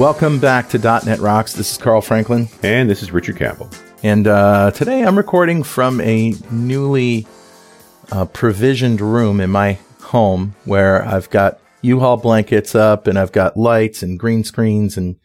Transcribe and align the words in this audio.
Welcome 0.00 0.38
back 0.40 0.70
to 0.70 0.78
.NET 0.78 1.18
Rocks. 1.18 1.52
This 1.52 1.72
is 1.72 1.76
Carl 1.76 2.00
Franklin. 2.00 2.48
And 2.62 2.88
this 2.88 3.02
is 3.02 3.12
Richard 3.12 3.36
Campbell. 3.36 3.68
And 4.02 4.26
uh, 4.26 4.70
today 4.70 5.02
I'm 5.02 5.14
recording 5.14 5.62
from 5.62 6.00
a 6.00 6.32
newly 6.50 7.26
uh, 8.10 8.24
provisioned 8.24 9.02
room 9.02 9.42
in 9.42 9.50
my 9.50 9.74
home 10.00 10.54
where 10.64 11.04
I've 11.04 11.28
got 11.28 11.60
U-Haul 11.82 12.16
blankets 12.16 12.74
up 12.74 13.06
and 13.06 13.18
I've 13.18 13.32
got 13.32 13.58
lights 13.58 14.02
and 14.02 14.18
green 14.18 14.42
screens 14.42 14.96
and 14.96 15.16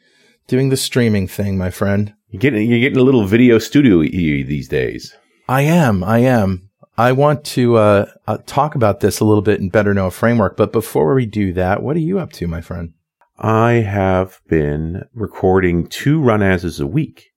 doing 0.48 0.68
the 0.68 0.76
streaming 0.76 1.30
thing, 1.30 1.57
my 1.57 1.70
friend. 1.70 2.14
You're 2.28 2.42
getting, 2.42 2.70
you're 2.70 2.82
getting 2.82 3.00
a 3.00 3.04
little 3.04 3.26
video 3.26 3.60
studio 3.60 4.00
these 4.02 4.68
days. 4.68 5.16
I 5.48 5.62
am. 5.62 6.04
I 6.04 6.18
am. 6.18 6.70
I 6.98 7.13
want 7.13 7.46
to 7.46 7.77
uh, 7.77 8.12
uh, 8.27 8.40
talk 8.46 8.76
about 8.76 8.99
this 8.99 9.21
a 9.21 9.26
little 9.26 9.41
bit 9.41 9.62
and 9.62 9.71
better 9.71 9.94
know 9.94 10.07
a 10.07 10.12
framework. 10.12 10.57
But 10.57 10.73
before 10.73 11.16
we 11.16 11.26
do 11.26 11.54
that, 11.54 11.82
what 11.82 11.96
are 11.96 12.02
you 12.02 12.20
up 12.20 12.34
to, 12.34 12.48
my 12.48 12.60
friend? 12.60 12.95
I 13.38 13.73
have 13.73 14.39
been 14.48 15.03
recording 15.13 15.88
two 15.88 16.21
RunAs 16.21 16.81
a 16.81 16.88
week, 16.88 17.31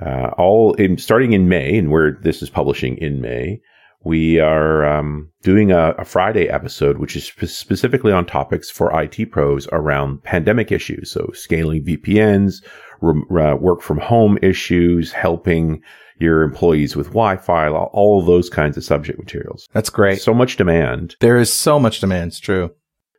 uh, 0.00 0.30
all 0.38 0.72
in 0.74 0.96
starting 0.96 1.32
in 1.32 1.48
May, 1.48 1.76
and 1.76 1.90
where 1.90 2.18
this 2.22 2.42
is 2.42 2.48
publishing 2.48 2.96
in 2.96 3.20
May. 3.20 3.60
We 4.02 4.40
are 4.40 4.86
um, 4.86 5.30
doing 5.42 5.72
a, 5.72 5.90
a, 5.98 6.06
Friday 6.06 6.48
episode, 6.48 6.96
which 6.96 7.16
is 7.16 7.26
spe- 7.26 7.44
specifically 7.44 8.12
on 8.12 8.24
topics 8.24 8.70
for 8.70 8.98
IT 8.98 9.30
pros 9.30 9.68
around 9.72 10.22
pandemic 10.22 10.72
issues. 10.72 11.10
So 11.10 11.30
scaling 11.34 11.84
VPNs, 11.84 12.64
re- 13.02 13.42
uh, 13.42 13.56
work 13.56 13.82
from 13.82 13.98
home 13.98 14.38
issues, 14.40 15.12
helping 15.12 15.82
your 16.18 16.42
employees 16.42 16.96
with 16.96 17.08
Wi-Fi, 17.08 17.68
all 17.68 18.22
those 18.22 18.48
kinds 18.48 18.78
of 18.78 18.84
subject 18.84 19.18
materials. 19.18 19.68
That's 19.74 19.90
great. 19.90 20.22
So 20.22 20.32
much 20.32 20.56
demand. 20.56 21.16
There 21.20 21.36
is 21.36 21.52
so 21.52 21.78
much 21.78 22.00
demand. 22.00 22.28
It's 22.28 22.40
true. 22.40 22.70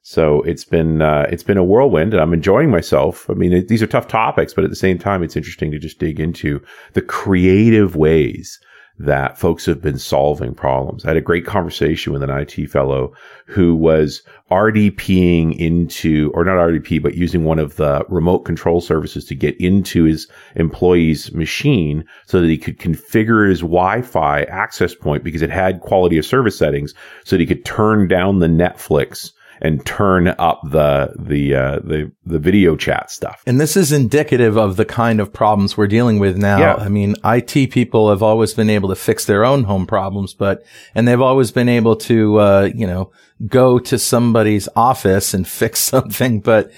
So 0.04 0.42
it's 0.42 0.66
been 0.66 1.02
uh, 1.02 1.28
it's 1.30 1.44
been 1.44 1.58
a 1.58 1.64
whirlwind, 1.64 2.14
and 2.14 2.22
I'm 2.22 2.34
enjoying 2.34 2.72
myself. 2.72 3.30
I 3.30 3.34
mean, 3.34 3.54
it, 3.54 3.68
these 3.68 3.84
are 3.84 3.88
tough 3.88 4.08
topics, 4.08 4.54
but 4.54 4.64
at 4.64 4.70
the 4.70 4.76
same 4.76 4.98
time, 4.98 5.22
it's 5.22 5.36
interesting 5.36 5.72
to 5.72 5.80
just 5.80 6.00
dig 6.00 6.20
into 6.20 6.62
the 6.94 7.02
creative 7.02 7.96
ways 7.96 8.60
that 8.98 9.38
folks 9.38 9.66
have 9.66 9.82
been 9.82 9.98
solving 9.98 10.54
problems. 10.54 11.04
I 11.04 11.10
had 11.10 11.18
a 11.18 11.22
great 11.22 11.46
conversation 11.46 12.14
with 12.14 12.22
an 12.22 12.30
IT 12.30 12.70
fellow 12.70 13.14
who 13.46 13.76
was 13.76 14.22
RDPing 14.52 15.58
into, 15.58 16.32
or 16.36 16.44
not 16.44 16.58
RDP, 16.58 17.02
but 17.02 17.16
using 17.16 17.44
one 17.44 17.58
of 17.58 17.78
the 17.78 18.06
remote 18.10 18.40
control 18.40 18.80
services 18.80 19.26
to 19.26 19.36
get 19.36 19.60
into 19.60 20.04
his 20.04 20.28
employee's 20.56 21.32
machine 21.34 22.06
so 22.28 22.42
that 22.42 22.48
he 22.48 22.58
could 22.58 22.78
configure 22.80 23.50
his 23.50 23.62
Wi-Fi 23.62 24.44
access 24.44 24.94
point 24.94 25.24
because 25.24 25.42
it 25.42 25.50
had 25.50 25.82
quality 25.82 26.18
of 26.18 26.26
service 26.26 26.58
settings 26.58 26.94
so 27.24 27.36
that 27.36 27.42
he 27.42 27.48
could 27.48 27.66
turn 27.66 28.08
down 28.08 28.40
the 28.40 28.48
Netflix 28.48 29.32
and 29.62 29.86
turn 29.86 30.28
up 30.28 30.62
the 30.64 31.14
the 31.18 31.54
uh, 31.54 31.80
the 31.80 32.12
the 32.26 32.40
video 32.40 32.76
chat 32.76 33.12
stuff. 33.12 33.44
And 33.46 33.62
this 33.62 33.78
is 33.78 33.92
indicative 33.92 34.58
of 34.58 34.76
the 34.76 34.86
kind 34.86 35.20
of 35.20 35.32
problems 35.32 35.78
we're 35.78 35.88
dealing 35.88 36.20
with 36.20 36.38
now. 36.38 36.60
Yeah. 36.60 36.76
I 36.76 36.90
mean, 36.90 37.16
IT 37.24 37.72
people 37.72 38.10
have 38.10 38.24
always 38.24 38.54
been 38.54 38.70
able 38.70 38.90
to 38.90 38.96
fix 38.96 39.26
their 39.26 39.46
own 39.46 39.64
home 39.66 39.86
problems, 39.86 40.34
but 40.34 40.64
and 40.96 41.08
they've 41.08 41.22
always 41.22 41.52
been 41.52 41.70
able 41.70 41.96
to 41.98 42.40
uh, 42.40 42.70
you 42.74 42.88
know 42.88 43.12
go 43.48 43.80
to 43.80 44.00
somebody's 44.00 44.68
office 44.76 45.34
and 45.34 45.48
fix 45.62 45.80
something, 45.80 46.42
but 46.42 46.72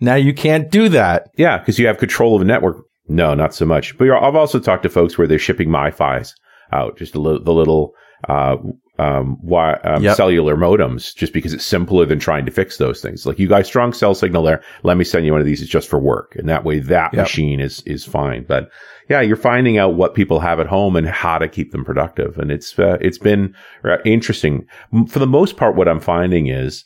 now 0.00 0.14
you 0.14 0.32
can't 0.32 0.70
do 0.70 0.88
that. 0.88 1.30
Yeah, 1.36 1.58
because 1.58 1.78
you 1.78 1.86
have 1.86 1.98
control 1.98 2.34
of 2.34 2.42
a 2.42 2.46
network. 2.46 2.84
No, 3.06 3.34
not 3.34 3.54
so 3.54 3.66
much. 3.66 3.98
But 3.98 4.08
I've 4.10 4.36
also 4.36 4.60
talked 4.60 4.84
to 4.84 4.88
folks 4.88 5.18
where 5.18 5.26
they're 5.26 5.38
shipping 5.38 5.68
MiFi's 5.68 6.34
out, 6.72 6.96
just 6.96 7.16
a 7.16 7.20
little, 7.20 7.42
the 7.42 7.52
little 7.52 7.92
uh, 8.28 8.56
um, 9.00 9.38
why, 9.40 9.74
um, 9.84 10.02
yep. 10.02 10.14
cellular 10.14 10.56
modems 10.56 11.14
just 11.14 11.32
because 11.32 11.54
it's 11.54 11.64
simpler 11.64 12.04
than 12.04 12.18
trying 12.18 12.44
to 12.44 12.52
fix 12.52 12.76
those 12.76 13.00
things. 13.00 13.24
Like 13.24 13.38
you 13.38 13.48
got 13.48 13.64
strong 13.64 13.94
cell 13.94 14.14
signal 14.14 14.42
there. 14.42 14.62
Let 14.82 14.98
me 14.98 15.04
send 15.04 15.24
you 15.24 15.32
one 15.32 15.40
of 15.40 15.46
these. 15.46 15.62
It's 15.62 15.70
just 15.70 15.88
for 15.88 15.98
work. 15.98 16.36
And 16.36 16.48
that 16.50 16.64
way 16.64 16.80
that 16.80 17.14
yep. 17.14 17.22
machine 17.22 17.60
is, 17.60 17.82
is 17.86 18.04
fine. 18.04 18.44
But 18.44 18.70
yeah, 19.08 19.22
you're 19.22 19.36
finding 19.36 19.78
out 19.78 19.94
what 19.94 20.14
people 20.14 20.38
have 20.40 20.60
at 20.60 20.66
home 20.66 20.96
and 20.96 21.06
how 21.06 21.38
to 21.38 21.48
keep 21.48 21.72
them 21.72 21.82
productive. 21.82 22.38
And 22.38 22.52
it's, 22.52 22.78
uh, 22.78 22.98
it's 23.00 23.16
been 23.16 23.54
uh, 23.84 23.96
interesting. 24.04 24.66
For 25.08 25.18
the 25.18 25.26
most 25.26 25.56
part, 25.56 25.76
what 25.76 25.88
I'm 25.88 26.00
finding 26.00 26.48
is 26.48 26.84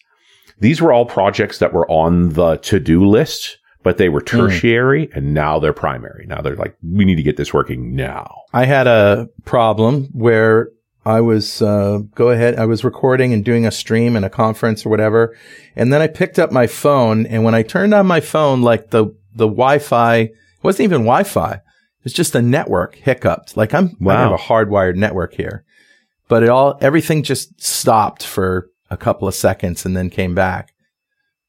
these 0.61 0.81
were 0.81 0.93
all 0.93 1.07
projects 1.07 1.59
that 1.59 1.73
were 1.73 1.91
on 1.91 2.29
the 2.31 2.59
to 2.59 2.79
do 2.79 3.05
list 3.05 3.59
but 3.83 3.99
they 3.99 4.09
were 4.09 4.21
hmm. 4.21 4.39
tertiary 4.39 5.09
mm. 5.09 5.15
and 5.15 5.35
now 5.35 5.59
they're 5.59 5.75
primary. 5.75 6.25
Now 6.27 6.41
they're 6.41 6.57
like, 6.57 6.75
we 6.83 7.05
need 7.05 7.17
to 7.17 7.23
get 7.23 7.37
this 7.37 7.53
working 7.53 7.95
now. 7.95 8.35
I 8.55 8.65
had 8.65 8.87
a 8.87 9.29
problem 9.45 10.09
where 10.15 10.71
I 11.07 11.21
was, 11.21 11.61
uh, 11.61 11.99
go 12.15 12.31
ahead. 12.31 12.57
I 12.57 12.65
was 12.65 12.83
recording 12.83 13.33
and 13.33 13.45
doing 13.45 13.67
a 13.67 13.71
stream 13.71 14.17
and 14.17 14.25
a 14.25 14.31
conference 14.31 14.87
or 14.87 14.89
whatever. 14.89 15.37
And 15.77 15.93
then 15.93 16.01
I 16.01 16.07
picked 16.07 16.39
up 16.39 16.51
my 16.51 16.67
phone 16.67 17.27
and 17.27 17.45
when 17.45 17.55
I 17.55 17.63
turned 17.63 17.93
on 17.93 18.07
my 18.07 18.21
phone, 18.21 18.63
like 18.63 18.91
the, 18.91 19.07
the 19.35 19.47
Wi-Fi, 19.47 20.31
wasn't 20.63 20.85
even 20.85 21.03
Wi-Fi. 21.03 21.61
It's 22.05 22.15
just 22.15 22.35
a 22.35 22.41
network 22.41 22.97
hiccuped. 22.97 23.57
Like 23.57 23.75
I'm, 23.75 23.97
wow. 24.01 24.17
I 24.17 24.21
have 24.21 24.33
a 24.33 24.37
hardwired 24.37 24.97
network 24.97 25.35
here, 25.35 25.65
but 26.29 26.43
it 26.43 26.49
all, 26.49 26.79
everything 26.81 27.23
just 27.23 27.61
stopped 27.63 28.25
for 28.27 28.71
a 28.91 28.97
couple 28.97 29.29
of 29.29 29.35
seconds 29.35 29.85
and 29.85 29.95
then 29.95 30.09
came 30.09 30.35
back. 30.35 30.73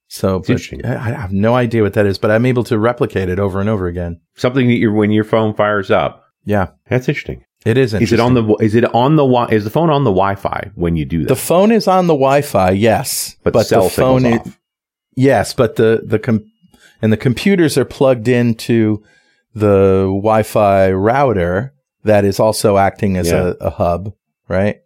So 0.08 0.44
I 0.84 0.98
have 0.98 1.32
no 1.32 1.56
idea 1.56 1.82
what 1.82 1.94
that 1.94 2.06
is, 2.06 2.18
but 2.18 2.30
I'm 2.30 2.46
able 2.46 2.66
to 2.66 2.78
replicate 2.78 3.30
it 3.30 3.40
over 3.40 3.62
and 3.62 3.70
over 3.70 3.88
again. 3.88 4.20
Something 4.36 4.68
that 4.68 4.76
you 4.76 4.92
when 4.92 5.12
your 5.12 5.24
phone 5.24 5.54
fires 5.54 5.92
up. 5.92 6.26
Yeah. 6.44 6.72
That's 6.90 7.08
interesting. 7.08 7.45
It 7.66 7.78
is. 7.80 7.96
Is 7.96 8.14
it 8.14 8.20
on 8.20 8.36
the? 8.36 8.44
Is 8.62 8.76
it 8.76 8.86
on 8.94 9.16
the? 9.16 9.26
Is 9.52 9.64
the 9.64 9.72
phone 9.72 9.90
on 9.90 10.04
the 10.04 10.12
Wi-Fi 10.12 10.72
when 10.76 10.96
you 10.96 11.04
do 11.04 11.24
that? 11.24 11.30
The 11.30 11.36
phone 11.36 11.72
is 11.72 11.88
on 11.88 12.06
the 12.06 12.14
Wi-Fi, 12.14 12.72
yes, 12.72 13.38
but, 13.44 13.54
but 13.54 13.68
the 13.68 13.90
phone 13.90 14.26
is, 14.26 14.56
yes, 15.16 15.54
but 15.54 15.76
the 15.76 16.04
the 16.06 16.20
com- 16.20 16.46
and 17.02 17.12
the 17.12 17.18
computers 17.18 17.76
are 17.76 17.84
plugged 17.84 18.28
into 18.28 19.04
the 19.56 20.04
Wi-Fi 20.06 20.92
router 20.92 21.74
that 22.04 22.24
is 22.24 22.40
also 22.40 22.78
acting 22.78 23.18
as 23.18 23.32
yeah. 23.32 23.54
a, 23.60 23.66
a, 23.66 23.70
hub, 23.72 24.14
right? 24.48 24.82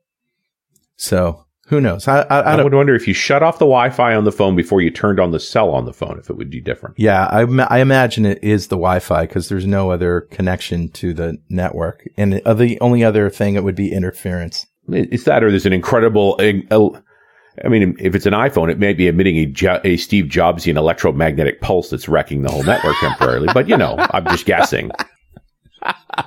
So 0.96 1.46
who 1.70 1.80
knows? 1.80 2.08
I, 2.08 2.22
I, 2.22 2.40
I, 2.40 2.56
I 2.56 2.64
would 2.64 2.74
wonder 2.74 2.96
if 2.96 3.08
you 3.08 3.14
shut 3.14 3.44
off 3.44 3.60
the 3.60 3.66
Wi-Fi 3.66 4.16
on 4.16 4.24
the 4.24 4.32
phone 4.32 4.56
before 4.56 4.82
you 4.82 4.90
turned 4.90 5.20
on 5.20 5.30
the 5.30 5.40
cell 5.40 5.70
on 5.70 5.86
the 5.86 5.94
phone, 5.94 6.18
if 6.18 6.28
it 6.28 6.36
would 6.36 6.50
be 6.50 6.60
different. 6.60 6.98
Yeah, 6.98 7.26
I, 7.26 7.42
I 7.70 7.80
imagine 7.80 8.26
it 8.26 8.44
is 8.44 8.68
the 8.68 8.76
Wi-Fi 8.76 9.28
because 9.28 9.50
there's 9.50 9.68
no 9.68 9.92
other 9.92 10.22
connection 10.32 10.90
to 10.94 11.14
the 11.14 11.38
network, 11.48 12.10
and 12.18 12.34
the 12.34 12.44
uh, 12.44 12.84
only 12.84 13.04
other 13.04 13.30
thing 13.30 13.54
it 13.54 13.64
would 13.64 13.76
be 13.76 13.92
interference. 13.94 14.66
It's 14.88 15.26
that, 15.26 15.44
or 15.44 15.52
there's 15.52 15.68
an 15.68 15.74
incredible. 15.74 16.40
I 16.42 17.68
mean, 17.68 17.96
if 18.00 18.16
it's 18.16 18.26
an 18.26 18.34
iPhone, 18.34 18.72
it 18.72 18.80
may 18.80 18.94
be 18.94 19.08
emitting 19.08 19.38
a, 19.38 19.82
a 19.84 19.98
Steve 19.98 20.26
Jobsian 20.26 20.76
electromagnetic 20.76 21.62
pulse 21.62 21.92
that's 21.92 22.10
wrecking 22.10 22.42
the 22.42 22.50
whole 22.50 22.64
network 22.64 22.96
temporarily. 23.00 23.50
But 23.54 23.70
you 23.70 23.78
know, 23.78 23.96
I'm 24.12 24.26
just 24.26 24.46
guessing. 24.46 24.92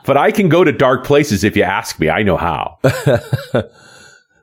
But 0.06 0.16
I 0.16 0.30
can 0.30 0.48
go 0.48 0.64
to 0.64 0.72
dark 0.72 1.04
places 1.04 1.44
if 1.44 1.56
you 1.56 1.62
ask 1.62 2.00
me. 2.00 2.08
I 2.08 2.22
know 2.22 2.38
how. 2.38 2.78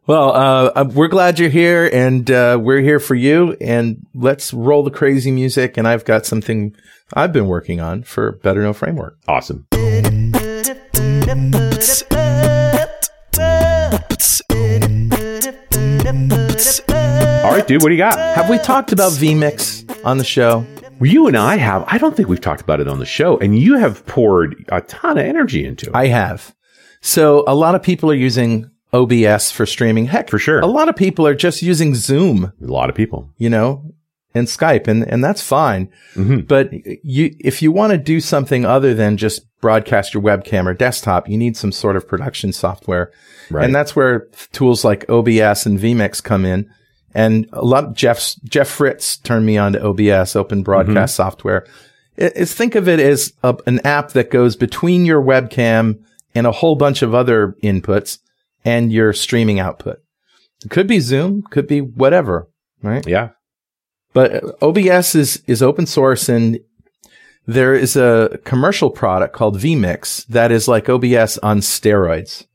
Well, 0.09 0.31
uh, 0.31 0.71
uh, 0.75 0.89
we're 0.91 1.07
glad 1.07 1.37
you're 1.37 1.51
here 1.51 1.87
and, 1.93 2.31
uh, 2.31 2.57
we're 2.59 2.81
here 2.81 2.99
for 2.99 3.13
you 3.13 3.55
and 3.61 4.07
let's 4.15 4.51
roll 4.51 4.81
the 4.81 4.89
crazy 4.89 5.29
music. 5.29 5.77
And 5.77 5.87
I've 5.87 6.03
got 6.03 6.25
something 6.25 6.75
I've 7.13 7.31
been 7.31 7.45
working 7.45 7.79
on 7.79 8.01
for 8.01 8.31
Better 8.31 8.63
Know 8.63 8.73
Framework. 8.73 9.19
Awesome. 9.27 9.67
All 9.71 9.77
right, 17.51 17.67
dude, 17.67 17.83
what 17.83 17.89
do 17.89 17.93
you 17.93 17.99
got? 17.99 18.17
Have 18.17 18.49
we 18.49 18.57
talked 18.57 18.91
about 18.91 19.11
vMix 19.11 20.03
on 20.03 20.17
the 20.17 20.23
show? 20.23 20.65
You 20.99 21.27
and 21.27 21.37
I 21.37 21.57
have. 21.57 21.83
I 21.85 21.99
don't 21.99 22.17
think 22.17 22.29
we've 22.29 22.41
talked 22.41 22.61
about 22.61 22.79
it 22.79 22.87
on 22.87 22.97
the 22.97 23.05
show, 23.05 23.37
and 23.37 23.59
you 23.59 23.77
have 23.77 24.03
poured 24.07 24.65
a 24.69 24.81
ton 24.81 25.19
of 25.19 25.25
energy 25.25 25.63
into 25.63 25.85
it. 25.85 25.95
I 25.95 26.07
have. 26.07 26.55
So 26.99 27.43
a 27.45 27.53
lot 27.53 27.75
of 27.75 27.83
people 27.83 28.09
are 28.09 28.15
using 28.15 28.71
OBS 28.93 29.51
for 29.51 29.65
streaming. 29.65 30.07
Heck, 30.07 30.29
for 30.29 30.39
sure. 30.39 30.59
A 30.59 30.67
lot 30.67 30.89
of 30.89 30.95
people 30.95 31.27
are 31.27 31.35
just 31.35 31.61
using 31.61 31.95
Zoom. 31.95 32.53
A 32.61 32.65
lot 32.65 32.89
of 32.89 32.95
people, 32.95 33.29
you 33.37 33.49
know, 33.49 33.93
and 34.33 34.47
Skype 34.47 34.87
and, 34.87 35.03
and 35.03 35.23
that's 35.23 35.41
fine. 35.41 35.91
Mm-hmm. 36.15 36.41
But 36.41 36.71
you, 37.03 37.35
if 37.39 37.61
you 37.61 37.71
want 37.71 37.91
to 37.91 37.97
do 37.97 38.19
something 38.19 38.65
other 38.65 38.93
than 38.93 39.17
just 39.17 39.45
broadcast 39.61 40.13
your 40.13 40.23
webcam 40.23 40.65
or 40.65 40.73
desktop, 40.73 41.29
you 41.29 41.37
need 41.37 41.57
some 41.57 41.71
sort 41.71 41.95
of 41.95 42.07
production 42.07 42.51
software. 42.51 43.11
Right. 43.51 43.65
And 43.65 43.75
that's 43.75 43.95
where 43.95 44.27
tools 44.51 44.83
like 44.83 45.09
OBS 45.09 45.65
and 45.65 45.79
vMix 45.79 46.23
come 46.23 46.45
in. 46.45 46.69
And 47.13 47.47
a 47.53 47.65
lot 47.65 47.85
of 47.85 47.95
Jeff's, 47.95 48.35
Jeff 48.35 48.69
Fritz 48.69 49.17
turned 49.17 49.45
me 49.45 49.57
on 49.57 49.73
to 49.73 49.83
OBS, 49.83 50.35
open 50.35 50.61
broadcast 50.61 51.13
mm-hmm. 51.13 51.23
software. 51.23 51.67
It's 52.17 52.53
think 52.53 52.75
of 52.75 52.87
it 52.87 52.99
as 52.99 53.33
a, 53.43 53.55
an 53.65 53.79
app 53.85 54.11
that 54.11 54.29
goes 54.29 54.55
between 54.55 55.05
your 55.05 55.21
webcam 55.21 56.03
and 56.35 56.45
a 56.45 56.51
whole 56.51 56.75
bunch 56.75 57.01
of 57.01 57.15
other 57.15 57.55
inputs 57.63 58.19
and 58.65 58.91
your 58.91 59.13
streaming 59.13 59.59
output. 59.59 59.99
It 60.63 60.69
could 60.69 60.87
be 60.87 60.99
Zoom, 60.99 61.43
could 61.43 61.67
be 61.67 61.81
whatever, 61.81 62.49
right? 62.81 63.05
Yeah. 63.07 63.29
But 64.13 64.43
OBS 64.61 65.15
is, 65.15 65.43
is 65.47 65.61
open 65.61 65.85
source 65.85 66.29
and 66.29 66.59
there 67.45 67.73
is 67.73 67.95
a 67.95 68.39
commercial 68.43 68.89
product 68.89 69.35
called 69.35 69.57
vMix 69.57 70.25
that 70.27 70.51
is 70.51 70.67
like 70.67 70.89
OBS 70.89 71.37
on 71.39 71.61
steroids. 71.61 72.45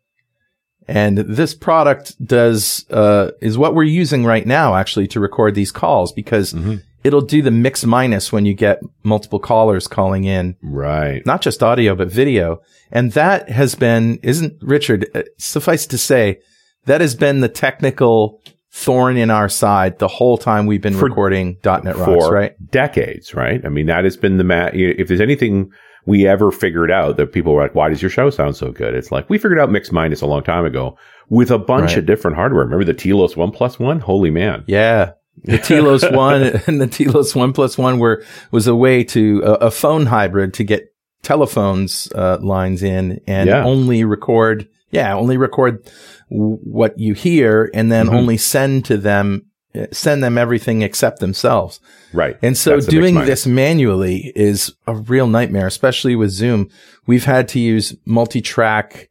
And 0.87 1.19
this 1.19 1.55
product 1.55 2.23
does, 2.25 2.85
uh, 2.91 3.31
is 3.41 3.57
what 3.57 3.75
we're 3.75 3.85
using 3.85 4.25
right 4.25 4.47
now 4.47 4.75
actually 4.75 5.09
to 5.09 5.21
record 5.21 5.55
these 5.55 5.73
calls 5.73 6.13
because 6.13 6.53
mm-hmm. 6.53 6.77
It'll 7.05 7.21
do 7.21 7.43
the 7.43 7.51
mix 7.51 7.85
minus 7.85 8.33
when 8.33 8.47
you 8.47 8.55
get 8.55 8.81
multiple 9.05 9.39
callers 9.39 9.87
calling 9.87 10.25
in. 10.25 10.57
Right. 10.63 11.25
Not 11.27 11.43
just 11.43 11.63
audio, 11.63 11.95
but 11.95 12.09
video. 12.09 12.61
And 12.91 13.13
that 13.13 13.51
has 13.51 13.75
been, 13.75 14.19
isn't 14.23 14.55
Richard, 14.63 15.07
uh, 15.15 15.23
suffice 15.39 15.87
to 15.89 15.99
say, 15.99 16.41
that 16.87 17.01
has 17.01 17.15
been 17.15 17.41
the 17.41 17.49
technical 17.49 18.43
thorn 18.73 19.17
in 19.17 19.31
our 19.31 19.49
side 19.49 19.99
the 19.99 20.09
whole 20.09 20.37
time 20.37 20.67
we've 20.67 20.83
been 20.83 20.95
for, 20.95 21.05
recording 21.05 21.59
.NET 21.65 21.97
Rocks, 21.97 22.29
right? 22.29 22.55
Decades, 22.71 23.35
right? 23.35 23.65
I 23.65 23.69
mean, 23.69 23.87
that 23.87 24.05
has 24.05 24.17
been 24.17 24.39
the 24.39 24.45
ma- 24.45 24.71
if 24.73 25.07
there's 25.07 25.21
anything 25.21 25.71
we 26.07 26.27
ever 26.27 26.51
figured 26.51 26.91
out 26.91 27.17
that 27.17 27.33
people 27.33 27.55
were 27.55 27.63
like, 27.63 27.75
why 27.75 27.89
does 27.89 28.03
your 28.03 28.11
show 28.11 28.29
sound 28.31 28.57
so 28.57 28.73
good? 28.73 28.95
It's 28.95 29.13
like, 29.13 29.31
we 29.31 29.39
figured 29.39 29.59
out 29.59 29.71
mix 29.71 29.93
minus 29.93 30.21
a 30.21 30.27
long 30.27 30.43
time 30.43 30.65
ago 30.65 30.99
with 31.29 31.51
a 31.51 31.59
bunch 31.59 31.91
right. 31.91 31.99
of 31.99 32.07
different 32.07 32.37
hardware. 32.37 32.65
Remember 32.65 32.85
the 32.85 32.93
Telos 32.93 33.37
One 33.37 33.51
Plus 33.51 33.79
One? 33.79 34.01
Holy 34.01 34.31
man. 34.31 34.65
Yeah. 34.67 35.13
The 35.43 35.59
Telos 35.59 36.05
One 36.11 36.43
and 36.67 36.81
the 36.81 36.87
Telos 36.87 37.35
One 37.35 37.53
Plus 37.53 37.77
One 37.77 37.99
were, 37.99 38.25
was 38.51 38.67
a 38.67 38.75
way 38.75 39.05
to, 39.05 39.43
a, 39.45 39.53
a 39.53 39.71
phone 39.71 40.07
hybrid 40.07 40.55
to 40.55 40.65
get 40.65 40.95
telephones, 41.23 42.11
uh, 42.15 42.39
lines 42.41 42.83
in 42.83 43.21
and 43.27 43.49
yeah. 43.49 43.65
only 43.65 44.05
record, 44.05 44.69
yeah, 44.91 45.15
only 45.15 45.37
record 45.37 45.91
what 46.29 46.99
you 46.99 47.15
hear 47.15 47.71
and 47.75 47.91
then 47.91 48.07
mm-hmm. 48.07 48.17
only 48.17 48.37
send 48.37 48.85
to 48.87 48.97
them 48.97 49.47
send 49.91 50.23
them 50.23 50.39
everything 50.39 50.83
except 50.83 51.19
themselves. 51.21 51.81
Right. 52.13 52.39
And 52.43 52.57
so 52.57 52.81
doing 52.81 53.17
this 53.17 53.47
manually 53.47 54.33
is 54.37 54.73
a 54.87 54.95
real 54.95 55.27
nightmare, 55.27 55.67
especially 55.67 56.15
with 56.15 56.31
Zoom. 56.31 56.71
We've 57.07 57.25
had 57.25 57.49
to 57.49 57.61
use 57.61 57.97
multi-track 58.05 59.09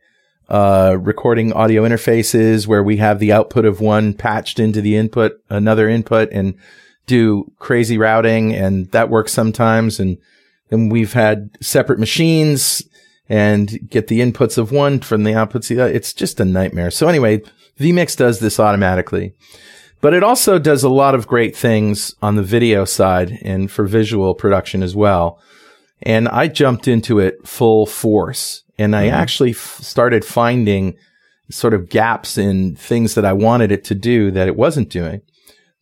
uh, 0.49 0.97
recording 0.99 1.53
audio 1.53 1.83
interfaces 1.83 2.67
where 2.67 2.83
we 2.83 2.97
have 2.97 3.19
the 3.19 3.31
output 3.31 3.65
of 3.65 3.79
one 3.79 4.13
patched 4.13 4.59
into 4.59 4.81
the 4.81 4.95
input, 4.95 5.33
another 5.49 5.87
input 5.89 6.29
and 6.31 6.55
do 7.05 7.51
crazy 7.59 7.97
routing. 7.97 8.53
And 8.53 8.91
that 8.91 9.09
works 9.09 9.33
sometimes. 9.33 9.99
And 9.99 10.17
then 10.69 10.89
we've 10.89 11.13
had 11.13 11.49
separate 11.61 11.99
machines 11.99 12.83
and 13.29 13.89
get 13.89 14.07
the 14.07 14.19
inputs 14.19 14.57
of 14.57 14.71
one 14.71 14.99
from 14.99 15.23
the 15.23 15.31
outputs. 15.31 15.71
It's 15.71 16.13
just 16.13 16.39
a 16.39 16.45
nightmare. 16.45 16.91
So 16.91 17.07
anyway, 17.07 17.41
vMix 17.79 18.17
does 18.17 18.39
this 18.39 18.59
automatically, 18.59 19.33
but 20.01 20.13
it 20.13 20.23
also 20.23 20.59
does 20.59 20.83
a 20.83 20.89
lot 20.89 21.15
of 21.15 21.27
great 21.27 21.55
things 21.55 22.13
on 22.21 22.35
the 22.35 22.43
video 22.43 22.85
side 22.85 23.39
and 23.41 23.71
for 23.71 23.85
visual 23.85 24.35
production 24.35 24.83
as 24.83 24.95
well. 24.95 25.39
And 26.01 26.27
I 26.27 26.47
jumped 26.47 26.87
into 26.87 27.19
it 27.19 27.47
full 27.47 27.85
force 27.85 28.63
and 28.77 28.95
I 28.95 29.05
mm-hmm. 29.05 29.15
actually 29.15 29.51
f- 29.51 29.79
started 29.81 30.25
finding 30.25 30.95
sort 31.49 31.73
of 31.73 31.89
gaps 31.89 32.37
in 32.37 32.75
things 32.75 33.15
that 33.15 33.25
I 33.25 33.33
wanted 33.33 33.71
it 33.71 33.83
to 33.85 33.95
do 33.95 34.31
that 34.31 34.47
it 34.47 34.55
wasn't 34.55 34.89
doing. 34.89 35.21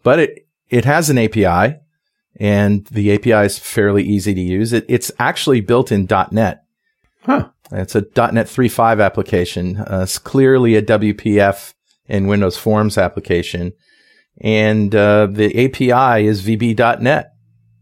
But 0.04 0.20
it, 0.20 0.48
it 0.70 0.86
has 0.86 1.10
an 1.10 1.18
API 1.18 1.80
and 2.40 2.86
the 2.88 3.14
API 3.14 3.46
is 3.46 3.60
fairly 3.60 4.04
easy 4.04 4.34
to 4.34 4.42
use. 4.42 4.74
It, 4.74 4.86
it's 4.88 5.12
actually 5.20 5.62
built 5.62 5.92
in 5.92 6.08
.NET. 6.32 6.64
Huh. 7.24 7.50
It's 7.72 7.96
a 7.96 8.02
.NET 8.02 8.48
3.5 8.48 9.04
application. 9.04 9.78
Uh, 9.78 10.02
it's 10.04 10.18
clearly 10.18 10.76
a 10.76 10.82
WPF 10.82 11.74
and 12.10 12.28
Windows 12.28 12.58
Forms 12.58 12.98
application. 12.98 13.74
And 14.42 14.94
uh, 14.94 15.28
the 15.28 15.66
API 15.66 16.26
is 16.26 16.42
VB.NET. 16.44 17.31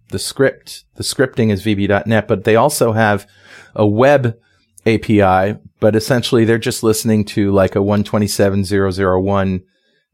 The 0.10 0.20
script, 0.20 0.86
the 0.96 1.04
scripting 1.04 1.52
is 1.52 1.64
VB.NET, 1.64 2.28
but 2.28 2.44
they 2.44 2.56
also 2.56 2.92
have 2.92 3.28
a 3.76 3.88
web 3.88 4.38
API, 4.86 5.58
but 5.80 5.96
essentially 5.96 6.46
they're 6.46 6.58
just 6.58 6.84
listening 6.84 7.26
to 7.26 7.52
like 7.52 7.76
a 7.76 7.80
127.0.0.1 7.80 9.64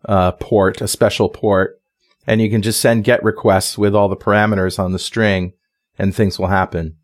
uh, 0.08 0.32
port, 0.34 0.82
a 0.82 0.88
special 0.88 1.30
port, 1.30 1.82
and 2.28 2.42
you 2.42 2.50
can 2.50 2.62
just 2.62 2.82
send 2.82 3.06
GET 3.06 3.24
requests 3.24 3.78
with 3.78 3.96
all 3.96 4.10
the 4.10 4.16
parameters 4.16 4.80
on 4.80 4.92
the 4.92 5.00
string, 5.00 5.54
and 5.98 6.14
things 6.14 6.38
will 6.38 6.48
happen. 6.48 6.98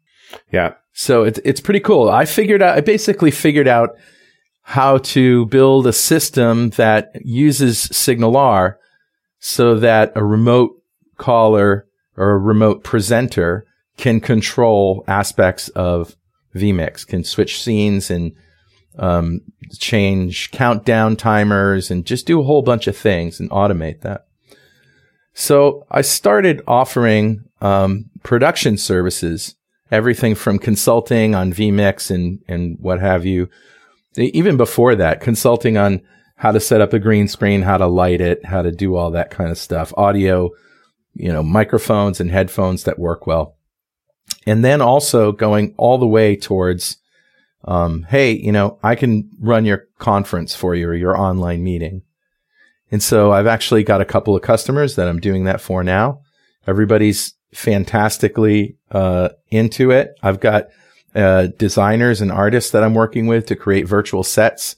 Yeah, 0.51 0.73
so 0.93 1.23
it's 1.23 1.39
it's 1.43 1.61
pretty 1.61 1.79
cool. 1.79 2.09
I 2.09 2.25
figured 2.25 2.61
out 2.61 2.77
I 2.77 2.81
basically 2.81 3.31
figured 3.31 3.67
out 3.67 3.95
how 4.63 4.99
to 4.99 5.45
build 5.47 5.87
a 5.87 5.93
system 5.93 6.69
that 6.71 7.11
uses 7.23 7.87
SignalR 7.87 8.75
so 9.39 9.79
that 9.79 10.11
a 10.15 10.23
remote 10.23 10.71
caller 11.17 11.87
or 12.17 12.31
a 12.31 12.37
remote 12.37 12.83
presenter 12.83 13.65
can 13.97 14.19
control 14.19 15.03
aspects 15.07 15.69
of 15.69 16.15
vMix, 16.55 17.05
can 17.05 17.23
switch 17.23 17.61
scenes 17.61 18.09
and 18.11 18.33
um, 18.97 19.41
change 19.77 20.51
countdown 20.51 21.15
timers 21.15 21.89
and 21.89 22.05
just 22.05 22.25
do 22.25 22.39
a 22.39 22.43
whole 22.43 22.61
bunch 22.61 22.87
of 22.87 22.97
things 22.97 23.39
and 23.39 23.49
automate 23.49 24.01
that. 24.01 24.25
So 25.33 25.85
I 25.89 26.01
started 26.01 26.61
offering 26.67 27.45
um, 27.61 28.09
production 28.23 28.77
services 28.77 29.55
everything 29.91 30.35
from 30.35 30.57
consulting 30.57 31.35
on 31.35 31.53
vMix 31.53 32.09
and, 32.09 32.39
and 32.47 32.77
what 32.79 32.99
have 32.99 33.25
you. 33.25 33.49
Even 34.17 34.57
before 34.57 34.95
that, 34.95 35.21
consulting 35.21 35.77
on 35.77 36.01
how 36.35 36.51
to 36.51 36.59
set 36.59 36.81
up 36.81 36.93
a 36.93 36.99
green 36.99 37.27
screen, 37.27 37.61
how 37.61 37.77
to 37.77 37.87
light 37.87 38.19
it, 38.19 38.43
how 38.45 38.61
to 38.61 38.71
do 38.71 38.95
all 38.95 39.11
that 39.11 39.29
kind 39.29 39.51
of 39.51 39.57
stuff, 39.57 39.93
audio, 39.95 40.49
you 41.13 41.31
know, 41.31 41.43
microphones 41.43 42.19
and 42.19 42.31
headphones 42.31 42.83
that 42.83 42.99
work 42.99 43.27
well. 43.27 43.57
And 44.45 44.63
then 44.63 44.81
also 44.81 45.31
going 45.31 45.73
all 45.77 45.97
the 45.97 46.07
way 46.07 46.35
towards, 46.35 46.97
um, 47.65 48.03
hey, 48.03 48.31
you 48.31 48.51
know, 48.51 48.79
I 48.81 48.95
can 48.95 49.29
run 49.39 49.65
your 49.65 49.87
conference 49.99 50.55
for 50.55 50.73
you 50.73 50.87
or 50.87 50.95
your 50.95 51.17
online 51.17 51.63
meeting. 51.63 52.03
And 52.91 53.01
so 53.01 53.31
I've 53.31 53.47
actually 53.47 53.83
got 53.83 54.01
a 54.01 54.05
couple 54.05 54.35
of 54.35 54.41
customers 54.41 54.95
that 54.95 55.07
I'm 55.07 55.19
doing 55.19 55.45
that 55.45 55.61
for 55.61 55.83
now. 55.83 56.21
Everybody's 56.67 57.33
fantastically 57.53 58.77
uh, 58.91 59.29
into 59.49 59.91
it. 59.91 60.11
I've 60.21 60.39
got 60.39 60.67
uh, 61.15 61.47
designers 61.57 62.21
and 62.21 62.31
artists 62.31 62.71
that 62.71 62.83
I'm 62.83 62.93
working 62.93 63.27
with 63.27 63.45
to 63.47 63.55
create 63.55 63.87
virtual 63.87 64.23
sets 64.23 64.75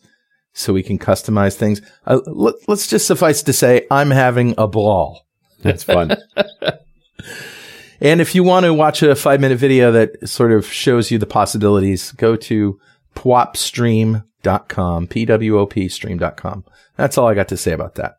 so 0.54 0.74
we 0.74 0.84
can 0.84 1.00
customize 1.00 1.56
things. 1.56 1.82
Uh, 2.06 2.22
let, 2.28 2.56
us 2.68 2.88
just 2.88 3.08
suffice 3.08 3.44
to 3.44 3.54
say, 3.54 3.88
I'm 3.90 4.12
having 4.12 4.56
a 4.58 4.68
ball. 4.68 5.26
That's 5.64 5.84
fun. 5.84 6.16
and 8.02 8.22
if 8.22 8.36
you 8.36 8.44
want 8.44 8.66
to 8.66 8.74
watch 8.74 9.02
a 9.02 9.16
five 9.16 9.42
minute 9.42 9.58
video 9.58 9.92
that 9.92 10.30
sort 10.30 10.52
of 10.52 10.66
shows 10.66 11.10
you 11.10 11.18
the 11.18 11.26
possibilities, 11.26 12.12
go 12.14 12.36
to 12.36 12.80
pwopstream.com, 13.16 15.08
P-W-O-P 15.08 15.90
stream.com. 15.90 16.66
That's 16.98 17.18
all 17.18 17.28
I 17.28 17.34
got 17.34 17.48
to 17.48 17.58
say 17.58 17.72
about 17.72 17.96
that. 17.96 18.18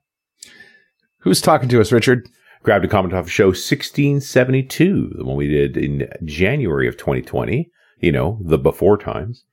Who's 1.18 1.40
talking 1.40 1.68
to 1.70 1.80
us, 1.80 1.92
Richard? 1.92 2.28
grabbed 2.64 2.84
a 2.84 2.88
comment 2.88 3.14
off 3.14 3.26
of 3.26 3.30
show 3.30 3.48
1672, 3.48 5.12
the 5.16 5.24
one 5.24 5.36
we 5.36 5.46
did 5.46 5.76
in 5.76 6.08
January 6.24 6.88
of 6.88 6.96
2020, 6.96 7.70
you 8.00 8.10
know, 8.10 8.38
the 8.42 8.58
before 8.58 8.98
times. 8.98 9.44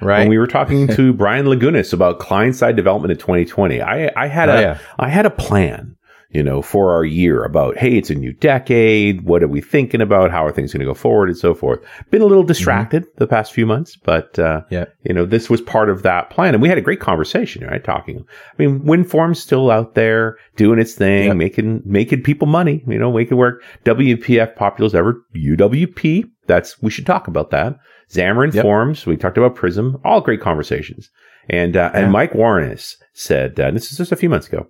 Right. 0.00 0.20
When 0.20 0.28
we 0.28 0.38
were 0.38 0.46
talking 0.46 0.86
to 0.96 1.12
Brian 1.12 1.46
Lagunas 1.46 1.92
about 1.92 2.20
client 2.20 2.54
side 2.54 2.76
development 2.76 3.12
in 3.12 3.18
2020, 3.18 3.80
I, 3.80 4.12
I 4.14 4.26
had 4.28 4.48
oh, 4.48 4.56
a, 4.56 4.60
yeah. 4.60 4.78
I 4.98 5.08
had 5.08 5.26
a 5.26 5.30
plan 5.30 5.96
you 6.32 6.42
know, 6.42 6.62
for 6.62 6.92
our 6.92 7.04
year 7.04 7.44
about, 7.44 7.76
hey, 7.76 7.98
it's 7.98 8.10
a 8.10 8.14
new 8.14 8.32
decade. 8.32 9.22
What 9.22 9.42
are 9.42 9.48
we 9.48 9.60
thinking 9.60 10.00
about? 10.00 10.30
How 10.30 10.46
are 10.46 10.52
things 10.52 10.72
going 10.72 10.80
to 10.80 10.86
go 10.86 10.94
forward 10.94 11.28
and 11.28 11.36
so 11.36 11.54
forth? 11.54 11.80
Been 12.10 12.22
a 12.22 12.26
little 12.26 12.42
distracted 12.42 13.02
mm-hmm. 13.02 13.18
the 13.18 13.26
past 13.26 13.52
few 13.52 13.66
months, 13.66 13.96
but, 13.96 14.38
uh, 14.38 14.62
yeah. 14.70 14.86
you 15.04 15.12
know, 15.12 15.26
this 15.26 15.50
was 15.50 15.60
part 15.60 15.90
of 15.90 16.02
that 16.02 16.30
plan. 16.30 16.54
And 16.54 16.62
we 16.62 16.68
had 16.68 16.78
a 16.78 16.82
great 16.82 17.00
conversation, 17.00 17.66
right? 17.66 17.84
Talking. 17.84 18.24
I 18.58 18.62
mean, 18.62 18.80
WinForm's 18.80 19.40
still 19.40 19.70
out 19.70 19.94
there 19.94 20.38
doing 20.56 20.78
its 20.78 20.94
thing, 20.94 21.26
yep. 21.26 21.36
making, 21.36 21.82
making 21.84 22.22
people 22.22 22.46
money, 22.46 22.82
you 22.88 22.98
know, 22.98 23.12
making 23.12 23.36
work. 23.36 23.62
WPF 23.84 24.56
popular 24.56 24.98
ever. 24.98 25.22
UWP. 25.36 26.24
That's, 26.46 26.80
we 26.82 26.90
should 26.90 27.06
talk 27.06 27.28
about 27.28 27.50
that. 27.50 27.76
Xamarin 28.10 28.54
yep. 28.54 28.62
Forms. 28.62 29.04
We 29.04 29.16
talked 29.16 29.38
about 29.38 29.54
Prism. 29.54 29.98
All 30.04 30.20
great 30.22 30.40
conversations. 30.40 31.10
And, 31.50 31.76
uh, 31.76 31.90
yeah. 31.92 32.00
and 32.00 32.12
Mike 32.12 32.32
Warrenes 32.32 32.94
said, 33.12 33.60
uh, 33.60 33.70
this 33.70 33.90
is 33.90 33.98
just 33.98 34.12
a 34.12 34.16
few 34.16 34.30
months 34.30 34.48
ago. 34.48 34.68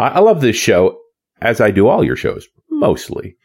I, 0.00 0.08
I 0.08 0.18
love 0.20 0.40
this 0.40 0.56
show, 0.56 0.98
as 1.40 1.60
I 1.60 1.70
do 1.70 1.88
all 1.88 2.04
your 2.04 2.16
shows, 2.16 2.48
mostly. 2.70 3.36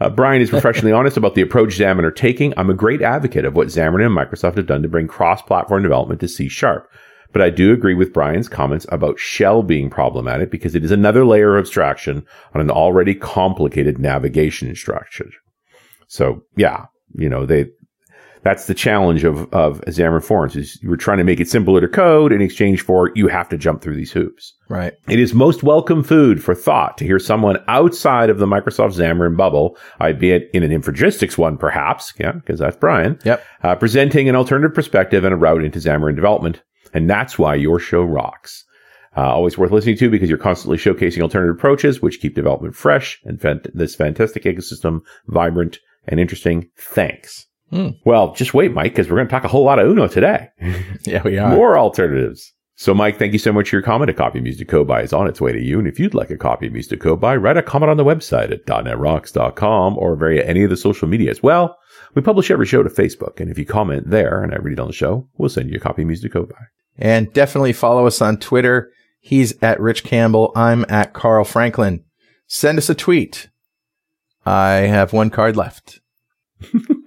Uh, 0.00 0.10
Brian 0.10 0.42
is 0.42 0.50
professionally 0.56 0.92
honest 0.92 1.16
about 1.16 1.34
the 1.34 1.42
approach 1.42 1.78
Xamarin 1.78 2.04
are 2.04 2.10
taking. 2.10 2.52
I'm 2.56 2.70
a 2.70 2.74
great 2.74 3.02
advocate 3.02 3.44
of 3.44 3.54
what 3.54 3.68
Xamarin 3.68 4.06
and 4.06 4.16
Microsoft 4.16 4.56
have 4.56 4.66
done 4.66 4.82
to 4.82 4.88
bring 4.88 5.08
cross-platform 5.08 5.82
development 5.82 6.20
to 6.20 6.28
C 6.28 6.48
Sharp. 6.48 6.90
But 7.32 7.42
I 7.42 7.50
do 7.50 7.72
agree 7.72 7.94
with 7.94 8.12
Brian's 8.12 8.48
comments 8.48 8.86
about 8.90 9.18
shell 9.18 9.64
being 9.64 9.90
problematic 9.90 10.52
because 10.52 10.76
it 10.76 10.84
is 10.84 10.92
another 10.92 11.24
layer 11.24 11.56
of 11.56 11.62
abstraction 11.62 12.24
on 12.54 12.60
an 12.60 12.70
already 12.70 13.12
complicated 13.12 13.98
navigation 13.98 14.72
structure. 14.76 15.28
So 16.06 16.44
yeah, 16.56 16.86
you 17.14 17.28
know, 17.28 17.44
they, 17.44 17.66
that's 18.44 18.66
the 18.66 18.74
challenge 18.74 19.24
of, 19.24 19.52
of 19.54 19.80
Xamarin 19.86 20.22
Forms 20.22 20.54
is 20.54 20.78
you're 20.82 20.96
trying 20.96 21.18
to 21.18 21.24
make 21.24 21.40
it 21.40 21.48
simpler 21.48 21.80
to 21.80 21.88
code 21.88 22.30
in 22.30 22.42
exchange 22.42 22.82
for 22.82 23.10
you 23.14 23.26
have 23.26 23.48
to 23.48 23.56
jump 23.56 23.80
through 23.80 23.96
these 23.96 24.12
hoops. 24.12 24.52
Right. 24.68 24.92
It 25.08 25.18
is 25.18 25.32
most 25.34 25.62
welcome 25.62 26.04
food 26.04 26.44
for 26.44 26.54
thought 26.54 26.98
to 26.98 27.04
hear 27.04 27.18
someone 27.18 27.56
outside 27.68 28.28
of 28.28 28.38
the 28.38 28.46
Microsoft 28.46 28.92
Xamarin 28.92 29.36
bubble, 29.36 29.78
albeit 30.00 30.50
in 30.52 30.62
an 30.62 30.70
infragistics 30.70 31.38
one, 31.38 31.56
perhaps. 31.56 32.12
Yeah. 32.18 32.34
Cause 32.46 32.58
that's 32.58 32.76
Brian. 32.76 33.18
Yep. 33.24 33.44
Uh, 33.62 33.74
presenting 33.76 34.28
an 34.28 34.36
alternative 34.36 34.74
perspective 34.74 35.24
and 35.24 35.32
a 35.32 35.38
route 35.38 35.64
into 35.64 35.78
Xamarin 35.78 36.14
development. 36.14 36.62
And 36.92 37.08
that's 37.08 37.38
why 37.38 37.54
your 37.54 37.80
show 37.80 38.02
rocks. 38.02 38.64
Uh, 39.16 39.22
always 39.22 39.56
worth 39.56 39.70
listening 39.70 39.96
to 39.96 40.10
because 40.10 40.28
you're 40.28 40.36
constantly 40.36 40.76
showcasing 40.76 41.22
alternative 41.22 41.54
approaches, 41.54 42.02
which 42.02 42.20
keep 42.20 42.34
development 42.34 42.74
fresh 42.74 43.20
and 43.24 43.38
fant- 43.38 43.70
this 43.72 43.94
fantastic 43.94 44.42
ecosystem 44.42 45.00
vibrant 45.28 45.78
and 46.06 46.20
interesting. 46.20 46.68
Thanks. 46.76 47.46
Hmm. 47.70 47.90
Well, 48.04 48.34
just 48.34 48.54
wait, 48.54 48.72
Mike, 48.72 48.92
because 48.92 49.08
we're 49.08 49.16
going 49.16 49.28
to 49.28 49.30
talk 49.30 49.44
a 49.44 49.48
whole 49.48 49.64
lot 49.64 49.78
of 49.78 49.88
Uno 49.88 50.06
today. 50.06 50.48
yeah, 51.04 51.22
we 51.22 51.38
are. 51.38 51.54
More 51.54 51.78
alternatives. 51.78 52.52
So, 52.76 52.92
Mike, 52.92 53.18
thank 53.18 53.32
you 53.32 53.38
so 53.38 53.52
much 53.52 53.70
for 53.70 53.76
your 53.76 53.82
comment. 53.82 54.10
A 54.10 54.14
copy 54.14 54.38
of 54.38 54.44
Music 54.44 54.68
Code 54.68 54.88
By 54.88 55.02
is 55.02 55.12
on 55.12 55.28
its 55.28 55.40
way 55.40 55.52
to 55.52 55.60
you. 55.60 55.78
And 55.78 55.86
if 55.86 56.00
you'd 56.00 56.14
like 56.14 56.30
a 56.30 56.36
copy 56.36 56.66
of 56.66 56.72
Music 56.72 57.00
Code 57.00 57.20
By, 57.20 57.36
write 57.36 57.56
a 57.56 57.62
comment 57.62 57.90
on 57.90 57.96
the 57.96 58.04
website 58.04 58.50
at 58.50 58.66
.netrocks.com 58.66 59.96
or 59.96 60.16
via 60.16 60.44
any 60.44 60.64
of 60.64 60.70
the 60.70 60.76
social 60.76 61.06
medias. 61.06 61.42
Well, 61.42 61.78
we 62.14 62.22
publish 62.22 62.50
every 62.50 62.66
show 62.66 62.82
to 62.82 62.90
Facebook. 62.90 63.38
And 63.38 63.48
if 63.48 63.58
you 63.58 63.64
comment 63.64 64.10
there 64.10 64.42
and 64.42 64.52
I 64.52 64.56
read 64.56 64.74
it 64.74 64.80
on 64.80 64.88
the 64.88 64.92
show, 64.92 65.28
we'll 65.38 65.48
send 65.48 65.70
you 65.70 65.76
a 65.76 65.80
copy 65.80 66.02
of 66.02 66.08
Music 66.08 66.32
Code 66.32 66.48
By. 66.48 66.64
And 66.98 67.32
definitely 67.32 67.72
follow 67.72 68.06
us 68.06 68.20
on 68.20 68.38
Twitter. 68.38 68.90
He's 69.20 69.54
at 69.62 69.80
Rich 69.80 70.02
Campbell. 70.02 70.52
I'm 70.56 70.84
at 70.88 71.12
Carl 71.12 71.44
Franklin. 71.44 72.04
Send 72.46 72.78
us 72.78 72.90
a 72.90 72.94
tweet. 72.94 73.48
I 74.44 74.68
have 74.72 75.12
one 75.12 75.30
card 75.30 75.56
left. 75.56 76.00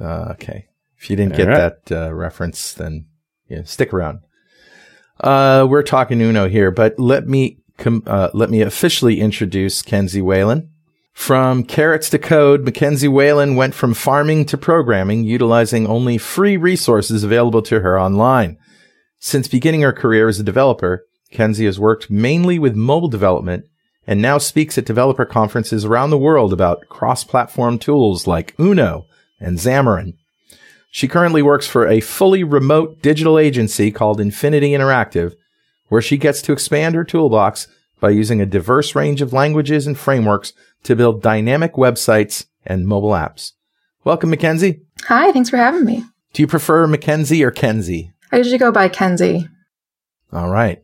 uh, 0.00 0.28
okay. 0.32 0.66
If 0.98 1.10
you 1.10 1.16
didn't 1.16 1.32
All 1.32 1.38
get 1.38 1.48
right. 1.48 1.86
that 1.86 2.06
uh, 2.06 2.14
reference, 2.14 2.72
then 2.72 3.06
yeah, 3.48 3.64
stick 3.64 3.92
around. 3.92 4.20
Uh, 5.20 5.66
we're 5.68 5.82
talking 5.82 6.20
Uno 6.20 6.48
here, 6.48 6.70
but 6.70 6.98
let 6.98 7.28
me 7.28 7.58
com- 7.78 8.04
uh, 8.06 8.30
let 8.32 8.50
me 8.50 8.60
officially 8.60 9.20
introduce 9.20 9.82
Kenzie 9.82 10.22
Whalen. 10.22 10.70
From 11.12 11.64
carrots 11.64 12.08
to 12.10 12.18
code, 12.18 12.64
Mackenzie 12.64 13.08
Whalen 13.08 13.54
went 13.54 13.74
from 13.74 13.92
farming 13.92 14.46
to 14.46 14.56
programming, 14.56 15.24
utilizing 15.24 15.86
only 15.86 16.16
free 16.16 16.56
resources 16.56 17.22
available 17.22 17.62
to 17.62 17.80
her 17.80 18.00
online. 18.00 18.56
Since 19.18 19.48
beginning 19.48 19.82
her 19.82 19.92
career 19.92 20.28
as 20.28 20.40
a 20.40 20.44
developer, 20.44 21.04
Kenzie 21.30 21.66
has 21.66 21.78
worked 21.78 22.10
mainly 22.10 22.58
with 22.58 22.74
mobile 22.74 23.08
development 23.08 23.66
and 24.06 24.20
now 24.20 24.38
speaks 24.38 24.78
at 24.78 24.86
developer 24.86 25.24
conferences 25.24 25.84
around 25.84 26.10
the 26.10 26.18
world 26.18 26.52
about 26.52 26.88
cross-platform 26.88 27.78
tools 27.78 28.26
like 28.26 28.54
Uno 28.58 29.06
and 29.42 29.58
Xamarin. 29.58 30.14
She 30.90 31.08
currently 31.08 31.42
works 31.42 31.66
for 31.66 31.86
a 31.86 32.00
fully 32.00 32.44
remote 32.44 33.02
digital 33.02 33.38
agency 33.38 33.90
called 33.90 34.20
Infinity 34.20 34.70
Interactive, 34.70 35.34
where 35.88 36.02
she 36.02 36.16
gets 36.16 36.42
to 36.42 36.52
expand 36.52 36.94
her 36.94 37.04
toolbox 37.04 37.66
by 37.98 38.10
using 38.10 38.40
a 38.40 38.46
diverse 38.46 38.94
range 38.94 39.22
of 39.22 39.32
languages 39.32 39.86
and 39.86 39.96
frameworks 39.96 40.52
to 40.82 40.96
build 40.96 41.22
dynamic 41.22 41.74
websites 41.74 42.46
and 42.66 42.86
mobile 42.86 43.10
apps. 43.10 43.52
Welcome, 44.04 44.30
Mackenzie. 44.30 44.82
Hi, 45.04 45.32
thanks 45.32 45.48
for 45.48 45.56
having 45.56 45.84
me. 45.84 46.04
Do 46.32 46.42
you 46.42 46.46
prefer 46.46 46.86
Mackenzie 46.86 47.44
or 47.44 47.50
Kenzie? 47.50 48.12
I 48.32 48.38
usually 48.38 48.58
go 48.58 48.72
by 48.72 48.88
Kenzie. 48.88 49.48
All 50.32 50.50
right. 50.50 50.82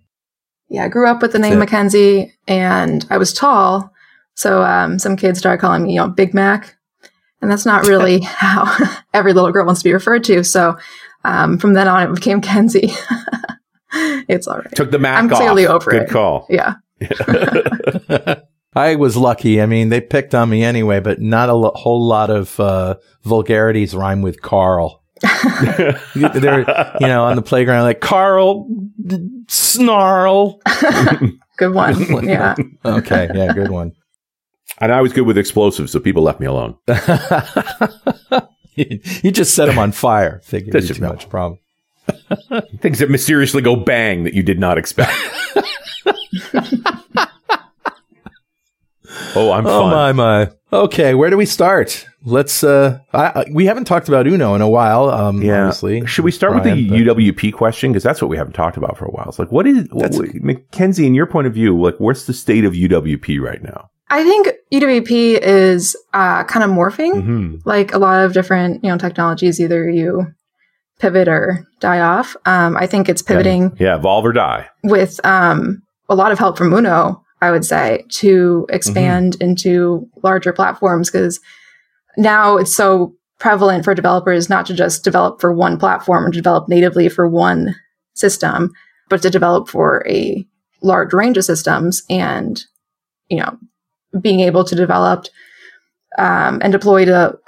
Yeah, 0.69 0.85
I 0.85 0.89
grew 0.89 1.09
up 1.09 1.23
with 1.23 1.33
the 1.33 1.39
name 1.39 1.59
Mackenzie 1.59 2.35
and 2.47 3.07
I 3.11 3.19
was 3.19 3.33
tall. 3.33 3.93
So 4.35 4.63
um, 4.63 4.99
some 4.99 5.17
kids 5.17 5.39
started 5.39 5.61
calling 5.61 5.83
me, 5.83 5.95
you 5.95 5.97
know, 5.99 6.09
Big 6.09 6.35
Mac. 6.35 6.78
And 7.41 7.51
that's 7.51 7.67
not 7.67 7.87
really 7.87 8.21
how 8.25 8.75
every 9.15 9.33
little 9.33 9.53
girl 9.53 9.67
wants 9.67 9.83
to 9.83 9.89
be 9.89 9.93
referred 9.93 10.25
to. 10.25 10.45
So 10.45 10.77
um, 11.25 11.59
from 11.59 11.75
then 11.75 11.89
on, 11.89 12.11
it 12.11 12.15
became 12.15 12.41
Kenzie. 12.41 12.91
it's 13.93 14.47
all 14.47 14.59
right. 14.59 14.75
Took 14.75 14.91
the 14.91 14.99
Mac 14.99 15.19
I'm 15.19 15.33
off. 15.33 15.39
clearly 15.39 15.67
over 15.67 15.91
it. 15.91 15.95
Good 15.95 16.03
it. 16.09 16.11
call. 16.11 16.47
Yeah. 16.49 16.75
I 18.75 18.97
was 18.97 19.17
lucky. 19.17 19.61
I 19.61 19.67
mean, 19.67 19.89
they 19.89 20.01
picked 20.01 20.35
on 20.35 20.51
me 20.51 20.63
anyway, 20.63 21.01
but 21.01 21.21
not 21.21 21.49
a 21.49 21.55
lo- 21.55 21.73
whole 21.75 22.07
lot 22.07 22.31
of 22.31 22.59
uh, 22.61 22.97
vulgarities 23.25 23.95
rhyme 23.95 24.23
with 24.23 24.41
Carl. 24.43 25.03
They're, 26.15 26.95
you 27.01 27.07
know, 27.09 27.25
on 27.25 27.35
the 27.37 27.43
playground, 27.45 27.83
like 27.83 28.01
Carl, 28.01 28.69
snarl. 29.49 30.61
good 31.57 31.75
one. 31.75 32.25
Yeah. 32.25 32.55
okay. 32.85 33.29
Yeah. 33.35 33.53
Good 33.53 33.71
one. 33.71 33.93
And 34.81 34.93
I 34.93 35.01
was 35.01 35.13
good 35.13 35.27
with 35.27 35.39
explosives, 35.39 35.93
so 35.93 36.01
people 36.01 36.23
left 36.23 36.41
me 36.41 36.47
alone. 36.47 36.77
you 38.77 39.33
just 39.33 39.55
set 39.55 39.67
them 39.67 39.79
on 39.79 39.93
fire. 39.93 40.41
Figured 40.45 40.73
That's 40.73 40.89
too 40.97 41.03
much 41.03 41.29
problem. 41.29 41.59
Things 42.79 43.01
that 43.01 43.11
mysteriously 43.11 43.61
go 43.63 43.77
bang 43.77 44.25
that 44.25 44.35
you 44.35 44.43
did 44.43 44.59
not 44.59 44.79
expect. 44.79 45.13
oh, 49.35 49.53
I'm 49.53 49.67
Oh 49.67 49.81
fun. 49.83 49.91
my 49.91 50.13
my. 50.13 50.51
Okay, 50.73 51.15
where 51.15 51.31
do 51.31 51.37
we 51.37 51.47
start? 51.47 52.07
Let's. 52.25 52.63
uh 52.63 52.99
I, 53.13 53.27
I, 53.27 53.45
We 53.53 53.67
haven't 53.67 53.85
talked 53.85 54.09
about 54.09 54.27
Uno 54.27 54.55
in 54.55 54.61
a 54.61 54.69
while. 54.69 55.09
Um, 55.11 55.43
yeah. 55.43 55.65
Obviously. 55.67 56.07
Should 56.07 56.25
we 56.25 56.31
start 56.31 56.63
Brian, 56.63 56.77
with 56.77 56.91
the. 56.91 57.05
UWP 57.05 57.53
question 57.53 57.91
because 57.93 58.03
that's 58.03 58.21
what 58.23 58.29
we 58.29 58.37
haven't 58.37 58.53
talked 58.55 58.77
about 58.77 58.97
for 58.97 59.07
a 59.07 59.11
while. 59.11 59.27
It's 59.29 59.39
like, 59.39 59.51
what 59.51 59.67
is 59.67 59.87
what, 59.91 60.15
Mackenzie? 60.43 61.07
In 61.07 61.15
your 61.15 61.27
point 61.27 61.47
of 61.47 61.55
view, 61.55 61.81
like, 61.81 61.99
what's 61.99 62.27
the 62.27 62.35
state 62.35 62.65
of 62.65 62.75
UWP 62.75 63.41
right 63.41 63.63
now? 63.63 63.91
I 64.11 64.25
think 64.25 64.49
UWP 64.73 65.39
is 65.41 65.97
uh, 66.15 66.45
kind 66.45 66.65
of 66.65 66.71
morphing, 66.71 67.13
mm-hmm. 67.13 67.57
like 67.65 67.93
a 67.93 67.99
lot 67.99 68.25
of 68.25 68.33
different 68.33 68.83
you 68.83 68.91
know 68.91 68.99
technologies. 68.99 69.61
Either 69.61 69.89
you 69.89 70.27
pivot 70.99 71.29
or 71.29 71.67
die 71.81 72.01
off. 72.01 72.37
Um, 72.45 72.77
I 72.77 72.87
think 72.87 73.09
it's 73.09 73.23
pivoting. 73.23 73.77
Yeah, 73.79 73.89
yeah 73.89 73.97
evolve 73.97 74.25
or 74.25 74.33
die. 74.33 74.69
With 74.85 75.25
um, 75.25 75.83
a 76.09 76.15
lot 76.15 76.33
of 76.33 76.39
help 76.39 76.59
from 76.59 76.73
Uno, 76.73 77.25
I 77.41 77.51
would 77.51 77.65
say, 77.65 78.05
to 78.11 78.67
expand 78.71 79.35
mm-hmm. 79.35 79.51
into 79.51 80.09
larger 80.23 80.53
platforms 80.53 81.11
because 81.11 81.41
now 82.17 82.57
it's 82.57 82.75
so 82.75 83.15
prevalent 83.39 83.85
for 83.85 83.95
developers 83.95 84.49
not 84.49 84.67
to 84.67 84.75
just 84.75 85.05
develop 85.05 85.41
for 85.41 85.53
one 85.53 85.79
platform 85.79 86.25
or 86.25 86.31
develop 86.31 86.69
natively 86.69 87.09
for 87.09 87.29
one 87.29 87.77
system, 88.15 88.73
but 89.09 89.23
to 89.23 89.31
develop 89.31 89.69
for 89.69 90.03
a 90.09 90.45
large 90.83 91.13
range 91.13 91.37
of 91.37 91.45
systems 91.45 92.03
and 92.09 92.65
you 93.29 93.37
know 93.37 93.57
being 94.21 94.41
able 94.41 94.65
to 94.65 94.75
develop 94.75 95.27
um, 96.17 96.61
and 96.63 96.73
deploy 96.73 97.05
to 97.05 97.39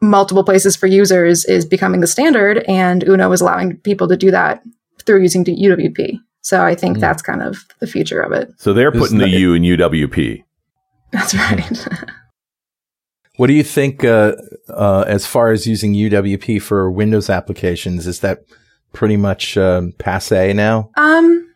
multiple 0.00 0.44
places 0.44 0.76
for 0.76 0.86
users 0.86 1.44
is 1.44 1.64
becoming 1.64 2.00
the 2.00 2.06
standard, 2.06 2.64
and 2.68 3.04
Uno 3.04 3.30
is 3.32 3.40
allowing 3.40 3.78
people 3.78 4.08
to 4.08 4.16
do 4.16 4.30
that 4.30 4.62
through 5.06 5.22
using 5.22 5.44
UWP. 5.44 6.18
So 6.42 6.64
I 6.64 6.74
think 6.74 6.98
mm. 6.98 7.00
that's 7.00 7.22
kind 7.22 7.42
of 7.42 7.64
the 7.78 7.86
future 7.86 8.20
of 8.20 8.32
it. 8.32 8.52
So 8.58 8.72
they're 8.72 8.92
putting 8.92 9.18
the 9.18 9.28
U 9.28 9.54
in 9.54 9.62
UWP. 9.62 10.42
That's 11.12 11.34
right. 11.34 11.86
what 13.36 13.46
do 13.46 13.52
you 13.52 13.62
think 13.62 14.04
uh, 14.04 14.34
uh, 14.68 15.04
as 15.06 15.26
far 15.26 15.52
as 15.52 15.66
using 15.66 15.94
UWP 15.94 16.60
for 16.60 16.90
Windows 16.90 17.30
applications? 17.30 18.06
Is 18.06 18.20
that 18.20 18.40
pretty 18.92 19.16
much 19.16 19.56
um, 19.56 19.92
passe 19.98 20.52
now? 20.52 20.90
Um, 20.96 21.48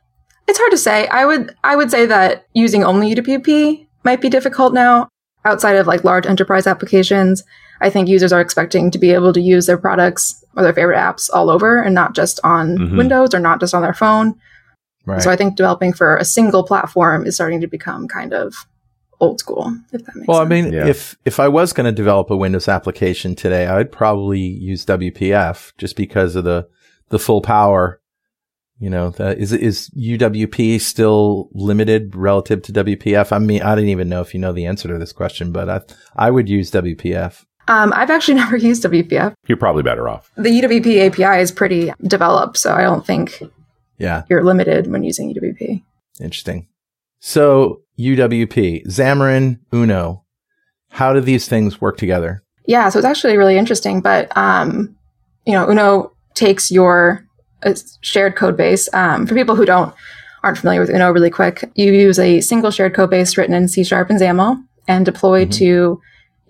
it's 0.47 0.59
hard 0.59 0.71
to 0.71 0.79
say. 0.79 1.09
I 1.09 1.25
would 1.25 1.55
I 1.65 1.75
would 1.75 1.91
say 1.91 2.07
that 2.07 2.47
using 2.55 2.85
only 2.85 3.13
UWP 3.15 3.86
might 4.07 4.23
be 4.23 4.31
difficult 4.31 4.73
now 4.73 5.11
outside 5.45 5.77
of 5.77 5.87
like 5.87 6.05
large 6.05 6.27
enterprise 6.27 6.67
applications. 6.67 7.43
I 7.83 7.91
think 7.91 8.09
users 8.09 8.33
are 8.33 8.41
expecting 8.41 8.91
to 8.93 8.99
be 8.99 9.11
able 9.11 9.35
to 9.35 9.41
use 9.41 9.67
their 9.67 9.77
products 9.77 10.43
or 10.57 10.63
their 10.63 10.73
favorite 10.73 10.97
apps 10.97 11.29
all 11.35 11.51
over 11.51 11.83
and 11.83 11.95
not 11.95 12.15
just 12.15 12.41
on 12.43 12.79
mm-hmm. 12.79 12.97
Windows 12.97 13.35
or 13.35 13.41
not 13.41 13.61
just 13.61 13.75
on 13.75 13.83
their 13.83 13.93
phone. 13.93 14.35
Right. 15.05 15.21
So 15.21 15.31
I 15.31 15.37
think 15.37 15.57
developing 15.57 15.93
for 15.93 16.17
a 16.17 16.25
single 16.25 16.65
platform 16.65 17.27
is 17.27 17.35
starting 17.35 17.61
to 17.61 17.67
become 17.67 18.09
kind 18.09 18.33
of 18.33 18.55
old 19.21 19.41
school, 19.41 19.77
if 19.93 20.05
that 20.05 20.17
makes 20.17 20.29
well, 20.29 20.39
sense. 20.39 20.47
I 20.47 20.55
mean, 20.55 20.73
yeah. 20.73 20.87
if 20.87 21.17
if 21.25 21.39
I 21.39 21.49
was 21.49 21.73
going 21.73 21.85
to 21.85 21.93
develop 21.93 22.31
a 22.31 22.37
Windows 22.37 22.69
application 22.69 23.35
today, 23.35 23.67
I'd 23.67 23.93
probably 23.93 24.41
use 24.41 24.87
WPF 24.87 25.73
just 25.79 25.97
because 25.97 26.37
of 26.37 26.45
the 26.45 26.69
the 27.09 27.19
full 27.19 27.41
power 27.41 28.01
you 28.79 28.91
know, 28.91 29.09
is 29.19 29.53
is 29.53 29.91
UWP 29.91 30.81
still 30.81 31.49
limited 31.53 32.15
relative 32.15 32.63
to 32.63 32.73
WPF? 32.73 33.33
I 33.33 33.39
mean, 33.39 33.63
I 33.63 33.75
didn't 33.75 33.91
even 33.91 34.09
know 34.09 34.21
if 34.21 34.35
you 34.35 34.41
know 34.41 34.53
the 34.53 34.67
answer 34.67 34.89
to 34.89 34.99
this 34.99 35.13
question, 35.13 35.51
but 35.51 35.69
I 35.69 35.81
I 36.27 36.31
would 36.31 36.49
use 36.49 36.71
WPF. 36.71 37.45
Um, 37.69 37.93
I've 37.97 38.11
actually 38.11 38.35
never 38.43 38.57
used 38.57 38.83
WPF. 38.85 39.35
You're 39.47 39.59
probably 39.59 39.83
better 39.83 40.09
off. 40.09 40.31
The 40.37 40.51
UWP 40.51 41.07
API 41.07 41.41
is 41.41 41.51
pretty 41.53 41.93
developed, 42.03 42.59
so 42.59 42.75
I 42.75 42.83
don't 42.83 43.07
think 43.07 43.43
yeah 43.99 44.25
you're 44.29 44.45
limited 44.45 44.91
when 44.91 45.03
using 45.03 45.35
UWP. 45.35 45.83
Interesting. 46.21 46.69
So 47.19 47.83
UWP, 47.99 48.87
Xamarin, 48.87 49.59
Uno, 49.73 50.25
how 50.91 51.13
do 51.13 51.21
these 51.21 51.49
things 51.49 51.81
work 51.81 51.97
together? 51.97 52.43
Yeah, 52.67 52.89
so 52.91 52.99
it's 52.99 53.07
actually 53.07 53.37
really 53.37 53.57
interesting. 53.57 54.01
But 54.01 54.37
um, 54.37 54.97
you 55.47 55.55
know, 55.55 55.69
Uno 55.69 56.13
takes 56.35 56.71
your 56.71 57.26
a 57.63 57.77
shared 58.01 58.37
code 58.37 58.57
base. 58.57 58.89
Um, 58.93 59.27
for 59.27 59.35
people 59.35 59.57
who 59.57 59.65
don't 59.65 59.95
aren't 60.43 60.59
familiar 60.59 60.81
with 60.81 60.91
Uno, 60.91 61.11
really 61.11 61.31
quick, 61.31 61.71
you 61.75 61.93
use 61.93 62.19
a 62.19 62.41
single 62.41 62.71
shared 62.71 62.95
code 62.95 63.11
base 63.11 63.37
written 63.37 63.55
in 63.55 63.69
C 63.69 63.83
Sharp 63.83 64.11
and 64.11 64.21
XAML 64.21 64.63
and 64.87 65.05
deployed 65.05 65.49
mm-hmm. 65.49 65.59
to 65.59 66.01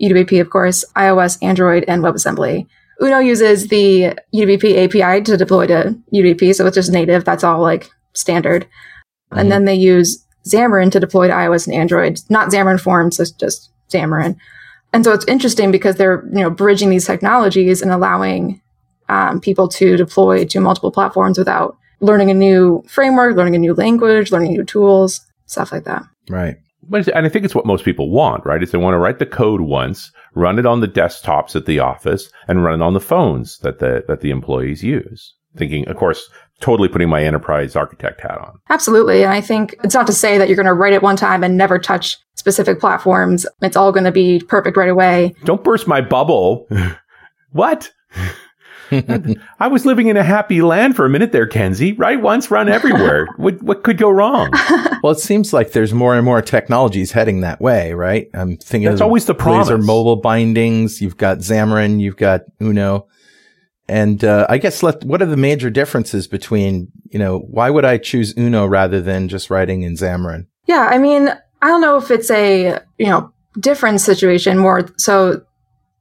UWP, 0.01 0.39
of 0.39 0.49
course, 0.49 0.85
iOS, 0.95 1.41
Android, 1.41 1.83
and 1.87 2.03
WebAssembly. 2.03 2.67
Uno 3.01 3.19
uses 3.19 3.67
the 3.67 4.17
UWP 4.33 4.85
API 4.85 5.23
to 5.23 5.37
deploy 5.37 5.67
to 5.67 5.97
UWP, 6.13 6.55
so 6.55 6.65
it's 6.65 6.75
just 6.75 6.91
native. 6.91 7.25
That's 7.25 7.43
all 7.43 7.61
like 7.61 7.89
standard. 8.13 8.63
Mm-hmm. 8.63 9.39
And 9.39 9.51
then 9.51 9.65
they 9.65 9.75
use 9.75 10.25
Xamarin 10.47 10.91
to 10.91 10.99
deploy 10.99 11.27
to 11.27 11.33
iOS 11.33 11.67
and 11.67 11.75
Android, 11.75 12.19
not 12.29 12.49
Xamarin 12.49 12.79
Forms, 12.79 13.19
it's 13.19 13.31
just 13.31 13.71
Xamarin. 13.89 14.37
And 14.93 15.03
so 15.03 15.11
it's 15.11 15.25
interesting 15.25 15.71
because 15.71 15.95
they're, 15.95 16.23
you 16.27 16.41
know, 16.41 16.49
bridging 16.49 16.89
these 16.89 17.05
technologies 17.05 17.81
and 17.81 17.91
allowing 17.91 18.61
um, 19.09 19.39
people 19.39 19.67
to 19.69 19.97
deploy 19.97 20.45
to 20.45 20.59
multiple 20.59 20.91
platforms 20.91 21.37
without 21.37 21.77
learning 21.99 22.29
a 22.29 22.33
new 22.33 22.83
framework, 22.87 23.35
learning 23.35 23.55
a 23.55 23.59
new 23.59 23.73
language, 23.73 24.31
learning 24.31 24.51
new 24.51 24.63
tools, 24.63 25.21
stuff 25.45 25.71
like 25.71 25.85
that. 25.85 26.03
Right. 26.29 26.57
But 26.89 27.07
and 27.09 27.25
I 27.25 27.29
think 27.29 27.43
it's 27.43 27.55
what 27.55 27.65
most 27.65 27.83
people 27.83 28.09
want, 28.09 28.45
right? 28.45 28.63
Is 28.63 28.71
they 28.71 28.77
want 28.77 28.93
to 28.93 28.99
write 28.99 29.19
the 29.19 29.25
code 29.25 29.61
once, 29.61 30.11
run 30.35 30.57
it 30.59 30.65
on 30.65 30.79
the 30.79 30.87
desktops 30.87 31.55
at 31.55 31.65
the 31.65 31.79
office, 31.79 32.31
and 32.47 32.63
run 32.63 32.81
it 32.81 32.83
on 32.83 32.93
the 32.93 32.99
phones 32.99 33.57
that 33.59 33.79
the 33.79 34.03
that 34.07 34.21
the 34.21 34.29
employees 34.29 34.83
use. 34.83 35.33
Thinking, 35.57 35.87
of 35.87 35.97
course, 35.97 36.29
totally 36.61 36.87
putting 36.87 37.09
my 37.09 37.23
enterprise 37.23 37.75
architect 37.75 38.21
hat 38.21 38.37
on. 38.37 38.59
Absolutely. 38.69 39.23
And 39.23 39.33
I 39.33 39.41
think 39.41 39.75
it's 39.83 39.93
not 39.93 40.07
to 40.07 40.13
say 40.13 40.37
that 40.37 40.47
you're 40.47 40.55
going 40.55 40.67
to 40.67 40.73
write 40.73 40.93
it 40.93 41.01
one 41.01 41.15
time 41.15 41.43
and 41.43 41.57
never 41.57 41.79
touch 41.79 42.17
specific 42.35 42.79
platforms. 42.79 43.45
It's 43.61 43.75
all 43.75 43.91
going 43.91 44.03
to 44.03 44.11
be 44.11 44.39
perfect 44.39 44.77
right 44.77 44.89
away. 44.89 45.35
Don't 45.45 45.63
burst 45.63 45.87
my 45.87 46.01
bubble. 46.01 46.67
what? 47.51 47.91
I 49.59 49.67
was 49.67 49.85
living 49.85 50.07
in 50.07 50.17
a 50.17 50.23
happy 50.23 50.61
land 50.61 50.95
for 50.95 51.05
a 51.05 51.09
minute 51.09 51.31
there, 51.31 51.47
Kenzie. 51.47 51.93
Write 51.93 52.21
once, 52.21 52.49
run 52.51 52.69
everywhere. 52.69 53.27
what 53.37 53.61
what 53.61 53.83
could 53.83 53.97
go 53.97 54.09
wrong? 54.09 54.51
well, 55.03 55.11
it 55.11 55.19
seems 55.19 55.53
like 55.53 55.71
there's 55.71 55.93
more 55.93 56.15
and 56.15 56.25
more 56.25 56.41
technologies 56.41 57.11
heading 57.11 57.41
that 57.41 57.59
way, 57.59 57.93
right? 57.93 58.29
I'm 58.33 58.57
thinking 58.57 58.89
that's 58.89 59.01
always 59.01 59.25
the 59.25 59.35
promise. 59.35 59.69
Blazor 59.69 59.83
mobile 59.83 60.17
bindings. 60.17 61.01
You've 61.01 61.17
got 61.17 61.39
Xamarin. 61.39 61.99
You've 61.99 62.17
got 62.17 62.41
Uno. 62.61 63.07
And 63.89 64.23
uh, 64.23 64.45
I 64.49 64.57
guess 64.57 64.83
let, 64.83 65.03
what 65.05 65.21
are 65.21 65.27
the 65.27 65.37
major 65.37 65.69
differences 65.69 66.27
between, 66.27 66.89
you 67.09 67.19
know, 67.19 67.39
why 67.39 67.69
would 67.69 67.85
I 67.85 67.97
choose 67.97 68.37
Uno 68.37 68.65
rather 68.65 69.01
than 69.01 69.29
just 69.29 69.49
writing 69.49 69.83
in 69.83 69.93
Xamarin? 69.93 70.47
Yeah, 70.65 70.89
I 70.91 70.97
mean, 70.97 71.29
I 71.61 71.67
don't 71.67 71.79
know 71.79 71.95
if 71.95 72.11
it's 72.11 72.29
a, 72.29 72.79
you 72.97 73.05
know, 73.05 73.31
different 73.59 74.01
situation 74.01 74.57
more 74.57 74.89
so 74.97 75.41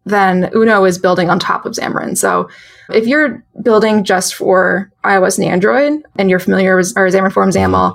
than 0.05 0.51
Uno 0.55 0.85
is 0.85 0.99
building 0.99 1.31
on 1.31 1.39
top 1.39 1.65
of 1.65 1.75
Xamarin. 1.75 2.17
So 2.17 2.49
if 2.93 3.07
you're 3.07 3.45
building 3.63 4.05
just 4.05 4.35
for 4.35 4.91
iOS 5.05 5.39
and 5.39 5.47
Android 5.47 6.03
and 6.17 6.31
you're 6.31 6.39
familiar 6.39 6.77
with 6.77 6.93
or 6.97 7.09
Xamarin 7.09 7.33
Forms 7.33 7.57
XAML, 7.57 7.95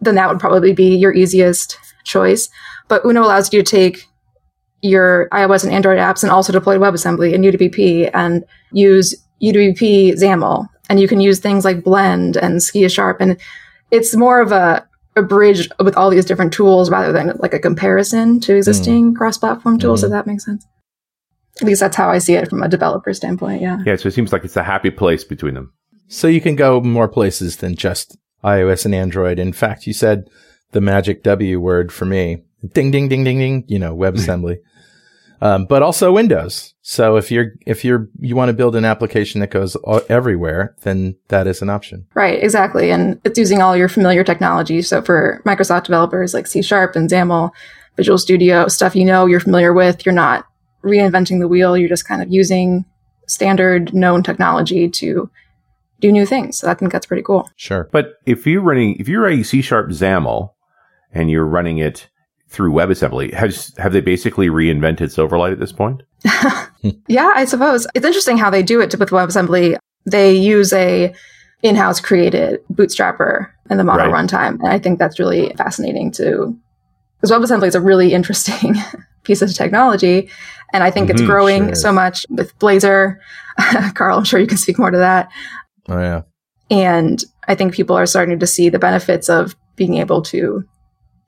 then 0.00 0.14
that 0.14 0.28
would 0.28 0.40
probably 0.40 0.72
be 0.72 0.96
your 0.96 1.12
easiest 1.12 1.78
choice. 2.04 2.48
But 2.88 3.04
Uno 3.04 3.22
allows 3.22 3.52
you 3.52 3.62
to 3.62 3.70
take 3.70 4.06
your 4.82 5.28
iOS 5.32 5.64
and 5.64 5.72
Android 5.72 5.98
apps 5.98 6.22
and 6.22 6.30
also 6.30 6.52
deploy 6.52 6.76
WebAssembly 6.76 7.34
and 7.34 7.44
UWP 7.44 8.10
and 8.12 8.44
use 8.72 9.14
UWP 9.42 10.12
XAML. 10.12 10.68
And 10.90 11.00
you 11.00 11.08
can 11.08 11.20
use 11.20 11.40
things 11.40 11.64
like 11.64 11.82
Blend 11.82 12.36
and 12.36 12.56
Skia 12.56 12.90
Sharp. 12.90 13.20
And 13.20 13.40
it's 13.90 14.14
more 14.14 14.40
of 14.40 14.52
a, 14.52 14.86
a 15.16 15.22
bridge 15.22 15.70
with 15.82 15.96
all 15.96 16.10
these 16.10 16.26
different 16.26 16.52
tools 16.52 16.90
rather 16.90 17.12
than 17.12 17.32
like 17.38 17.54
a 17.54 17.58
comparison 17.58 18.40
to 18.40 18.54
existing 18.54 19.14
mm. 19.14 19.16
cross 19.16 19.38
platform 19.38 19.78
tools, 19.78 20.00
mm-hmm. 20.00 20.12
if 20.12 20.12
that 20.12 20.26
makes 20.26 20.44
sense. 20.44 20.66
At 21.60 21.66
least 21.66 21.80
that's 21.80 21.96
how 21.96 22.10
I 22.10 22.18
see 22.18 22.34
it 22.34 22.48
from 22.50 22.62
a 22.62 22.68
developer 22.68 23.12
standpoint. 23.14 23.62
Yeah. 23.62 23.78
Yeah. 23.86 23.96
So 23.96 24.08
it 24.08 24.14
seems 24.14 24.32
like 24.32 24.44
it's 24.44 24.56
a 24.56 24.62
happy 24.62 24.90
place 24.90 25.24
between 25.24 25.54
them. 25.54 25.72
So 26.08 26.26
you 26.26 26.40
can 26.40 26.56
go 26.56 26.80
more 26.80 27.08
places 27.08 27.58
than 27.58 27.76
just 27.76 28.16
iOS 28.42 28.84
and 28.84 28.94
Android. 28.94 29.38
In 29.38 29.52
fact, 29.52 29.86
you 29.86 29.92
said 29.92 30.28
the 30.72 30.80
magic 30.80 31.22
W 31.22 31.60
word 31.60 31.92
for 31.92 32.04
me. 32.04 32.44
Ding, 32.72 32.90
ding, 32.90 33.08
ding, 33.08 33.24
ding, 33.24 33.38
ding, 33.38 33.64
you 33.68 33.78
know, 33.78 33.96
WebAssembly 33.96 34.58
um, 35.44 35.66
but 35.66 35.82
also 35.82 36.10
Windows. 36.10 36.74
So 36.80 37.16
if 37.16 37.30
you're 37.30 37.52
if 37.66 37.84
you're 37.84 38.08
you 38.18 38.34
want 38.34 38.48
to 38.48 38.54
build 38.54 38.74
an 38.76 38.86
application 38.86 39.40
that 39.40 39.50
goes 39.50 39.76
everywhere, 40.08 40.74
then 40.82 41.16
that 41.28 41.46
is 41.46 41.60
an 41.60 41.68
option. 41.68 42.06
Right, 42.14 42.42
exactly, 42.42 42.90
and 42.90 43.20
it's 43.24 43.38
using 43.38 43.60
all 43.60 43.76
your 43.76 43.90
familiar 43.90 44.24
technology. 44.24 44.80
So 44.80 45.02
for 45.02 45.42
Microsoft 45.44 45.84
developers 45.84 46.32
like 46.32 46.46
C 46.46 46.62
Sharp 46.62 46.96
and 46.96 47.10
XAML, 47.10 47.50
Visual 47.96 48.16
Studio, 48.16 48.68
stuff 48.68 48.96
you 48.96 49.04
know 49.04 49.26
you're 49.26 49.38
familiar 49.38 49.74
with, 49.74 50.06
you're 50.06 50.14
not 50.14 50.46
reinventing 50.84 51.40
the 51.40 51.48
wheel. 51.48 51.76
You're 51.76 51.88
just 51.88 52.06
kind 52.06 52.22
of 52.22 52.30
using 52.30 52.84
standard 53.26 53.94
known 53.94 54.22
technology 54.22 54.88
to 54.88 55.30
do 56.00 56.12
new 56.12 56.26
things. 56.26 56.58
So 56.58 56.70
I 56.70 56.74
think 56.74 56.92
that's 56.92 57.06
pretty 57.06 57.22
cool. 57.22 57.48
Sure. 57.56 57.88
But 57.90 58.14
if 58.26 58.46
you're 58.46 58.60
running, 58.60 58.96
if 58.96 59.08
you're 59.08 59.22
writing 59.22 59.44
C 59.44 59.62
Sharp 59.62 59.88
XAML 59.88 60.50
and 61.12 61.30
you're 61.30 61.46
running 61.46 61.78
it 61.78 62.08
through 62.54 62.72
WebAssembly. 62.72 63.34
Has 63.34 63.74
have 63.78 63.92
they 63.92 64.00
basically 64.00 64.48
reinvented 64.48 65.10
Silverlight 65.10 65.52
at 65.52 65.58
this 65.58 65.72
point? 65.72 66.02
yeah, 67.08 67.32
I 67.34 67.44
suppose 67.44 67.86
it's 67.94 68.06
interesting 68.06 68.38
how 68.38 68.48
they 68.48 68.62
do 68.62 68.80
it 68.80 68.98
with 68.98 69.10
WebAssembly. 69.10 69.76
They 70.06 70.34
use 70.34 70.72
a 70.72 71.14
in-house 71.62 72.00
created 72.00 72.60
bootstrapper 72.72 73.50
in 73.70 73.78
the 73.78 73.84
Mono 73.84 74.10
right. 74.10 74.24
runtime, 74.24 74.58
and 74.60 74.68
I 74.68 74.78
think 74.78 74.98
that's 74.98 75.18
really 75.18 75.52
fascinating 75.56 76.12
too, 76.12 76.56
because 77.20 77.30
WebAssembly 77.30 77.68
is 77.68 77.74
a 77.74 77.80
really 77.80 78.12
interesting 78.12 78.74
piece 79.24 79.42
of 79.42 79.52
technology, 79.52 80.30
and 80.72 80.82
I 80.82 80.90
think 80.90 81.08
mm-hmm, 81.08 81.16
it's 81.16 81.26
growing 81.26 81.66
sure 81.66 81.74
so 81.74 81.92
much 81.92 82.26
with 82.30 82.56
Blazor. 82.58 83.18
Carl, 83.94 84.18
I'm 84.18 84.24
sure 84.24 84.40
you 84.40 84.46
can 84.46 84.58
speak 84.58 84.78
more 84.78 84.90
to 84.90 84.98
that. 84.98 85.30
Oh 85.88 85.98
yeah, 85.98 86.22
and 86.70 87.22
I 87.48 87.54
think 87.54 87.74
people 87.74 87.96
are 87.96 88.06
starting 88.06 88.38
to 88.38 88.46
see 88.46 88.68
the 88.68 88.78
benefits 88.78 89.28
of 89.28 89.56
being 89.76 89.96
able 89.96 90.22
to 90.22 90.64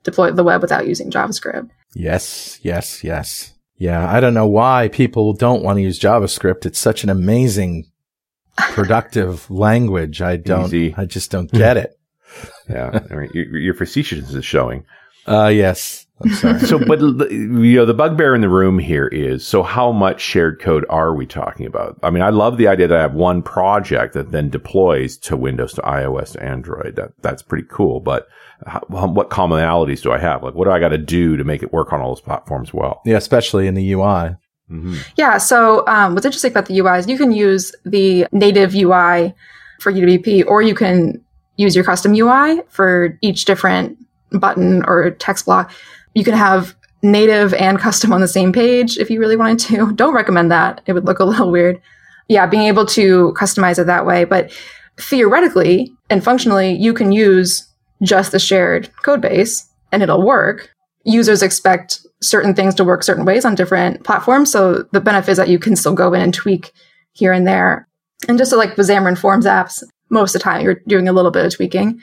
deploy 0.03 0.31
the 0.31 0.43
web 0.43 0.61
without 0.61 0.87
using 0.87 1.11
JavaScript. 1.11 1.69
Yes, 1.93 2.59
yes, 2.63 3.03
yes. 3.03 3.53
Yeah, 3.77 4.09
I 4.11 4.19
don't 4.19 4.33
know 4.33 4.47
why 4.47 4.87
people 4.87 5.33
don't 5.33 5.63
want 5.63 5.77
to 5.77 5.83
use 5.83 5.99
JavaScript. 5.99 6.65
It's 6.65 6.79
such 6.79 7.03
an 7.03 7.09
amazing, 7.09 7.85
productive 8.57 9.49
language. 9.51 10.21
I 10.21 10.37
don't, 10.37 10.65
Easy. 10.65 10.95
I 10.97 11.05
just 11.05 11.29
don't 11.29 11.51
get 11.51 11.77
it. 11.77 11.91
yeah, 12.69 12.99
I 13.09 13.13
mean, 13.13 13.29
your, 13.33 13.57
your 13.57 13.73
facetiousness 13.73 14.33
is 14.33 14.45
showing. 14.45 14.85
Uh, 15.27 15.47
yes. 15.47 16.06
I'm 16.23 16.33
sorry. 16.33 16.59
so, 16.59 16.79
but 16.79 16.99
you 16.99 17.75
know, 17.75 17.85
the 17.85 17.93
bugbear 17.93 18.33
in 18.33 18.41
the 18.41 18.49
room 18.49 18.79
here 18.79 19.07
is 19.07 19.45
so 19.45 19.61
how 19.61 19.91
much 19.91 20.19
shared 20.19 20.59
code 20.59 20.85
are 20.89 21.13
we 21.13 21.25
talking 21.25 21.65
about? 21.65 21.97
I 22.01 22.09
mean, 22.09 22.23
I 22.23 22.29
love 22.29 22.57
the 22.57 22.67
idea 22.67 22.87
that 22.87 22.97
I 22.97 23.01
have 23.01 23.13
one 23.13 23.41
project 23.43 24.13
that 24.13 24.31
then 24.31 24.49
deploys 24.49 25.17
to 25.19 25.37
Windows, 25.37 25.73
to 25.73 25.81
iOS, 25.81 26.33
to 26.33 26.43
Android. 26.43 26.95
That 26.95 27.11
that's 27.21 27.43
pretty 27.43 27.67
cool. 27.69 27.99
But 27.99 28.27
how, 28.65 28.81
what 28.89 29.29
commonalities 29.29 30.01
do 30.01 30.11
I 30.11 30.17
have? 30.17 30.41
Like, 30.41 30.55
what 30.55 30.65
do 30.65 30.71
I 30.71 30.79
got 30.79 30.89
to 30.89 30.97
do 30.97 31.37
to 31.37 31.43
make 31.43 31.61
it 31.61 31.71
work 31.71 31.93
on 31.93 32.01
all 32.01 32.09
those 32.09 32.21
platforms 32.21 32.73
well? 32.73 33.01
Yeah, 33.05 33.17
especially 33.17 33.67
in 33.67 33.75
the 33.75 33.91
UI. 33.91 34.35
Mm-hmm. 34.69 34.97
Yeah. 35.15 35.37
So, 35.37 35.85
um, 35.87 36.13
what's 36.13 36.25
interesting 36.25 36.51
about 36.51 36.65
the 36.65 36.79
UI 36.79 36.97
is 36.97 37.07
you 37.07 37.17
can 37.17 37.31
use 37.31 37.73
the 37.85 38.27
native 38.31 38.73
UI 38.73 39.35
for 39.79 39.93
UWP, 39.93 40.45
or 40.47 40.61
you 40.61 40.73
can 40.73 41.23
use 41.57 41.75
your 41.75 41.85
custom 41.85 42.13
UI 42.13 42.61
for 42.69 43.17
each 43.21 43.45
different 43.45 43.97
button 44.31 44.83
or 44.85 45.11
text 45.11 45.45
block. 45.45 45.71
You 46.17 46.23
can 46.23 46.33
have 46.33 46.75
native 47.03 47.53
and 47.53 47.77
custom 47.77 48.11
on 48.11 48.21
the 48.21 48.27
same 48.27 48.51
page 48.51 48.97
if 48.97 49.11
you 49.11 49.19
really 49.19 49.35
wanted 49.35 49.59
to. 49.67 49.91
Don't 49.95 50.15
recommend 50.15 50.49
that. 50.49 50.81
It 50.87 50.93
would 50.93 51.05
look 51.05 51.19
a 51.19 51.25
little 51.31 51.51
weird. 51.51 51.79
Yeah, 52.27 52.47
being 52.47 52.63
able 52.63 52.87
to 52.87 53.35
customize 53.37 53.77
it 53.77 53.85
that 53.85 54.07
way. 54.07 54.23
But 54.23 54.51
theoretically 54.99 55.93
and 56.09 56.23
functionally, 56.23 56.73
you 56.73 56.91
can 56.91 57.11
use 57.11 57.71
just 58.01 58.31
the 58.31 58.39
shared 58.39 58.89
code 59.03 59.21
base 59.21 59.69
and 59.91 60.01
it'll 60.01 60.25
work. 60.25 60.71
Users 61.03 61.43
expect 61.43 62.03
certain 62.23 62.55
things 62.55 62.73
to 62.75 62.83
work 62.83 63.03
certain 63.03 63.23
ways 63.23 63.45
on 63.45 63.53
different 63.53 64.03
platforms. 64.03 64.51
So 64.51 64.85
the 64.93 64.99
benefit 64.99 65.33
is 65.33 65.37
that 65.37 65.49
you 65.49 65.59
can 65.59 65.75
still 65.75 65.93
go 65.93 66.15
in 66.15 66.21
and 66.21 66.33
tweak 66.33 66.71
here 67.11 67.31
and 67.31 67.45
there. 67.45 67.87
And 68.27 68.39
just 68.39 68.49
so 68.49 68.57
like 68.57 68.75
the 68.75 68.81
Xamarin 68.81 69.19
Forms 69.19 69.45
apps, 69.45 69.83
most 70.09 70.33
of 70.33 70.41
the 70.41 70.43
time 70.43 70.63
you're 70.63 70.81
doing 70.87 71.07
a 71.07 71.13
little 71.13 71.29
bit 71.29 71.45
of 71.45 71.53
tweaking. 71.53 72.01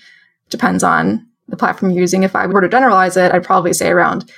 Depends 0.50 0.84
on 0.84 1.26
the 1.48 1.56
platform 1.56 1.92
you're 1.92 2.00
using. 2.00 2.22
If 2.22 2.36
I 2.36 2.46
were 2.46 2.60
to 2.60 2.68
generalize 2.68 3.16
it, 3.16 3.32
I'd 3.32 3.44
probably 3.44 3.72
say 3.72 3.90
around 3.90 4.30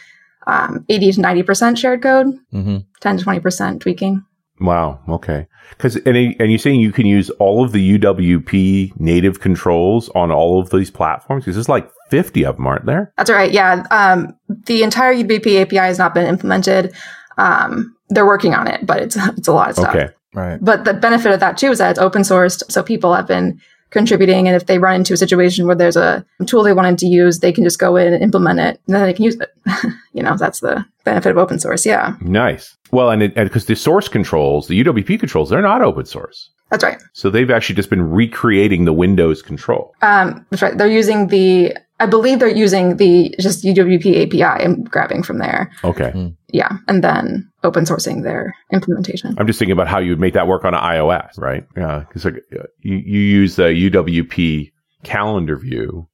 um, 0.46 0.84
80 0.88 1.12
to 1.12 1.20
90% 1.20 1.78
shared 1.78 2.02
code, 2.02 2.26
mm-hmm. 2.52 2.78
10 3.00 3.18
to 3.18 3.24
20% 3.24 3.80
tweaking. 3.80 4.24
Wow. 4.60 5.00
Okay. 5.08 5.46
Because 5.70 5.96
and 5.96 6.16
and 6.16 6.50
you're 6.50 6.58
saying 6.58 6.80
you 6.80 6.92
can 6.92 7.06
use 7.06 7.28
all 7.30 7.64
of 7.64 7.72
the 7.72 7.98
UWP 7.98 8.98
native 8.98 9.40
controls 9.40 10.08
on 10.10 10.30
all 10.30 10.60
of 10.60 10.70
these 10.70 10.90
platforms? 10.90 11.44
Because 11.44 11.56
there's 11.56 11.68
like 11.68 11.90
50 12.10 12.44
of 12.46 12.56
them, 12.56 12.66
aren't 12.66 12.86
there? 12.86 13.12
That's 13.16 13.30
right. 13.30 13.52
Yeah. 13.52 13.84
Um, 13.90 14.34
the 14.48 14.82
entire 14.82 15.14
UWP 15.14 15.62
API 15.62 15.76
has 15.76 15.98
not 15.98 16.14
been 16.14 16.26
implemented. 16.26 16.94
Um, 17.36 17.94
they're 18.08 18.26
working 18.26 18.54
on 18.54 18.66
it, 18.66 18.86
but 18.86 19.02
it's 19.02 19.16
it's 19.36 19.48
a 19.48 19.52
lot 19.52 19.68
of 19.68 19.76
stuff. 19.76 19.94
Okay. 19.94 20.08
Right. 20.34 20.58
But 20.62 20.84
the 20.84 20.94
benefit 20.94 21.32
of 21.32 21.40
that 21.40 21.58
too 21.58 21.70
is 21.70 21.78
that 21.78 21.90
it's 21.90 21.98
open 21.98 22.22
sourced, 22.22 22.62
so 22.70 22.82
people 22.82 23.14
have 23.14 23.26
been 23.26 23.60
contributing. 23.90 24.46
And 24.46 24.56
if 24.56 24.66
they 24.66 24.78
run 24.78 24.96
into 24.96 25.14
a 25.14 25.16
situation 25.16 25.66
where 25.66 25.76
there's 25.76 25.96
a 25.96 26.24
tool 26.46 26.62
they 26.62 26.72
wanted 26.72 26.98
to 26.98 27.06
use, 27.06 27.40
they 27.40 27.52
can 27.52 27.64
just 27.64 27.78
go 27.78 27.96
in 27.96 28.12
and 28.12 28.22
implement 28.22 28.60
it, 28.60 28.80
and 28.86 28.94
then 28.94 29.02
they 29.02 29.12
can 29.12 29.24
use 29.24 29.36
it. 29.36 29.54
you 30.12 30.22
know, 30.22 30.36
that's 30.36 30.60
the 30.60 30.84
benefit 31.04 31.30
of 31.30 31.38
open 31.38 31.58
source. 31.58 31.86
Yeah. 31.86 32.16
Nice. 32.20 32.76
Well, 32.90 33.10
and 33.10 33.34
because 33.34 33.66
the 33.66 33.76
source 33.76 34.08
controls, 34.08 34.68
the 34.68 34.82
UWP 34.82 35.18
controls, 35.18 35.50
they're 35.50 35.62
not 35.62 35.82
open 35.82 36.06
source. 36.06 36.50
That's 36.70 36.82
right. 36.82 37.00
So 37.12 37.30
they've 37.30 37.50
actually 37.50 37.76
just 37.76 37.90
been 37.90 38.10
recreating 38.10 38.84
the 38.84 38.92
Windows 38.92 39.40
control. 39.40 39.94
Um, 40.02 40.44
that's 40.50 40.62
right. 40.62 40.76
They're 40.76 40.88
using 40.88 41.28
the, 41.28 41.76
I 41.98 42.06
believe 42.06 42.38
they're 42.38 42.48
using 42.48 42.96
the 42.96 43.34
just 43.40 43.64
UWP 43.64 44.26
API 44.26 44.64
and 44.64 44.88
grabbing 44.90 45.22
from 45.22 45.38
there. 45.38 45.70
Okay. 45.82 46.12
Mm. 46.14 46.36
Yeah. 46.48 46.76
And 46.88 47.02
then 47.02 47.50
open 47.64 47.84
sourcing 47.84 48.22
their 48.22 48.54
implementation. 48.72 49.34
I'm 49.38 49.46
just 49.46 49.58
thinking 49.58 49.72
about 49.72 49.88
how 49.88 49.98
you 49.98 50.10
would 50.10 50.20
make 50.20 50.34
that 50.34 50.46
work 50.46 50.64
on 50.64 50.74
iOS, 50.74 51.38
right? 51.38 51.66
Yeah. 51.76 52.00
Because 52.00 52.24
like, 52.24 52.42
you, 52.80 52.96
you 52.96 53.20
use 53.20 53.56
the 53.56 53.64
UWP 53.64 54.72
calendar 55.04 55.56
view 55.56 56.08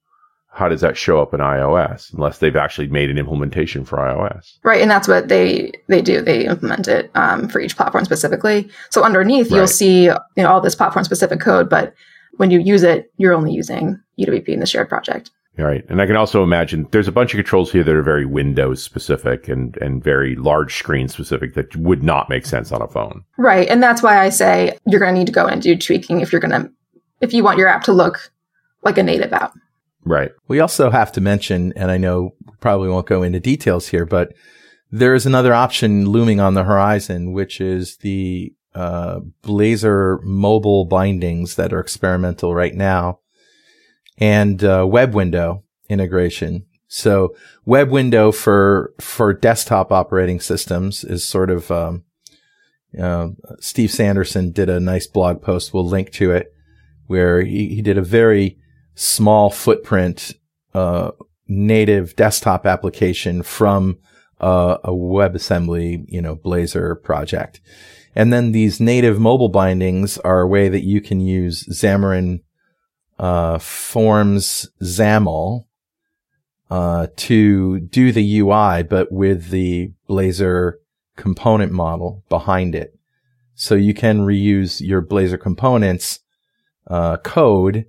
how 0.53 0.69
does 0.69 0.81
that 0.81 0.95
show 0.95 1.19
up 1.19 1.33
in 1.33 1.39
iOS 1.39 2.13
unless 2.13 2.37
they've 2.37 2.55
actually 2.55 2.87
made 2.87 3.09
an 3.09 3.17
implementation 3.17 3.83
for 3.83 3.97
iOS? 3.97 4.59
Right, 4.63 4.81
and 4.81 4.89
that's 4.89 5.07
what 5.07 5.27
they 5.27 5.71
they 5.87 6.01
do. 6.01 6.21
They 6.21 6.45
implement 6.45 6.87
it 6.87 7.09
um, 7.15 7.49
for 7.49 7.59
each 7.59 7.75
platform 7.75 8.05
specifically. 8.05 8.69
So 8.91 9.03
underneath, 9.03 9.49
right. 9.49 9.57
you'll 9.57 9.67
see 9.67 10.03
you 10.03 10.13
know 10.37 10.49
all 10.49 10.61
this 10.61 10.75
platform 10.75 11.03
specific 11.05 11.39
code, 11.39 11.69
but 11.69 11.93
when 12.37 12.51
you 12.51 12.59
use 12.59 12.83
it, 12.83 13.11
you're 13.17 13.33
only 13.33 13.51
using 13.51 13.99
UWP 14.19 14.49
in 14.49 14.59
the 14.59 14.65
shared 14.65 14.89
project. 14.89 15.31
Right. 15.57 15.85
And 15.87 16.01
I 16.01 16.07
can 16.07 16.15
also 16.15 16.41
imagine 16.41 16.87
there's 16.91 17.07
a 17.07 17.11
bunch 17.11 17.33
of 17.33 17.37
controls 17.37 17.71
here 17.71 17.83
that 17.83 17.95
are 17.95 18.01
very 18.01 18.25
Windows 18.25 18.81
specific 18.81 19.47
and, 19.47 19.77
and 19.77 20.03
very 20.03 20.35
large 20.35 20.75
screen 20.75 21.07
specific 21.07 21.53
that 21.53 21.75
would 21.75 22.01
not 22.01 22.27
make 22.27 22.45
sense 22.45 22.71
on 22.71 22.81
a 22.81 22.87
phone. 22.87 23.23
Right. 23.37 23.67
And 23.67 23.81
that's 23.81 24.01
why 24.01 24.19
I 24.19 24.29
say 24.29 24.77
you're 24.87 24.99
going 24.99 25.13
to 25.13 25.19
need 25.19 25.27
to 25.27 25.33
go 25.33 25.45
and 25.45 25.61
do 25.61 25.77
tweaking 25.77 26.21
if 26.21 26.31
you're 26.31 26.41
going 26.41 26.63
to, 26.63 26.71
if 27.21 27.33
you 27.33 27.43
want 27.43 27.59
your 27.59 27.67
app 27.67 27.83
to 27.83 27.93
look 27.93 28.31
like 28.81 28.97
a 28.97 29.03
native 29.03 29.31
app. 29.31 29.53
Right. 30.03 30.31
We 30.47 30.59
also 30.59 30.89
have 30.89 31.11
to 31.13 31.21
mention, 31.21 31.71
and 31.75 31.91
I 31.91 31.97
know 31.97 32.33
we 32.45 32.53
probably 32.59 32.89
won't 32.89 33.05
go 33.05 33.21
into 33.21 33.39
details 33.39 33.87
here, 33.87 34.05
but 34.05 34.33
there 34.91 35.13
is 35.13 35.25
another 35.25 35.53
option 35.53 36.09
looming 36.09 36.39
on 36.39 36.55
the 36.55 36.63
horizon, 36.63 37.31
which 37.31 37.61
is 37.61 37.97
the 37.97 38.53
uh, 38.73 39.19
Blazor 39.43 40.21
mobile 40.23 40.85
bindings 40.85 41.55
that 41.55 41.73
are 41.73 41.79
experimental 41.79 42.55
right 42.55 42.73
now 42.73 43.19
and 44.17 44.63
uh, 44.63 44.85
web 44.87 45.13
window 45.13 45.63
integration. 45.89 46.65
So 46.87 47.35
web 47.65 47.89
window 47.89 48.31
for 48.31 48.93
for 48.99 49.33
desktop 49.33 49.91
operating 49.91 50.39
systems 50.39 51.03
is 51.03 51.25
sort 51.25 51.49
of 51.49 51.71
um, 51.71 52.03
uh, 52.99 53.29
Steve 53.59 53.91
Sanderson 53.91 54.51
did 54.51 54.69
a 54.69 54.79
nice 54.79 55.07
blog 55.07 55.41
post. 55.41 55.73
We'll 55.73 55.87
link 55.87 56.11
to 56.13 56.31
it 56.31 56.53
where 57.07 57.41
he, 57.41 57.69
he 57.69 57.81
did 57.81 57.97
a 57.97 58.03
very 58.03 58.57
small 58.95 59.49
footprint 59.49 60.33
uh, 60.73 61.11
native 61.47 62.15
desktop 62.15 62.65
application 62.65 63.43
from 63.43 63.97
uh, 64.39 64.77
a 64.83 64.91
WebAssembly, 64.91 66.05
you 66.07 66.21
know, 66.21 66.35
Blazor 66.35 67.01
project. 67.01 67.61
And 68.15 68.31
then 68.31 68.51
these 68.51 68.79
native 68.79 69.19
mobile 69.19 69.49
bindings 69.49 70.17
are 70.19 70.41
a 70.41 70.47
way 70.47 70.69
that 70.69 70.83
you 70.83 71.01
can 71.01 71.19
use 71.19 71.65
Xamarin 71.71 72.41
uh, 73.19 73.59
Forms 73.59 74.69
XAML 74.81 75.65
uh, 76.69 77.07
to 77.15 77.79
do 77.79 78.11
the 78.11 78.39
UI, 78.39 78.83
but 78.83 79.11
with 79.11 79.49
the 79.49 79.91
Blazor 80.09 80.73
component 81.15 81.71
model 81.71 82.23
behind 82.29 82.75
it. 82.75 82.97
So 83.55 83.75
you 83.75 83.93
can 83.93 84.21
reuse 84.21 84.81
your 84.81 85.01
Blazor 85.01 85.39
components 85.39 86.19
uh, 86.87 87.17
code 87.17 87.85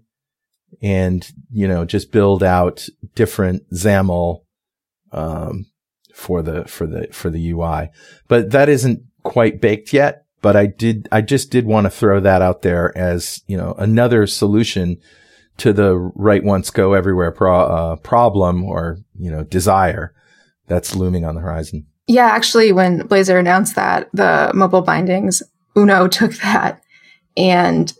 and 0.83 1.33
you 1.51 1.67
know 1.67 1.85
just 1.85 2.13
build 2.13 2.43
out 2.43 2.87
different 3.15 3.69
XAML 3.71 4.43
um, 5.13 5.67
for 6.15 6.43
the 6.43 6.65
for 6.65 6.87
the 6.87 7.09
for 7.11 7.31
the 7.31 7.51
UI. 7.51 7.91
But 8.29 8.51
that 8.51 8.69
isn't 8.69 9.03
quite 9.23 9.61
baked 9.61 9.93
yet. 9.93 10.24
But 10.45 10.57
I 10.57 10.67
did 10.67 11.09
I 11.11 11.23
just 11.23 11.51
did 11.51 11.65
want 11.65 11.87
to 11.87 11.91
throw 11.91 12.21
that 12.21 12.43
out 12.43 12.61
there 12.61 12.93
as 12.99 13.43
you 13.47 13.57
know 13.57 13.75
another 13.79 14.27
solution 14.27 14.99
to 15.57 15.73
the 15.73 15.97
write 15.97 16.45
once 16.45 16.69
go 16.69 16.93
everywhere 16.93 17.33
pro- 17.33 17.65
uh, 17.65 17.97
problem 17.97 18.63
or 18.63 18.99
you 19.19 19.31
know 19.31 19.43
desire 19.45 20.13
that's 20.67 20.95
looming 20.95 21.25
on 21.25 21.35
the 21.35 21.41
horizon. 21.41 21.87
Yeah, 22.07 22.27
actually, 22.27 22.73
when 22.73 23.09
Blazor 23.09 23.41
announced 23.41 23.75
that 23.77 24.11
the 24.13 24.51
mobile 24.55 24.83
bindings, 24.83 25.43
Uno 25.79 26.09
took 26.19 26.35
that 26.35 26.83
and 27.39 27.95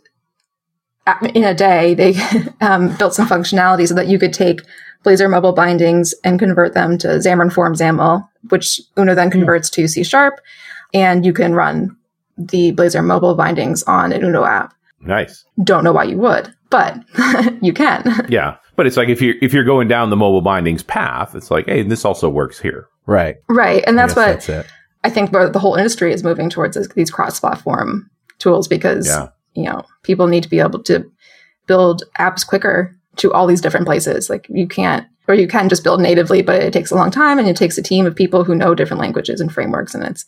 in 1.33 1.43
a 1.43 1.55
day 1.55 1.95
they 1.95 2.13
um, 2.61 2.95
built 2.97 3.15
some 3.15 3.27
functionality 3.27 3.87
so 3.87 3.95
that 3.95 4.07
you 4.07 4.19
could 4.19 4.33
take 4.33 4.61
Blazor 5.03 5.31
mobile 5.31 5.53
bindings 5.53 6.13
and 6.23 6.37
convert 6.37 6.75
them 6.75 6.99
to 6.99 7.07
Xamarin 7.07 7.51
Form 7.51 7.73
XAML, 7.73 8.29
which 8.49 8.81
Uno 8.99 9.15
then 9.15 9.29
hmm. 9.29 9.39
converts 9.39 9.71
to 9.71 9.87
C 9.87 10.03
sharp, 10.03 10.39
and 10.93 11.25
you 11.25 11.33
can 11.33 11.55
run 11.55 11.97
the 12.37 12.73
Blazor 12.73 13.03
mobile 13.03 13.35
bindings 13.35 13.83
on 13.83 14.11
an 14.11 14.23
Uno 14.23 14.43
app. 14.43 14.73
Nice. 15.01 15.45
Don't 15.63 15.83
know 15.83 15.93
why 15.93 16.03
you 16.03 16.17
would, 16.17 16.53
but 16.69 16.97
you 17.61 17.73
can. 17.73 18.25
Yeah. 18.29 18.57
But 18.75 18.87
it's 18.87 18.97
like 18.97 19.07
if 19.07 19.21
you're 19.21 19.35
if 19.41 19.53
you're 19.53 19.63
going 19.63 19.87
down 19.87 20.09
the 20.09 20.17
mobile 20.17 20.41
bindings 20.41 20.83
path, 20.83 21.33
it's 21.33 21.49
like, 21.49 21.65
hey, 21.67 21.83
this 21.83 22.03
also 22.03 22.27
works 22.27 22.59
here. 22.59 22.89
Right. 23.05 23.37
Right. 23.47 23.81
And 23.87 23.97
that's 23.97 24.15
what 24.17 24.41
that's 24.41 24.69
I 25.05 25.09
think 25.09 25.31
the 25.31 25.59
whole 25.59 25.75
industry 25.75 26.11
is 26.11 26.25
moving 26.25 26.49
towards 26.49 26.75
is 26.75 26.89
these 26.89 27.09
cross 27.09 27.39
platform 27.39 28.09
tools 28.39 28.67
because 28.67 29.07
yeah. 29.07 29.29
you 29.53 29.63
know, 29.63 29.85
people 30.03 30.27
need 30.27 30.43
to 30.43 30.49
be 30.49 30.59
able 30.59 30.83
to 30.83 31.09
build 31.67 32.03
apps 32.19 32.45
quicker 32.45 32.93
to 33.17 33.31
all 33.31 33.47
these 33.47 33.61
different 33.61 33.85
places. 33.85 34.29
Like 34.29 34.45
you 34.49 34.67
can't 34.67 35.07
or 35.27 35.35
you 35.35 35.47
can 35.47 35.69
just 35.69 35.83
build 35.83 36.01
natively, 36.01 36.41
but 36.41 36.61
it 36.61 36.73
takes 36.73 36.91
a 36.91 36.95
long 36.95 37.11
time 37.11 37.39
and 37.39 37.47
it 37.47 37.55
takes 37.55 37.77
a 37.77 37.83
team 37.83 38.05
of 38.05 38.15
people 38.15 38.43
who 38.43 38.55
know 38.55 38.75
different 38.75 38.99
languages 38.99 39.39
and 39.39 39.53
frameworks 39.53 39.95
and 39.95 40.03
it's 40.03 40.25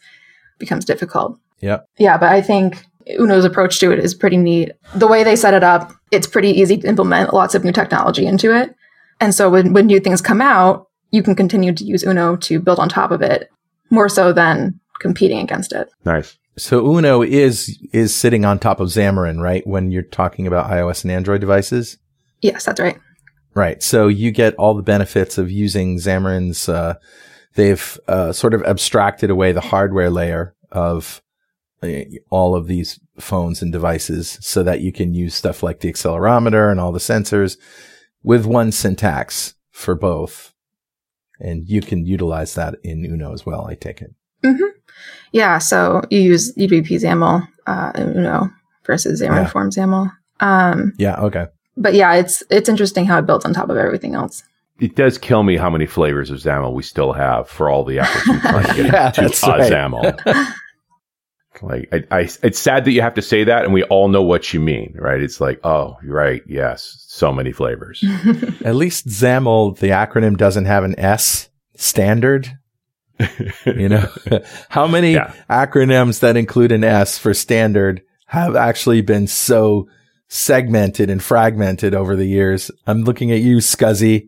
becomes 0.57 0.85
difficult. 0.85 1.37
Yeah. 1.59 1.79
Yeah, 1.97 2.17
but 2.17 2.29
I 2.29 2.41
think 2.41 2.83
Uno's 3.19 3.45
approach 3.45 3.79
to 3.79 3.91
it 3.91 3.99
is 3.99 4.13
pretty 4.13 4.37
neat. 4.37 4.71
The 4.95 5.07
way 5.07 5.23
they 5.23 5.35
set 5.35 5.53
it 5.53 5.63
up, 5.63 5.91
it's 6.11 6.27
pretty 6.27 6.49
easy 6.49 6.77
to 6.77 6.87
implement 6.87 7.33
lots 7.33 7.55
of 7.55 7.63
new 7.63 7.71
technology 7.71 8.25
into 8.25 8.55
it. 8.55 8.75
And 9.19 9.33
so 9.33 9.49
when, 9.49 9.73
when 9.73 9.87
new 9.87 9.99
things 9.99 10.21
come 10.21 10.41
out, 10.41 10.87
you 11.11 11.23
can 11.23 11.35
continue 11.35 11.73
to 11.73 11.83
use 11.83 12.03
Uno 12.03 12.35
to 12.37 12.59
build 12.59 12.79
on 12.79 12.89
top 12.89 13.11
of 13.11 13.21
it 13.21 13.49
more 13.89 14.09
so 14.09 14.33
than 14.33 14.79
competing 14.99 15.39
against 15.39 15.71
it. 15.71 15.89
Nice. 16.05 16.37
So 16.57 16.85
Uno 16.97 17.21
is 17.21 17.79
is 17.93 18.15
sitting 18.15 18.43
on 18.43 18.57
top 18.57 18.79
of 18.79 18.89
Xamarin, 18.89 19.39
right? 19.41 19.65
When 19.65 19.91
you're 19.91 20.01
talking 20.01 20.47
about 20.47 20.69
iOS 20.69 21.03
and 21.03 21.11
Android 21.11 21.39
devices. 21.39 21.97
Yes, 22.41 22.65
that's 22.65 22.79
right. 22.79 22.97
Right. 23.53 23.81
So 23.81 24.07
you 24.07 24.31
get 24.31 24.55
all 24.55 24.73
the 24.73 24.83
benefits 24.83 25.37
of 25.37 25.51
using 25.51 25.97
Xamarin's. 25.97 26.67
Uh, 26.67 26.95
they've 27.53 27.99
uh, 28.07 28.31
sort 28.31 28.53
of 28.53 28.63
abstracted 28.63 29.29
away 29.29 29.51
the 29.51 29.61
hardware 29.61 30.09
layer 30.09 30.55
of 30.71 31.21
all 32.29 32.55
of 32.55 32.67
these 32.67 32.99
phones 33.19 33.61
and 33.61 33.71
devices 33.71 34.37
so 34.41 34.63
that 34.63 34.81
you 34.81 34.91
can 34.91 35.13
use 35.13 35.35
stuff 35.35 35.61
like 35.61 35.79
the 35.79 35.91
accelerometer 35.91 36.71
and 36.71 36.79
all 36.79 36.91
the 36.91 36.99
sensors 36.99 37.57
with 38.23 38.45
one 38.45 38.71
syntax 38.71 39.55
for 39.71 39.95
both. 39.95 40.53
And 41.39 41.67
you 41.69 41.81
can 41.81 42.05
utilize 42.05 42.55
that 42.55 42.75
in 42.83 43.05
Uno 43.05 43.31
as 43.31 43.45
well, 43.45 43.67
I 43.67 43.75
take 43.75 44.01
it. 44.01 44.13
Mm-hmm. 44.43 44.77
Yeah. 45.31 45.59
So 45.59 46.01
you 46.09 46.19
use 46.19 46.53
UWP 46.55 46.87
XAML 46.87 47.47
uh, 47.67 47.91
in 47.95 48.17
Uno 48.17 48.49
versus 48.85 49.21
Xamarin 49.21 49.43
yeah. 49.43 49.47
Form 49.47 49.69
XAML. 49.69 50.11
Um, 50.39 50.93
yeah. 50.97 51.21
Okay. 51.21 51.45
But 51.75 51.93
yeah, 51.93 52.15
it's 52.15 52.41
it's 52.49 52.69
interesting 52.69 53.05
how 53.05 53.19
it 53.19 53.27
builds 53.27 53.45
on 53.45 53.53
top 53.53 53.69
of 53.69 53.77
everything 53.77 54.15
else 54.15 54.43
it 54.79 54.95
does 54.95 55.17
kill 55.17 55.43
me 55.43 55.57
how 55.57 55.69
many 55.69 55.85
flavors 55.85 56.29
of 56.29 56.37
XAML 56.37 56.73
we 56.73 56.83
still 56.83 57.13
have 57.13 57.49
for 57.49 57.69
all 57.69 57.83
the 57.83 57.99
efforts 57.99 58.27
we 58.27 58.39
try 58.39 58.63
to 58.67 58.75
get 58.75 58.93
yeah, 58.93 59.11
to 59.11 59.25
uh, 59.25 59.57
right. 59.57 59.71
XAML. 59.71 60.53
Like, 61.61 61.89
I, 61.91 62.03
I, 62.11 62.29
it's 62.43 62.59
sad 62.59 62.85
that 62.85 62.91
you 62.91 63.01
have 63.01 63.15
to 63.15 63.21
say 63.21 63.43
that, 63.43 63.63
and 63.63 63.73
we 63.73 63.83
all 63.83 64.07
know 64.07 64.23
what 64.23 64.53
you 64.53 64.59
mean, 64.59 64.95
right? 64.97 65.21
It's 65.21 65.41
like, 65.41 65.59
oh, 65.63 65.97
you're 66.03 66.15
right. 66.15 66.41
Yes, 66.47 67.05
so 67.07 67.31
many 67.31 67.51
flavors. 67.51 68.03
At 68.65 68.75
least 68.75 69.07
XAML, 69.07 69.77
the 69.79 69.89
acronym 69.89 70.37
doesn't 70.37 70.65
have 70.65 70.83
an 70.83 70.99
S 70.99 71.49
standard. 71.75 72.57
you 73.65 73.89
know, 73.89 74.07
how 74.69 74.87
many 74.87 75.13
yeah. 75.13 75.33
acronyms 75.49 76.19
that 76.19 76.37
include 76.37 76.71
an 76.71 76.83
S 76.83 77.17
for 77.17 77.33
standard 77.33 78.01
have 78.27 78.55
actually 78.55 79.01
been 79.01 79.27
so 79.27 79.87
segmented 80.27 81.09
and 81.09 81.23
fragmented 81.23 81.95
over 81.95 82.15
the 82.15 82.27
years? 82.27 82.69
I'm 82.85 83.01
looking 83.03 83.31
at 83.31 83.39
you, 83.39 83.57
SCSI. 83.57 84.27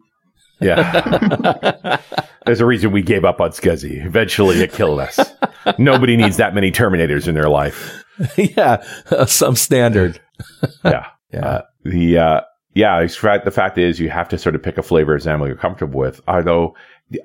Yeah. 0.60 2.00
There's 2.46 2.62
a 2.62 2.66
reason 2.66 2.92
we 2.92 3.02
gave 3.02 3.26
up 3.26 3.42
on 3.42 3.52
SCSI. 3.52 4.06
Eventually 4.06 4.62
it 4.62 4.72
killed 4.72 5.00
us. 5.00 5.20
Nobody 5.78 6.16
needs 6.16 6.38
that 6.38 6.56
many 6.56 6.72
Terminators 6.72 7.28
in 7.28 7.36
their 7.36 7.50
life. 7.50 8.04
yeah. 8.38 8.84
Uh, 9.12 9.26
some 9.26 9.56
standard. 9.56 10.20
yeah. 10.86 11.08
Yeah. 11.32 11.46
Uh, 11.46 11.62
the, 11.84 12.18
uh, 12.18 12.42
yeah, 12.74 13.06
the 13.06 13.52
fact 13.54 13.78
is 13.78 14.00
you 14.00 14.10
have 14.10 14.30
to 14.30 14.38
sort 14.38 14.56
of 14.56 14.64
pick 14.64 14.78
a 14.78 14.84
flavor 14.84 15.16
of 15.16 15.22
XAML 15.22 15.48
you're 15.48 15.56
comfortable 15.56 16.00
with. 16.00 16.22
Although 16.28 16.76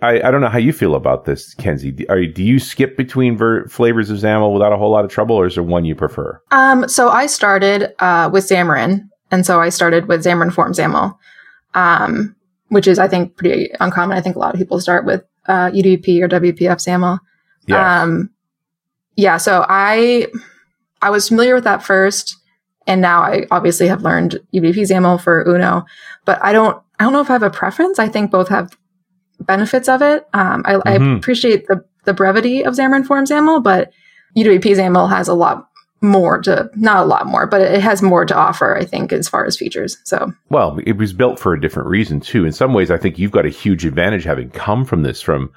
I, 0.02 0.20
I 0.22 0.30
don't 0.30 0.40
know 0.40 0.48
how 0.48 0.58
you 0.58 0.72
feel 0.72 0.94
about 0.94 1.26
this, 1.26 1.54
Kenzie. 1.54 2.08
Are, 2.08 2.24
do 2.24 2.42
you 2.42 2.58
skip 2.58 2.96
between 2.96 3.36
ver- 3.36 3.66
flavors 3.68 4.10
of 4.10 4.18
XAML 4.18 4.52
without 4.52 4.72
a 4.72 4.76
whole 4.76 4.90
lot 4.90 5.04
of 5.04 5.10
trouble, 5.10 5.36
or 5.36 5.46
is 5.46 5.54
there 5.54 5.62
one 5.62 5.84
you 5.84 5.94
prefer? 5.94 6.40
Um, 6.50 6.88
so 6.88 7.08
I 7.08 7.26
started 7.26 7.94
uh, 7.98 8.30
with 8.32 8.44
Xamarin, 8.44 9.08
and 9.30 9.44
so 9.44 9.60
I 9.60 9.68
started 9.68 10.08
with 10.08 10.24
Xamarin 10.24 10.52
Form 10.52 10.72
XAML. 10.72 11.16
Um, 11.74 12.34
which 12.74 12.88
is 12.88 12.98
I 12.98 13.06
think 13.06 13.36
pretty 13.36 13.70
uncommon. 13.78 14.16
I 14.18 14.20
think 14.20 14.34
a 14.34 14.40
lot 14.40 14.52
of 14.52 14.58
people 14.58 14.80
start 14.80 15.06
with 15.06 15.22
uh, 15.46 15.70
UWP 15.70 16.20
or 16.22 16.28
WPF 16.28 16.76
XAML. 16.76 17.20
Yeah. 17.68 18.02
Um, 18.02 18.30
yeah. 19.14 19.36
So 19.36 19.64
I 19.68 20.26
I 21.00 21.10
was 21.10 21.28
familiar 21.28 21.54
with 21.54 21.62
that 21.64 21.84
first, 21.84 22.36
and 22.88 23.00
now 23.00 23.22
I 23.22 23.46
obviously 23.52 23.86
have 23.86 24.02
learned 24.02 24.40
UWP 24.52 24.74
XAML 24.74 25.22
for 25.22 25.46
Uno, 25.46 25.84
but 26.24 26.42
I 26.42 26.52
don't 26.52 26.82
I 26.98 27.04
don't 27.04 27.12
know 27.12 27.20
if 27.20 27.30
I 27.30 27.34
have 27.34 27.44
a 27.44 27.50
preference. 27.50 28.00
I 28.00 28.08
think 28.08 28.32
both 28.32 28.48
have 28.48 28.76
benefits 29.38 29.88
of 29.88 30.02
it. 30.02 30.26
Um, 30.32 30.64
I, 30.66 30.74
mm-hmm. 30.74 30.88
I, 30.88 31.16
appreciate 31.16 31.68
the 31.68 31.84
the 32.06 32.12
brevity 32.12 32.64
of 32.64 32.74
Xamarin 32.74 33.06
Form 33.06 33.24
XAML, 33.24 33.62
but 33.62 33.92
UWP 34.36 34.64
XAML 34.64 35.08
has 35.10 35.28
a 35.28 35.34
lot 35.34 35.68
more 36.04 36.40
to 36.42 36.70
not 36.76 37.02
a 37.02 37.06
lot 37.06 37.26
more, 37.26 37.46
but 37.46 37.60
it 37.60 37.80
has 37.80 38.02
more 38.02 38.24
to 38.24 38.34
offer, 38.34 38.76
I 38.76 38.84
think, 38.84 39.12
as 39.12 39.28
far 39.28 39.44
as 39.44 39.56
features. 39.56 39.96
So 40.04 40.32
well, 40.50 40.78
it 40.86 40.96
was 40.96 41.12
built 41.12 41.38
for 41.38 41.52
a 41.52 41.60
different 41.60 41.88
reason 41.88 42.20
too. 42.20 42.44
In 42.44 42.52
some 42.52 42.74
ways, 42.74 42.90
I 42.90 42.98
think 42.98 43.18
you've 43.18 43.32
got 43.32 43.46
a 43.46 43.50
huge 43.50 43.84
advantage 43.84 44.24
having 44.24 44.50
come 44.50 44.84
from 44.84 45.02
this 45.02 45.20
from 45.20 45.52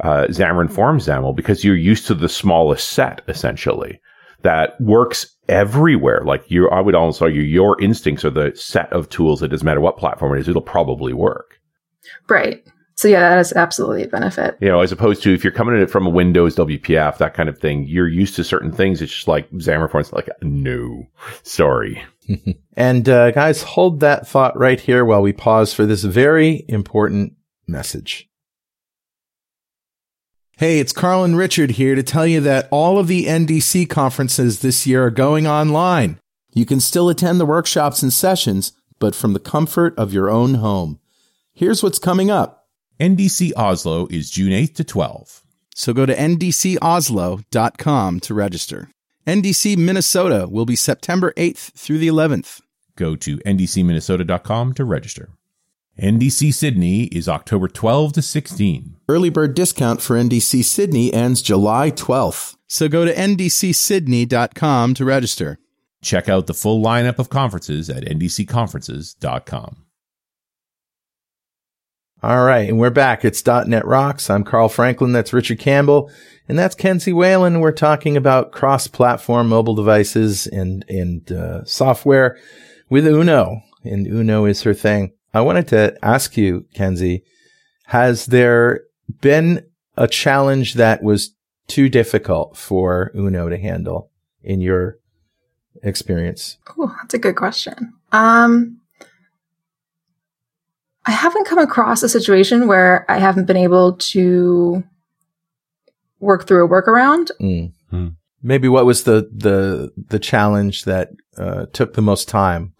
uh, 0.00 0.26
Xamarin 0.28 0.70
Form 0.70 0.98
XAML 0.98 1.34
because 1.34 1.64
you're 1.64 1.76
used 1.76 2.06
to 2.08 2.14
the 2.14 2.28
smallest 2.28 2.90
set 2.90 3.22
essentially 3.28 4.00
that 4.42 4.80
works 4.80 5.34
everywhere. 5.48 6.22
Like 6.24 6.44
you, 6.50 6.68
I 6.68 6.80
would 6.80 6.94
almost 6.94 7.22
argue 7.22 7.42
your 7.42 7.80
instincts 7.80 8.24
are 8.24 8.30
the 8.30 8.52
set 8.54 8.92
of 8.92 9.08
tools. 9.08 9.42
It 9.42 9.48
doesn't 9.48 9.64
matter 9.64 9.80
what 9.80 9.98
platform 9.98 10.36
it 10.36 10.40
is; 10.40 10.48
it'll 10.48 10.62
probably 10.62 11.12
work. 11.12 11.58
Right. 12.28 12.64
So 12.96 13.08
yeah, 13.08 13.20
that 13.20 13.38
is 13.38 13.52
absolutely 13.52 14.04
a 14.04 14.08
benefit. 14.08 14.56
You 14.60 14.68
know, 14.68 14.80
as 14.80 14.90
opposed 14.90 15.22
to 15.24 15.34
if 15.34 15.44
you're 15.44 15.52
coming 15.52 15.76
at 15.76 15.82
it 15.82 15.90
from 15.90 16.06
a 16.06 16.10
Windows 16.10 16.56
WPF, 16.56 17.18
that 17.18 17.34
kind 17.34 17.48
of 17.48 17.58
thing, 17.58 17.84
you're 17.86 18.08
used 18.08 18.36
to 18.36 18.44
certain 18.44 18.72
things. 18.72 19.02
It's 19.02 19.12
just 19.12 19.28
like 19.28 19.50
Xamarin 19.50 19.90
Forms, 19.90 20.12
like 20.14 20.30
no, 20.40 21.06
sorry. 21.42 22.02
and 22.76 23.06
uh, 23.08 23.32
guys, 23.32 23.62
hold 23.62 24.00
that 24.00 24.26
thought 24.26 24.58
right 24.58 24.80
here 24.80 25.04
while 25.04 25.20
we 25.20 25.34
pause 25.34 25.74
for 25.74 25.84
this 25.84 26.04
very 26.04 26.64
important 26.68 27.34
message. 27.66 28.30
Hey, 30.56 30.78
it's 30.78 30.94
Carl 30.94 31.22
and 31.22 31.36
Richard 31.36 31.72
here 31.72 31.94
to 31.94 32.02
tell 32.02 32.26
you 32.26 32.40
that 32.40 32.66
all 32.70 32.98
of 32.98 33.08
the 33.08 33.26
NDC 33.26 33.90
conferences 33.90 34.60
this 34.60 34.86
year 34.86 35.04
are 35.04 35.10
going 35.10 35.46
online. 35.46 36.18
You 36.54 36.64
can 36.64 36.80
still 36.80 37.10
attend 37.10 37.38
the 37.38 37.44
workshops 37.44 38.02
and 38.02 38.10
sessions, 38.10 38.72
but 38.98 39.14
from 39.14 39.34
the 39.34 39.38
comfort 39.38 39.94
of 39.98 40.14
your 40.14 40.30
own 40.30 40.54
home. 40.54 40.98
Here's 41.52 41.82
what's 41.82 41.98
coming 41.98 42.30
up. 42.30 42.65
NDC 42.98 43.52
Oslo 43.56 44.06
is 44.10 44.30
June 44.30 44.52
8th 44.52 44.74
to 44.76 44.84
12. 44.84 45.42
So 45.74 45.92
go 45.92 46.06
to 46.06 46.16
ndcoslo.com 46.16 48.20
to 48.20 48.34
register. 48.34 48.88
NDC 49.26 49.76
Minnesota 49.76 50.46
will 50.48 50.64
be 50.64 50.76
September 50.76 51.34
8th 51.36 51.72
through 51.72 51.98
the 51.98 52.08
11th. 52.08 52.62
Go 52.96 53.14
to 53.16 53.36
ndcminnesota.com 53.38 54.72
to 54.74 54.84
register. 54.84 55.30
NDC 56.00 56.54
Sydney 56.54 57.04
is 57.04 57.28
October 57.28 57.68
12 57.68 58.14
to 58.14 58.22
16. 58.22 58.96
Early 59.08 59.30
bird 59.30 59.54
discount 59.54 60.00
for 60.00 60.16
NDC 60.16 60.64
Sydney 60.64 61.12
ends 61.12 61.42
July 61.42 61.90
12th. 61.90 62.56
So 62.66 62.88
go 62.88 63.04
to 63.04 63.14
ndcsydney.com 63.14 64.94
to 64.94 65.04
register. 65.04 65.58
Check 66.02 66.28
out 66.28 66.46
the 66.46 66.54
full 66.54 66.82
lineup 66.82 67.18
of 67.18 67.28
conferences 67.28 67.90
at 67.90 68.04
ndcconferences.com. 68.04 69.85
All 72.26 72.44
right, 72.44 72.68
and 72.68 72.80
we're 72.80 72.90
back. 72.90 73.24
It's 73.24 73.46
.NET 73.46 73.86
Rocks. 73.86 74.30
I'm 74.30 74.42
Carl 74.42 74.68
Franklin. 74.68 75.12
That's 75.12 75.32
Richard 75.32 75.60
Campbell, 75.60 76.10
and 76.48 76.58
that's 76.58 76.74
Kenzie 76.74 77.12
Whalen. 77.12 77.60
We're 77.60 77.70
talking 77.70 78.16
about 78.16 78.50
cross-platform 78.50 79.48
mobile 79.48 79.76
devices 79.76 80.48
and 80.48 80.84
and 80.88 81.30
uh, 81.30 81.64
software 81.64 82.36
with 82.90 83.06
Uno, 83.06 83.60
and 83.84 84.08
Uno 84.08 84.44
is 84.44 84.64
her 84.64 84.74
thing. 84.74 85.12
I 85.32 85.40
wanted 85.42 85.68
to 85.68 85.96
ask 86.02 86.36
you, 86.36 86.66
Kenzie, 86.74 87.22
has 87.84 88.26
there 88.26 88.80
been 89.20 89.64
a 89.96 90.08
challenge 90.08 90.74
that 90.74 91.04
was 91.04 91.32
too 91.68 91.88
difficult 91.88 92.56
for 92.56 93.12
Uno 93.14 93.48
to 93.48 93.56
handle 93.56 94.10
in 94.42 94.60
your 94.60 94.98
experience? 95.80 96.58
Oh, 96.76 96.92
that's 97.02 97.14
a 97.14 97.18
good 97.18 97.36
question. 97.36 97.92
Um, 98.10 98.80
I 101.06 101.12
haven't 101.12 101.46
come 101.46 101.58
across 101.58 102.02
a 102.02 102.08
situation 102.08 102.66
where 102.66 103.04
I 103.10 103.18
haven't 103.18 103.46
been 103.46 103.56
able 103.56 103.94
to 103.94 104.82
work 106.18 106.46
through 106.46 106.64
a 106.64 106.68
workaround. 106.68 107.30
Mm-hmm. 107.40 108.08
Maybe 108.42 108.68
what 108.68 108.86
was 108.86 109.04
the 109.04 109.30
the 109.34 109.92
the 109.96 110.18
challenge 110.18 110.84
that 110.84 111.10
uh, 111.36 111.66
took 111.72 111.94
the 111.94 112.02
most 112.02 112.28
time 112.28 112.74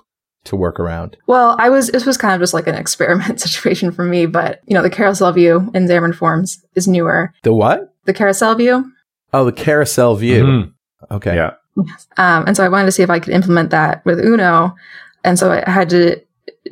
to 0.47 0.57
work 0.57 0.81
around? 0.81 1.17
Well, 1.27 1.57
I 1.59 1.69
was, 1.69 1.89
this 1.89 2.07
was 2.07 2.17
kind 2.17 2.35
of 2.35 2.41
just 2.41 2.55
like 2.55 2.67
an 2.67 2.75
experiment 2.85 3.41
situation 3.41 3.93
for 3.93 4.05
me, 4.05 4.27
but 4.27 4.61
you 4.67 4.75
know, 4.75 4.83
the 4.83 4.91
carousel 4.91 5.33
view 5.33 5.71
in 5.75 5.87
Xamarin 5.87 6.15
Forms 6.15 6.65
is 6.75 6.89
newer. 6.89 7.33
The 7.43 7.53
what? 7.53 7.95
The 8.05 8.15
carousel 8.15 8.55
view. 8.55 8.91
Oh, 9.33 9.45
the 9.45 9.53
carousel 9.53 10.17
view. 10.17 10.45
Mm-hmm. 10.45 11.15
Okay. 11.15 11.35
Yeah. 11.35 11.55
Um, 12.17 12.45
and 12.47 12.57
so 12.57 12.65
I 12.65 12.69
wanted 12.69 12.87
to 12.87 12.93
see 12.93 13.03
if 13.03 13.11
I 13.11 13.21
could 13.21 13.35
implement 13.35 13.71
that 13.71 14.05
with 14.07 14.25
Uno. 14.25 14.75
And 15.25 15.39
so 15.39 15.51
I 15.53 15.69
had 15.71 15.91
to 15.91 16.21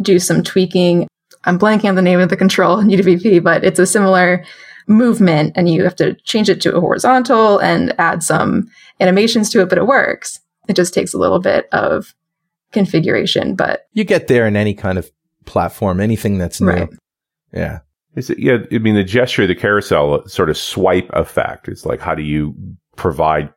do 0.00 0.18
some 0.18 0.42
tweaking. 0.42 1.06
I'm 1.44 1.58
blanking 1.58 1.88
on 1.88 1.94
the 1.94 2.02
name 2.02 2.20
of 2.20 2.28
the 2.28 2.36
control 2.36 2.78
in 2.78 2.88
UWP, 2.88 3.42
but 3.42 3.64
it's 3.64 3.78
a 3.78 3.86
similar 3.86 4.44
movement 4.86 5.52
and 5.56 5.68
you 5.68 5.82
have 5.84 5.96
to 5.96 6.14
change 6.24 6.48
it 6.48 6.60
to 6.62 6.74
a 6.76 6.80
horizontal 6.80 7.58
and 7.58 7.94
add 7.98 8.22
some 8.22 8.68
animations 9.00 9.50
to 9.50 9.62
it, 9.62 9.68
but 9.68 9.78
it 9.78 9.86
works. 9.86 10.40
It 10.68 10.76
just 10.76 10.94
takes 10.94 11.14
a 11.14 11.18
little 11.18 11.38
bit 11.38 11.68
of 11.72 12.14
configuration, 12.72 13.54
but 13.54 13.86
you 13.92 14.04
get 14.04 14.28
there 14.28 14.46
in 14.46 14.56
any 14.56 14.74
kind 14.74 14.98
of 14.98 15.10
platform, 15.46 16.00
anything 16.00 16.38
that's 16.38 16.60
new. 16.60 16.68
Right. 16.68 16.88
Yeah. 17.52 17.78
Is 18.16 18.30
it, 18.30 18.38
yeah, 18.38 18.58
I 18.72 18.78
mean, 18.78 18.94
the 18.94 19.04
gesture 19.04 19.42
of 19.42 19.48
the 19.48 19.54
carousel 19.54 20.14
uh, 20.14 20.26
sort 20.26 20.48
of 20.48 20.56
swipe 20.56 21.10
effect. 21.12 21.68
It's 21.68 21.84
like, 21.84 22.00
how 22.00 22.14
do 22.14 22.22
you 22.22 22.54
provide 22.96 23.52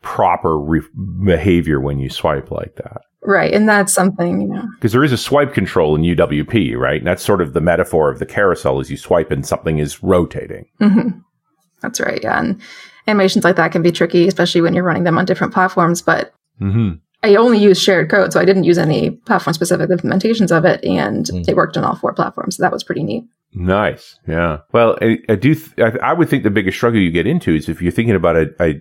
proper 0.00 0.58
re- 0.58 0.80
behavior 1.24 1.78
when 1.78 1.98
you 1.98 2.08
swipe 2.08 2.50
like 2.50 2.76
that? 2.76 3.02
Right. 3.24 3.52
And 3.54 3.68
that's 3.68 3.92
something, 3.92 4.40
you 4.40 4.48
know. 4.48 4.64
Because 4.74 4.92
there 4.92 5.04
is 5.04 5.12
a 5.12 5.18
swipe 5.18 5.54
control 5.54 5.94
in 5.94 6.02
UWP, 6.02 6.76
right? 6.76 6.98
And 6.98 7.06
that's 7.06 7.24
sort 7.24 7.40
of 7.40 7.52
the 7.52 7.60
metaphor 7.60 8.10
of 8.10 8.18
the 8.18 8.26
carousel 8.26 8.80
as 8.80 8.90
you 8.90 8.96
swipe 8.96 9.30
and 9.30 9.46
something 9.46 9.78
is 9.78 10.02
rotating. 10.02 10.66
Mm-hmm. 10.80 11.18
That's 11.80 12.00
right. 12.00 12.20
Yeah. 12.22 12.40
And 12.40 12.60
animations 13.06 13.44
like 13.44 13.56
that 13.56 13.72
can 13.72 13.82
be 13.82 13.92
tricky, 13.92 14.26
especially 14.26 14.60
when 14.60 14.74
you're 14.74 14.84
running 14.84 15.04
them 15.04 15.18
on 15.18 15.24
different 15.24 15.52
platforms. 15.52 16.02
But 16.02 16.34
mm-hmm. 16.60 16.94
I 17.22 17.36
only 17.36 17.58
used 17.58 17.82
shared 17.82 18.10
code, 18.10 18.32
so 18.32 18.40
I 18.40 18.44
didn't 18.44 18.64
use 18.64 18.78
any 18.78 19.10
platform 19.10 19.54
specific 19.54 19.88
implementations 19.90 20.56
of 20.56 20.64
it, 20.64 20.84
and 20.84 21.26
mm. 21.26 21.48
it 21.48 21.54
worked 21.54 21.76
on 21.76 21.84
all 21.84 21.94
four 21.94 22.12
platforms. 22.12 22.56
So 22.56 22.62
that 22.62 22.72
was 22.72 22.82
pretty 22.82 23.04
neat. 23.04 23.24
Nice, 23.54 24.18
yeah. 24.26 24.58
Well, 24.72 24.98
I, 25.00 25.18
I 25.28 25.36
do. 25.36 25.54
Th- 25.54 25.78
I, 25.78 26.10
I, 26.10 26.12
would 26.14 26.28
think 26.28 26.42
the 26.42 26.50
biggest 26.50 26.78
struggle 26.78 27.00
you 27.00 27.10
get 27.10 27.26
into 27.26 27.54
is 27.54 27.68
if 27.68 27.82
you're 27.82 27.92
thinking 27.92 28.16
about 28.16 28.36
a, 28.36 28.50
a, 28.60 28.80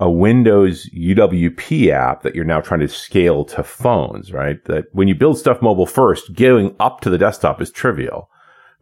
a 0.00 0.10
Windows 0.10 0.88
UWP 0.90 1.88
app 1.90 2.22
that 2.22 2.34
you're 2.34 2.44
now 2.44 2.60
trying 2.60 2.80
to 2.80 2.88
scale 2.88 3.44
to 3.46 3.64
phones, 3.64 4.32
right? 4.32 4.64
That 4.66 4.86
when 4.92 5.08
you 5.08 5.14
build 5.14 5.38
stuff 5.38 5.60
mobile 5.60 5.86
first, 5.86 6.34
getting 6.34 6.74
up 6.78 7.00
to 7.00 7.10
the 7.10 7.18
desktop 7.18 7.60
is 7.60 7.70
trivial. 7.70 8.30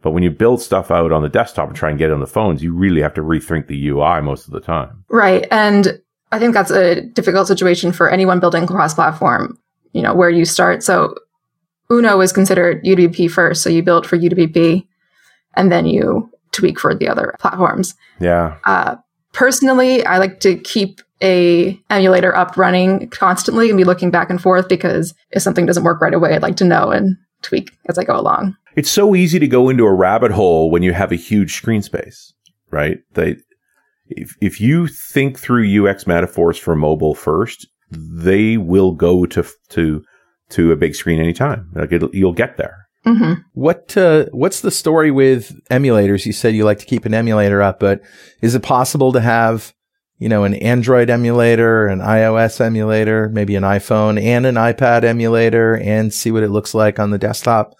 But 0.01 0.11
when 0.11 0.21
you 0.21 0.29
build 0.29 0.61
stuff 0.61 0.91
out 0.91 1.11
on 1.11 1.23
the 1.23 1.29
desktop 1.29 1.69
and 1.69 1.75
try 1.75 1.89
and 1.89 1.97
get 1.97 2.11
it 2.11 2.13
on 2.13 2.19
the 2.19 2.27
phones, 2.27 2.61
you 2.61 2.71
really 2.71 3.01
have 3.01 3.15
to 3.15 3.21
rethink 3.21 3.67
the 3.67 3.87
UI 3.89 4.21
most 4.21 4.45
of 4.45 4.53
the 4.53 4.59
time. 4.59 5.03
Right. 5.09 5.47
And 5.49 5.99
I 6.31 6.39
think 6.39 6.53
that's 6.53 6.71
a 6.71 7.01
difficult 7.01 7.47
situation 7.47 7.91
for 7.91 8.09
anyone 8.09 8.39
building 8.39 8.67
cross 8.67 8.93
platform, 8.93 9.57
you 9.93 10.03
know, 10.03 10.13
where 10.13 10.29
you 10.29 10.45
start. 10.45 10.83
So 10.83 11.15
Uno 11.91 12.21
is 12.21 12.31
considered 12.31 12.83
UWP 12.83 13.31
first. 13.31 13.63
So 13.63 13.69
you 13.69 13.81
build 13.81 14.05
for 14.05 14.17
UWP 14.17 14.85
and 15.55 15.71
then 15.71 15.87
you 15.87 16.29
tweak 16.51 16.79
for 16.79 16.93
the 16.93 17.07
other 17.07 17.35
platforms. 17.39 17.95
Yeah. 18.19 18.57
Uh, 18.65 18.97
personally, 19.37 20.03
I 20.03 20.17
like 20.17 20.39
to 20.41 20.57
keep 20.57 20.99
a 21.21 21.79
emulator 21.91 22.35
up 22.35 22.57
running 22.57 23.07
constantly 23.09 23.69
and 23.69 23.77
be 23.77 23.83
looking 23.83 24.09
back 24.09 24.31
and 24.31 24.41
forth 24.41 24.67
because 24.67 25.13
if 25.29 25.43
something 25.43 25.65
doesn't 25.65 25.83
work 25.83 26.01
right 26.01 26.13
away, 26.13 26.33
I'd 26.33 26.41
like 26.41 26.57
to 26.57 26.65
know 26.65 26.89
and 26.89 27.15
tweak 27.43 27.71
as 27.87 27.99
I 27.99 28.03
go 28.03 28.19
along. 28.19 28.55
It's 28.75 28.89
so 28.89 29.15
easy 29.15 29.37
to 29.39 29.47
go 29.47 29.69
into 29.69 29.85
a 29.85 29.93
rabbit 29.93 30.31
hole 30.31 30.71
when 30.71 30.81
you 30.81 30.91
have 30.93 31.11
a 31.11 31.15
huge 31.15 31.53
screen 31.55 31.83
space, 31.83 32.33
right? 32.71 32.97
They, 33.13 33.37
if, 34.07 34.35
if 34.41 34.59
you 34.59 34.87
think 34.87 35.37
through 35.37 35.87
UX 35.87 36.07
metaphors 36.07 36.57
for 36.57 36.75
mobile 36.75 37.13
first, 37.15 37.67
they 37.91 38.57
will 38.57 38.91
go 38.91 39.25
to, 39.27 39.45
to, 39.69 40.03
to 40.49 40.71
a 40.71 40.75
big 40.75 40.95
screen 40.95 41.19
anytime. 41.19 41.71
Like 41.75 41.91
you'll 41.91 42.33
get 42.33 42.57
there. 42.57 42.86
Mm-hmm. 43.07 43.41
What 43.53 43.95
uh, 43.95 44.25
what's 44.31 44.59
the 44.59 44.71
story 44.71 45.11
with 45.11 45.57
emulators? 45.69 46.25
You 46.25 46.33
said 46.33 46.55
you 46.55 46.65
like 46.65 46.79
to 46.79 46.85
keep 46.85 47.05
an 47.05 47.13
emulator 47.13 47.61
up, 47.61 47.79
but 47.79 48.01
is 48.41 48.53
it 48.53 48.63
possible 48.63 49.13
to 49.13 49.21
have 49.21 49.73
you 50.17 50.27
know 50.27 50.43
an 50.43 50.55
Android 50.55 51.09
emulator, 51.09 51.87
an 51.87 51.99
iOS 51.99 52.59
emulator, 52.59 53.29
maybe 53.29 53.55
an 53.55 53.63
iPhone 53.63 54.21
and 54.21 54.45
an 54.45 54.55
iPad 54.55 55.05
emulator, 55.05 55.77
and 55.77 56.13
see 56.13 56.31
what 56.31 56.43
it 56.43 56.49
looks 56.49 56.73
like 56.73 56.99
on 56.99 57.11
the 57.11 57.17
desktop 57.17 57.75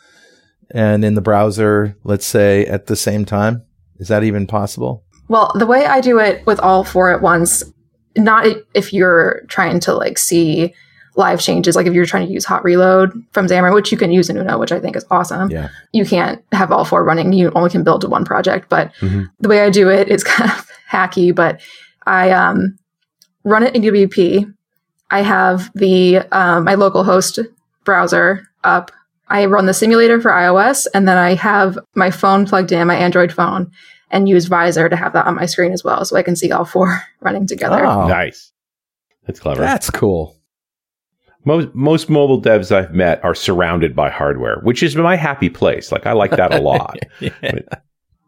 and 0.72 1.04
in 1.04 1.16
the 1.16 1.22
browser? 1.22 1.98
Let's 2.06 2.26
say 2.26 2.66
at 2.66 2.86
the 2.86 2.96
same 2.96 3.26
time. 3.26 3.64
Is 3.98 4.08
that 4.08 4.24
even 4.24 4.48
possible? 4.48 5.04
Well, 5.28 5.52
the 5.56 5.66
way 5.66 5.86
I 5.86 6.00
do 6.00 6.20
it 6.20 6.46
with 6.46 6.60
all 6.62 6.86
four 6.86 7.12
at 7.12 7.22
once, 7.22 7.64
not 8.16 8.48
if 8.74 8.94
you're 8.94 9.42
trying 9.50 9.82
to 9.82 9.94
like 9.94 10.18
see 10.18 10.74
live 11.18 11.42
changes, 11.42 11.76
like 11.76 11.88
if 11.88 11.94
you're 11.94 12.06
trying 12.06 12.28
to 12.28 12.34
use 12.34 12.46
hot 12.46 12.64
reload 12.64 13.12
from 13.32 13.48
Xamarin, 13.48 13.74
which 13.74 13.92
you 13.92 13.98
can 13.98 14.12
use 14.12 14.30
in 14.30 14.38
Uno, 14.38 14.58
which 14.58 14.72
I 14.72 14.80
think 14.80 14.96
is 14.96 15.06
awesome. 15.10 15.50
Yeah. 15.50 15.70
You 15.92 16.06
can't 16.06 16.42
have 16.52 16.72
all 16.72 16.86
four 16.86 17.04
running. 17.04 17.34
You 17.34 17.52
only 17.56 17.70
can 17.70 17.84
build 17.84 18.02
to 18.02 18.08
one 18.08 18.24
project. 18.24 18.70
But 18.70 18.94
mm-hmm. 19.02 19.24
the 19.40 19.50
way 19.50 19.62
I 19.62 19.70
do 19.70 19.90
it 19.90 20.08
is 20.08 20.24
kind 20.24 20.50
of 20.50 20.70
hacky, 20.90 21.36
but 21.36 21.60
I 22.06 22.32
um, 22.32 22.78
run 23.44 23.64
it 23.64 23.76
in 23.76 23.82
UWP. 23.82 24.54
I 25.10 25.22
have 25.22 25.72
the 25.74 26.18
um, 26.32 26.66
my 26.66 26.76
local 26.76 27.04
host 27.04 27.40
browser 27.84 28.48
up. 28.64 28.92
I 29.30 29.46
run 29.46 29.66
the 29.66 29.74
simulator 29.74 30.22
for 30.22 30.32
iOS, 30.32 30.88
and 30.94 31.08
then 31.08 31.18
I 31.18 31.34
have 31.36 31.78
my 31.96 32.12
phone 32.12 32.46
plugged 32.46 32.72
in, 32.72 32.88
my 32.88 32.96
Android 32.96 33.34
phone, 33.34 33.72
and 34.10 34.30
use 34.30 34.48
Vysor 34.48 34.90
to 34.90 34.96
have 34.96 35.14
that 35.14 35.26
on 35.26 35.36
my 35.36 35.46
screen 35.46 35.74
as 35.74 35.84
well, 35.84 36.06
so 36.06 36.16
I 36.16 36.24
can 36.24 36.36
see 36.36 36.52
all 36.52 36.64
four 36.64 37.02
running 37.20 37.48
together. 37.48 37.86
Oh, 37.86 38.08
nice. 38.08 38.54
That's 39.26 39.40
clever. 39.40 39.60
That's 39.60 39.90
cool. 39.90 40.37
Most 41.48 41.74
most 41.74 42.10
mobile 42.10 42.42
devs 42.42 42.74
I've 42.74 42.94
met 42.94 43.24
are 43.24 43.34
surrounded 43.34 43.96
by 43.96 44.10
hardware, 44.10 44.60
which 44.64 44.84
is 44.84 44.98
my 44.98 45.16
happy 45.16 45.50
place. 45.50 45.94
Like 45.94 46.06
I 46.06 46.12
like 46.12 46.32
that 46.32 46.54
a 46.54 46.60
lot. 46.60 47.00
yeah. 47.22 47.32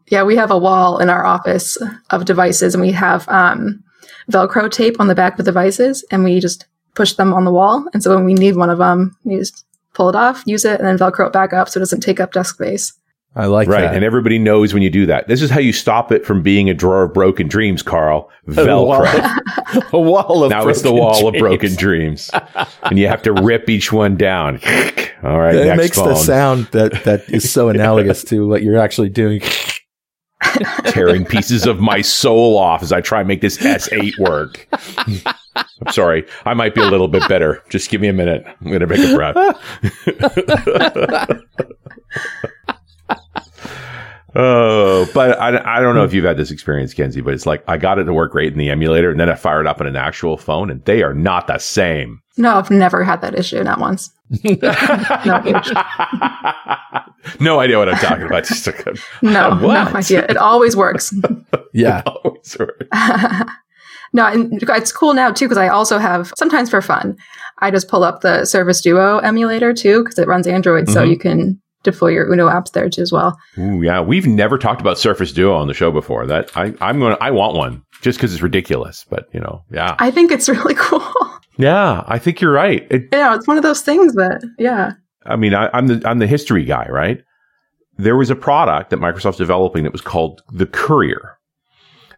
yeah. 0.08 0.22
we 0.22 0.36
have 0.36 0.50
a 0.50 0.56
wall 0.56 0.96
in 0.96 1.10
our 1.10 1.26
office 1.26 1.76
of 2.08 2.24
devices, 2.24 2.74
and 2.74 2.80
we 2.80 2.92
have 2.92 3.28
um, 3.28 3.84
Velcro 4.32 4.70
tape 4.70 4.98
on 4.98 5.08
the 5.08 5.14
back 5.14 5.34
of 5.34 5.44
the 5.44 5.50
devices, 5.52 6.02
and 6.10 6.24
we 6.24 6.40
just 6.40 6.66
push 6.94 7.12
them 7.12 7.34
on 7.34 7.44
the 7.44 7.52
wall. 7.52 7.86
And 7.92 8.02
so 8.02 8.14
when 8.14 8.24
we 8.24 8.32
need 8.32 8.56
one 8.56 8.70
of 8.70 8.78
them, 8.78 9.14
we 9.24 9.36
just 9.36 9.66
pull 9.92 10.08
it 10.08 10.16
off, 10.16 10.42
use 10.46 10.64
it, 10.64 10.80
and 10.80 10.88
then 10.88 10.96
Velcro 10.96 11.26
it 11.26 11.32
back 11.34 11.52
up 11.52 11.68
so 11.68 11.76
it 11.76 11.82
doesn't 11.82 12.00
take 12.00 12.20
up 12.20 12.32
desk 12.32 12.54
space. 12.54 12.94
I 13.34 13.46
like 13.46 13.68
that. 13.68 13.72
right. 13.72 13.80
that. 13.82 13.94
And 13.94 14.04
everybody 14.04 14.38
knows 14.38 14.74
when 14.74 14.82
you 14.82 14.90
do 14.90 15.06
that. 15.06 15.28
This 15.28 15.40
is 15.40 15.50
how 15.50 15.60
you 15.60 15.72
stop 15.72 16.10
it 16.10 16.26
from 16.26 16.42
being 16.42 16.68
a 16.68 16.74
drawer 16.74 17.04
of 17.04 17.14
broken 17.14 17.46
dreams, 17.46 17.80
Carl. 17.82 18.28
Velcro. 18.48 19.92
a 19.92 20.00
wall 20.00 20.42
of 20.42 20.50
now 20.50 20.66
it's 20.66 20.82
the 20.82 20.92
wall 20.92 21.30
dreams. 21.30 21.36
of 21.36 21.40
broken 21.40 21.74
dreams. 21.76 22.30
and 22.82 22.98
you 22.98 23.06
have 23.06 23.22
to 23.22 23.32
rip 23.42 23.70
each 23.70 23.92
one 23.92 24.16
down. 24.16 24.56
All 25.22 25.38
right. 25.38 25.54
It 25.54 25.76
makes 25.76 25.96
phone. 25.96 26.08
the 26.08 26.16
sound 26.16 26.66
that, 26.72 27.04
that 27.04 27.28
is 27.28 27.50
so 27.50 27.68
analogous 27.68 28.24
to 28.24 28.48
what 28.48 28.62
you're 28.62 28.78
actually 28.78 29.10
doing. 29.10 29.42
Tearing 30.86 31.24
pieces 31.24 31.66
of 31.66 31.78
my 31.78 32.00
soul 32.00 32.58
off 32.58 32.82
as 32.82 32.92
I 32.92 33.00
try 33.00 33.20
and 33.20 33.28
make 33.28 33.42
this 33.42 33.58
S8 33.58 34.18
work. 34.18 34.66
I'm 35.54 35.92
sorry. 35.92 36.26
I 36.44 36.54
might 36.54 36.74
be 36.74 36.80
a 36.80 36.86
little 36.86 37.08
bit 37.08 37.28
better. 37.28 37.62
Just 37.68 37.90
give 37.90 38.00
me 38.00 38.08
a 38.08 38.12
minute. 38.12 38.44
I'm 38.46 38.66
going 38.66 38.80
to 38.80 38.86
make 38.86 39.00
a 39.00 39.14
breath. 39.14 39.36
Oh, 44.34 45.10
but 45.12 45.40
I, 45.40 45.78
I 45.78 45.80
don't 45.80 45.96
know 45.96 46.04
if 46.04 46.14
you've 46.14 46.24
had 46.24 46.36
this 46.36 46.52
experience, 46.52 46.94
Kenzie, 46.94 47.20
but 47.20 47.34
it's 47.34 47.46
like 47.46 47.64
I 47.66 47.76
got 47.76 47.98
it 47.98 48.04
to 48.04 48.12
work 48.12 48.30
great 48.32 48.52
in 48.52 48.58
the 48.58 48.70
emulator 48.70 49.10
and 49.10 49.18
then 49.18 49.28
I 49.28 49.34
fired 49.34 49.66
up 49.66 49.80
on 49.80 49.88
an 49.88 49.96
actual 49.96 50.36
phone 50.36 50.70
and 50.70 50.84
they 50.84 51.02
are 51.02 51.14
not 51.14 51.48
the 51.48 51.58
same. 51.58 52.22
No, 52.36 52.54
I've 52.54 52.70
never 52.70 53.02
had 53.02 53.22
that 53.22 53.34
issue, 53.34 53.62
not 53.64 53.80
once. 53.80 54.08
no, 54.44 54.62
no 57.40 57.58
idea 57.58 57.78
what 57.78 57.88
I'm 57.88 57.96
talking 57.96 58.24
about. 58.24 58.44
Just 58.44 58.68
no, 59.20 59.54
no 59.58 59.68
idea. 59.68 60.24
It 60.28 60.36
always 60.36 60.76
works. 60.76 61.12
yeah. 61.72 61.98
It 61.98 62.06
always 62.06 62.56
works. 62.56 62.86
no, 64.12 64.26
and 64.26 64.62
it's 64.62 64.92
cool 64.92 65.12
now 65.12 65.32
too 65.32 65.46
because 65.46 65.58
I 65.58 65.66
also 65.68 65.98
have 65.98 66.32
sometimes 66.36 66.70
for 66.70 66.80
fun. 66.80 67.16
I 67.58 67.72
just 67.72 67.88
pull 67.88 68.04
up 68.04 68.20
the 68.20 68.44
Surface 68.44 68.80
Duo 68.80 69.18
emulator 69.18 69.74
too 69.74 70.04
because 70.04 70.20
it 70.20 70.28
runs 70.28 70.46
Android, 70.46 70.84
mm-hmm. 70.84 70.94
so 70.94 71.02
you 71.02 71.18
can 71.18 71.60
deploy 71.82 72.08
your 72.08 72.30
Uno 72.30 72.48
apps 72.48 72.72
there 72.72 72.88
too 72.88 73.02
as 73.02 73.12
well. 73.12 73.38
Ooh, 73.58 73.82
yeah, 73.82 74.00
we've 74.00 74.26
never 74.26 74.58
talked 74.58 74.80
about 74.80 74.98
Surface 74.98 75.32
Duo 75.32 75.54
on 75.54 75.68
the 75.68 75.74
show 75.74 75.90
before. 75.90 76.26
That 76.26 76.50
I, 76.56 76.74
I'm 76.80 76.98
going. 76.98 77.16
to 77.16 77.22
I 77.22 77.30
want 77.30 77.56
one 77.56 77.82
just 78.02 78.18
because 78.18 78.32
it's 78.32 78.42
ridiculous. 78.42 79.04
But 79.08 79.28
you 79.32 79.40
know, 79.40 79.62
yeah, 79.70 79.96
I 79.98 80.10
think 80.10 80.30
it's 80.30 80.48
really 80.48 80.74
cool. 80.74 81.12
Yeah, 81.56 82.04
I 82.06 82.18
think 82.18 82.40
you're 82.40 82.52
right. 82.52 82.86
It, 82.90 83.08
yeah, 83.12 83.34
it's 83.34 83.46
one 83.46 83.56
of 83.56 83.62
those 83.62 83.82
things 83.82 84.14
that 84.14 84.42
yeah. 84.58 84.92
I 85.26 85.36
mean, 85.36 85.54
I, 85.54 85.70
I'm 85.72 85.86
the 85.86 86.02
I'm 86.08 86.18
the 86.18 86.26
history 86.26 86.64
guy, 86.64 86.86
right? 86.88 87.22
There 87.96 88.16
was 88.16 88.30
a 88.30 88.36
product 88.36 88.90
that 88.90 89.00
Microsoft's 89.00 89.36
developing 89.36 89.84
that 89.84 89.92
was 89.92 90.00
called 90.00 90.42
the 90.52 90.66
Courier. 90.66 91.36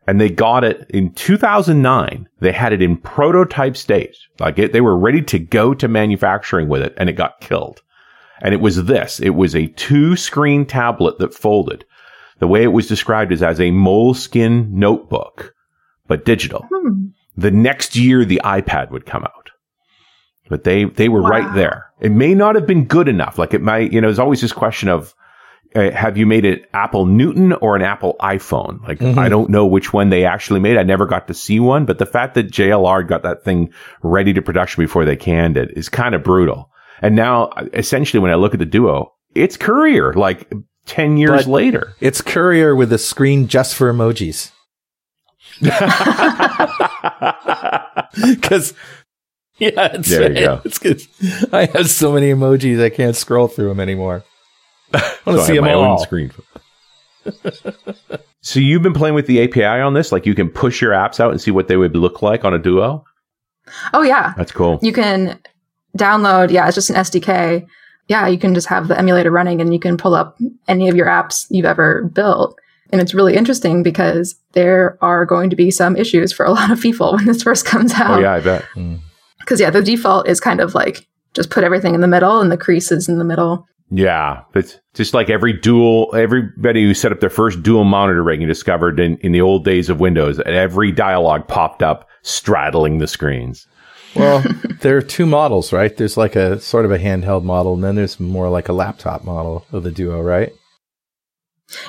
And 0.06 0.20
they 0.20 0.30
got 0.30 0.64
it 0.64 0.84
in 0.90 1.12
2009. 1.12 2.28
They 2.40 2.52
had 2.52 2.72
it 2.72 2.82
in 2.82 2.96
prototype 2.96 3.76
state. 3.76 4.16
Like 4.40 4.58
it, 4.58 4.72
they 4.72 4.80
were 4.80 4.98
ready 4.98 5.22
to 5.22 5.38
go 5.38 5.74
to 5.74 5.86
manufacturing 5.86 6.68
with 6.68 6.82
it 6.82 6.92
and 6.96 7.08
it 7.08 7.12
got 7.12 7.40
killed. 7.40 7.82
And 8.42 8.52
it 8.52 8.60
was 8.60 8.84
this. 8.84 9.20
It 9.20 9.30
was 9.30 9.54
a 9.54 9.68
two 9.68 10.16
screen 10.16 10.66
tablet 10.66 11.18
that 11.20 11.32
folded. 11.32 11.84
The 12.40 12.48
way 12.48 12.64
it 12.64 12.72
was 12.72 12.88
described 12.88 13.30
is 13.30 13.42
as 13.42 13.60
a 13.60 13.70
moleskin 13.70 14.68
notebook, 14.78 15.54
but 16.08 16.24
digital. 16.24 16.66
Hmm. 16.70 17.04
The 17.36 17.52
next 17.52 17.96
year, 17.96 18.24
the 18.24 18.42
iPad 18.44 18.90
would 18.90 19.06
come 19.06 19.22
out. 19.22 19.50
But 20.48 20.64
they, 20.64 20.84
they 20.84 21.08
were 21.08 21.22
wow. 21.22 21.28
right 21.28 21.54
there. 21.54 21.86
It 22.00 22.10
may 22.10 22.34
not 22.34 22.56
have 22.56 22.66
been 22.66 22.84
good 22.84 23.08
enough. 23.08 23.38
Like 23.38 23.54
it 23.54 23.62
might, 23.62 23.92
you 23.92 24.00
know, 24.00 24.08
there's 24.08 24.18
always 24.18 24.40
this 24.40 24.52
question 24.52 24.88
of, 24.88 25.14
uh, 25.76 25.92
have 25.92 26.18
you 26.18 26.26
made 26.26 26.44
it 26.44 26.68
Apple 26.74 27.06
Newton 27.06 27.52
or 27.52 27.76
an 27.76 27.82
Apple 27.82 28.16
iPhone? 28.20 28.82
Like, 28.86 28.98
mm-hmm. 28.98 29.18
I 29.18 29.28
don't 29.28 29.50
know 29.50 29.64
which 29.64 29.92
one 29.92 30.10
they 30.10 30.26
actually 30.26 30.60
made. 30.60 30.76
I 30.76 30.82
never 30.82 31.06
got 31.06 31.28
to 31.28 31.34
see 31.34 31.60
one, 31.60 31.86
but 31.86 31.98
the 31.98 32.06
fact 32.06 32.34
that 32.34 32.50
JLR 32.50 33.06
got 33.08 33.22
that 33.22 33.44
thing 33.44 33.72
ready 34.02 34.32
to 34.34 34.42
production 34.42 34.82
before 34.82 35.04
they 35.04 35.16
canned 35.16 35.56
it 35.56 35.70
is 35.76 35.88
kind 35.88 36.14
of 36.14 36.24
brutal. 36.24 36.68
And 37.02 37.16
now, 37.16 37.50
essentially, 37.74 38.20
when 38.20 38.30
I 38.30 38.36
look 38.36 38.54
at 38.54 38.60
the 38.60 38.66
Duo, 38.66 39.12
it's 39.34 39.56
Courier, 39.56 40.12
like 40.14 40.50
10 40.86 41.16
years 41.16 41.44
but 41.44 41.46
later. 41.46 41.94
It's 42.00 42.20
Courier 42.20 42.76
with 42.76 42.92
a 42.92 42.98
screen 42.98 43.48
just 43.48 43.74
for 43.74 43.92
emojis. 43.92 44.50
Because, 48.14 48.74
yeah, 49.56 49.70
it's, 49.94 50.10
there 50.10 50.30
you 50.30 50.40
go. 50.40 50.60
it's 50.66 50.78
good. 50.78 51.00
I 51.50 51.64
have 51.72 51.88
so 51.88 52.12
many 52.12 52.30
emojis, 52.30 52.82
I 52.82 52.90
can't 52.90 53.16
scroll 53.16 53.48
through 53.48 53.68
them 53.68 53.80
anymore. 53.80 54.22
I 54.92 55.00
want 55.24 55.38
to 55.38 55.38
so 55.38 55.44
see 55.46 55.54
them 55.54 55.66
all. 55.68 55.98
screen. 55.98 56.30
so 58.42 58.60
you've 58.60 58.82
been 58.82 58.92
playing 58.92 59.14
with 59.14 59.26
the 59.26 59.42
API 59.42 59.64
on 59.64 59.94
this? 59.94 60.12
Like 60.12 60.26
you 60.26 60.34
can 60.34 60.50
push 60.50 60.82
your 60.82 60.92
apps 60.92 61.20
out 61.20 61.30
and 61.30 61.40
see 61.40 61.50
what 61.50 61.68
they 61.68 61.78
would 61.78 61.96
look 61.96 62.20
like 62.20 62.44
on 62.44 62.52
a 62.52 62.58
Duo? 62.58 63.02
Oh 63.94 64.02
yeah. 64.02 64.34
That's 64.36 64.52
cool. 64.52 64.78
You 64.82 64.92
can 64.92 65.40
download, 65.96 66.50
yeah, 66.50 66.66
it's 66.66 66.74
just 66.74 66.90
an 66.90 66.96
SDK. 66.96 67.66
Yeah, 68.08 68.26
you 68.26 68.38
can 68.38 68.54
just 68.54 68.68
have 68.68 68.88
the 68.88 68.98
emulator 68.98 69.30
running 69.30 69.60
and 69.60 69.72
you 69.72 69.80
can 69.80 69.96
pull 69.96 70.14
up 70.14 70.38
any 70.68 70.88
of 70.88 70.96
your 70.96 71.06
apps 71.06 71.46
you've 71.50 71.66
ever 71.66 72.04
built. 72.12 72.58
And 72.90 73.00
it's 73.00 73.14
really 73.14 73.34
interesting 73.34 73.82
because 73.82 74.34
there 74.52 74.98
are 75.00 75.24
going 75.24 75.48
to 75.50 75.56
be 75.56 75.70
some 75.70 75.96
issues 75.96 76.32
for 76.32 76.44
a 76.44 76.50
lot 76.50 76.70
of 76.70 76.80
people 76.80 77.12
when 77.16 77.24
this 77.24 77.42
first 77.42 77.64
comes 77.64 77.92
out. 77.94 78.18
Oh, 78.18 78.20
yeah, 78.20 78.34
I 78.34 78.40
bet. 78.40 78.64
Because, 78.74 79.58
mm. 79.58 79.60
yeah, 79.60 79.70
the 79.70 79.82
default 79.82 80.28
is 80.28 80.40
kind 80.40 80.60
of 80.60 80.74
like 80.74 81.06
just 81.34 81.50
put 81.50 81.64
everything 81.64 81.94
in 81.94 82.02
the 82.02 82.08
middle 82.08 82.40
and 82.40 82.52
the 82.52 82.58
creases 82.58 83.08
in 83.08 83.18
the 83.18 83.24
middle. 83.24 83.66
Yeah, 83.94 84.44
it's 84.54 84.78
just 84.94 85.12
like 85.12 85.28
every 85.28 85.52
dual, 85.52 86.14
everybody 86.14 86.82
who 86.82 86.94
set 86.94 87.12
up 87.12 87.20
their 87.20 87.28
first 87.28 87.62
dual 87.62 87.84
monitor 87.84 88.22
rig 88.22 88.40
and 88.40 88.48
discovered 88.48 88.98
in, 88.98 89.18
in 89.18 89.32
the 89.32 89.42
old 89.42 89.66
days 89.66 89.90
of 89.90 90.00
Windows, 90.00 90.40
every 90.46 90.92
dialogue 90.92 91.46
popped 91.46 91.82
up 91.82 92.08
straddling 92.22 92.98
the 92.98 93.06
screens. 93.06 93.66
Well, 94.14 94.44
there 94.80 94.96
are 94.96 95.02
two 95.02 95.26
models, 95.26 95.72
right? 95.72 95.96
There's 95.96 96.16
like 96.16 96.36
a 96.36 96.60
sort 96.60 96.84
of 96.84 96.90
a 96.90 96.98
handheld 96.98 97.44
model, 97.44 97.74
and 97.74 97.84
then 97.84 97.94
there's 97.96 98.20
more 98.20 98.48
like 98.48 98.68
a 98.68 98.72
laptop 98.72 99.24
model 99.24 99.66
of 99.72 99.82
the 99.82 99.90
Duo, 99.90 100.20
right? 100.20 100.52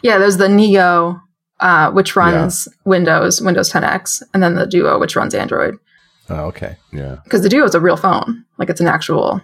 Yeah, 0.02 0.18
there's 0.18 0.38
the 0.38 0.50
Neo, 0.50 1.22
uh, 1.60 1.92
which 1.92 2.16
runs 2.16 2.68
yeah. 2.68 2.78
Windows, 2.86 3.42
Windows 3.42 3.72
10X, 3.72 4.24
and 4.34 4.42
then 4.42 4.56
the 4.56 4.66
Duo, 4.66 5.00
which 5.00 5.16
runs 5.16 5.36
Android. 5.36 5.76
Oh, 6.30 6.46
okay. 6.46 6.78
Yeah. 6.92 7.18
Because 7.24 7.42
the 7.42 7.50
Duo 7.50 7.66
is 7.66 7.76
a 7.76 7.80
real 7.80 7.98
phone. 7.98 8.46
Like 8.58 8.70
it's 8.70 8.82
an 8.82 8.88
actual 8.88 9.42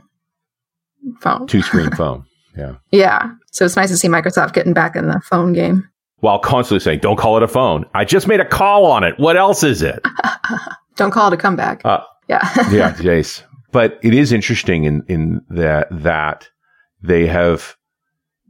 phone. 1.20 1.48
Two 1.48 1.62
screen 1.62 1.92
phone. 1.96 2.26
Yeah. 2.58 2.76
Yeah. 2.92 3.32
So 3.52 3.66
it's 3.66 3.76
nice 3.76 3.90
to 3.90 3.98
see 3.98 4.08
Microsoft 4.08 4.54
getting 4.54 4.74
back 4.74 4.96
in 4.96 5.08
the 5.08 5.22
phone 5.24 5.54
game. 5.54 5.90
While 6.20 6.40
constantly 6.40 6.82
saying, 6.82 7.00
don't 7.00 7.18
call 7.18 7.38
it 7.38 7.44
a 7.44 7.48
phone. 7.48 7.86
I 7.94 8.04
just 8.04 8.28
made 8.28 8.42
a 8.42 8.46
call 8.46 8.86
on 8.86 9.04
it. 9.04 9.18
What 9.18 9.38
else 9.38 9.64
is 9.64 9.82
it? 9.82 10.06
don't 10.96 11.12
call 11.12 11.32
it 11.32 11.34
a 11.34 11.38
comeback. 11.38 11.82
Uh, 11.86 12.02
yeah. 12.30 12.48
yeah, 12.72 12.94
Jace. 12.94 13.44
But 13.72 14.00
it 14.02 14.14
is 14.14 14.32
interesting 14.32 14.86
in, 14.86 15.04
in 15.08 15.42
that, 15.50 15.88
that 15.92 16.50
they 17.02 17.28
have, 17.28 17.76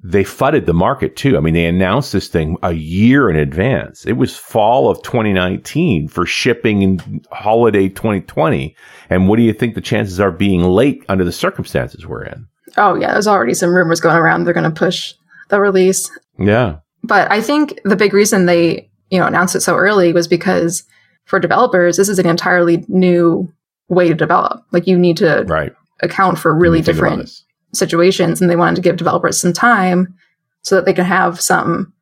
they 0.04 0.24
fudded 0.24 0.65
the 0.65 0.74
market 0.74 1.15
too. 1.15 1.38
I 1.38 1.39
mean, 1.39 1.54
they 1.54 1.65
announced 1.65 2.13
this 2.13 2.28
thing 2.28 2.58
a 2.62 2.74
year 2.74 3.30
in 3.30 3.36
advance. 3.36 4.06
It 4.06 4.13
was 4.13 4.38
fall 4.38 4.89
of 4.89 5.02
2019 5.04 6.08
for 6.08 6.26
shipping 6.26 6.82
in 6.82 7.22
holiday 7.32 7.89
2020. 7.89 8.76
And 9.10 9.28
what 9.28 9.38
do 9.38 9.42
you 9.42 9.54
think 9.54 9.76
the 9.76 9.82
chances 9.82 10.20
are 10.20 10.32
being 10.32 10.63
late 10.63 11.04
under 11.10 11.26
the 11.26 11.32
circumstances 11.32 12.06
we're 12.06 12.24
in? 12.24 12.48
Oh, 12.78 12.96
yeah. 12.96 13.12
There's 13.12 13.28
already 13.28 13.56
some 13.56 13.74
rumors 13.74 14.00
going 14.00 14.15
around. 14.15 14.44
They're 14.44 14.54
going 14.54 14.63
to 14.63 14.72
push 14.72 15.13
the 15.50 15.60
release. 15.60 16.10
Yeah. 16.38 16.78
But 17.04 17.32
I 17.32 17.42
think 17.42 17.80
the 17.84 17.96
big 17.96 18.13
reason 18.13 18.46
they, 18.46 18.89
you 19.10 19.20
know, 19.20 19.26
announced 19.26 19.56
it 19.56 19.62
so 19.62 19.76
early 19.76 20.13
was 20.13 20.28
because 20.28 20.84
for 21.26 21.39
developers, 21.39 21.98
this 21.98 22.10
is 22.10 22.20
an 22.20 22.28
entirely 22.28 22.86
new 22.88 23.52
way 23.89 24.08
to 24.08 24.13
develop. 24.13 24.63
Like 24.71 24.88
you 24.88 24.97
need 24.97 25.17
to 25.17 25.43
right. 25.47 25.73
account 26.02 26.39
for 26.39 26.56
really 26.56 26.82
different 26.82 27.30
situations. 27.73 28.41
And 28.41 28.49
they 28.49 28.56
wanted 28.56 28.78
to 28.78 28.82
give 28.82 28.97
developers 28.97 29.39
some 29.39 29.54
time 29.54 30.15
so 30.62 30.75
that 30.75 30.86
they 30.86 30.93
can 30.93 31.06
have 31.06 31.39
some 31.39 31.93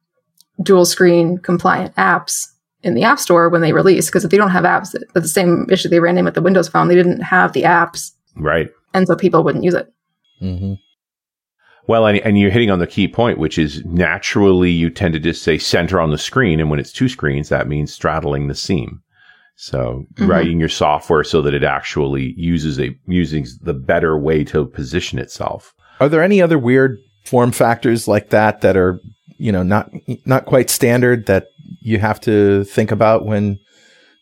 dual 0.62 0.86
screen 0.86 1.38
compliant 1.38 1.96
apps 1.96 2.48
in 2.84 2.94
the 2.94 3.04
app 3.04 3.20
store 3.20 3.50
when 3.50 3.62
they 3.62 3.74
release. 3.74 4.08
Because 4.08 4.24
if 4.24 4.32
they 4.32 4.38
don't 4.38 4.52
have 4.52 4.64
apps, 4.64 4.92
that's 4.92 5.14
the 5.14 5.28
same 5.28 5.68
issue 5.70 5.90
they 5.90 6.00
ran 6.00 6.18
in 6.18 6.26
with 6.26 6.36
the 6.36 6.42
Windows 6.42 6.68
phone. 6.68 6.88
They 6.88 6.96
didn't 6.96 7.22
have 7.22 7.54
the 7.54 7.64
apps. 7.64 8.12
Right. 8.36 8.70
And 8.94 9.08
so 9.08 9.16
people 9.16 9.44
wouldn't 9.44 9.64
use 9.64 9.74
it. 9.74 9.92
Mm-hmm. 10.42 10.74
Well, 11.88 12.06
and, 12.06 12.20
and, 12.20 12.38
you're 12.38 12.52
hitting 12.52 12.70
on 12.70 12.80
the 12.80 12.88
key 12.88 13.08
point, 13.08 13.40
which 13.40 13.58
is 13.58 13.84
naturally 13.86 14.70
you 14.70 14.90
tend 14.90 15.14
to 15.14 15.20
just 15.22 15.42
say 15.42 15.58
center 15.58 16.02
on 16.02 16.12
the 16.12 16.18
screen. 16.18 16.60
And 16.60 16.70
when 16.70 16.80
it's 16.80 16.92
two 16.92 17.08
screens, 17.08 17.48
that 17.48 17.70
means 17.70 17.94
straddling 17.94 18.48
the 18.48 18.56
seam. 18.56 19.02
So 19.58 20.06
mm-hmm. 20.14 20.30
writing 20.30 20.60
your 20.60 20.70
software 20.70 21.24
so 21.24 21.42
that 21.42 21.54
it 21.56 21.64
actually 21.64 22.34
uses 22.38 22.80
a 22.80 22.96
using 23.08 23.46
the 23.62 23.74
better 23.74 24.18
way 24.18 24.44
to 24.46 24.66
position 24.66 25.18
itself. 25.18 25.74
Are 26.00 26.08
there 26.08 26.22
any 26.22 26.42
other 26.42 26.60
weird 26.60 27.00
form 27.26 27.52
factors 27.52 28.08
like 28.08 28.30
that 28.30 28.62
that 28.62 28.78
are 28.78 29.02
you 29.38 29.52
know 29.52 29.64
not 29.64 29.92
not 30.26 30.46
quite 30.46 30.70
standard 30.70 31.26
that 31.26 31.48
you 31.82 31.98
have 31.98 32.22
to 32.22 32.64
think 32.66 32.92
about 32.92 33.26
when 33.26 33.60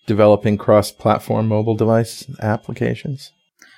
developing 0.08 0.58
cross-platform 0.58 1.48
mobile 1.48 1.76
device 1.76 2.26
applications 2.42 3.32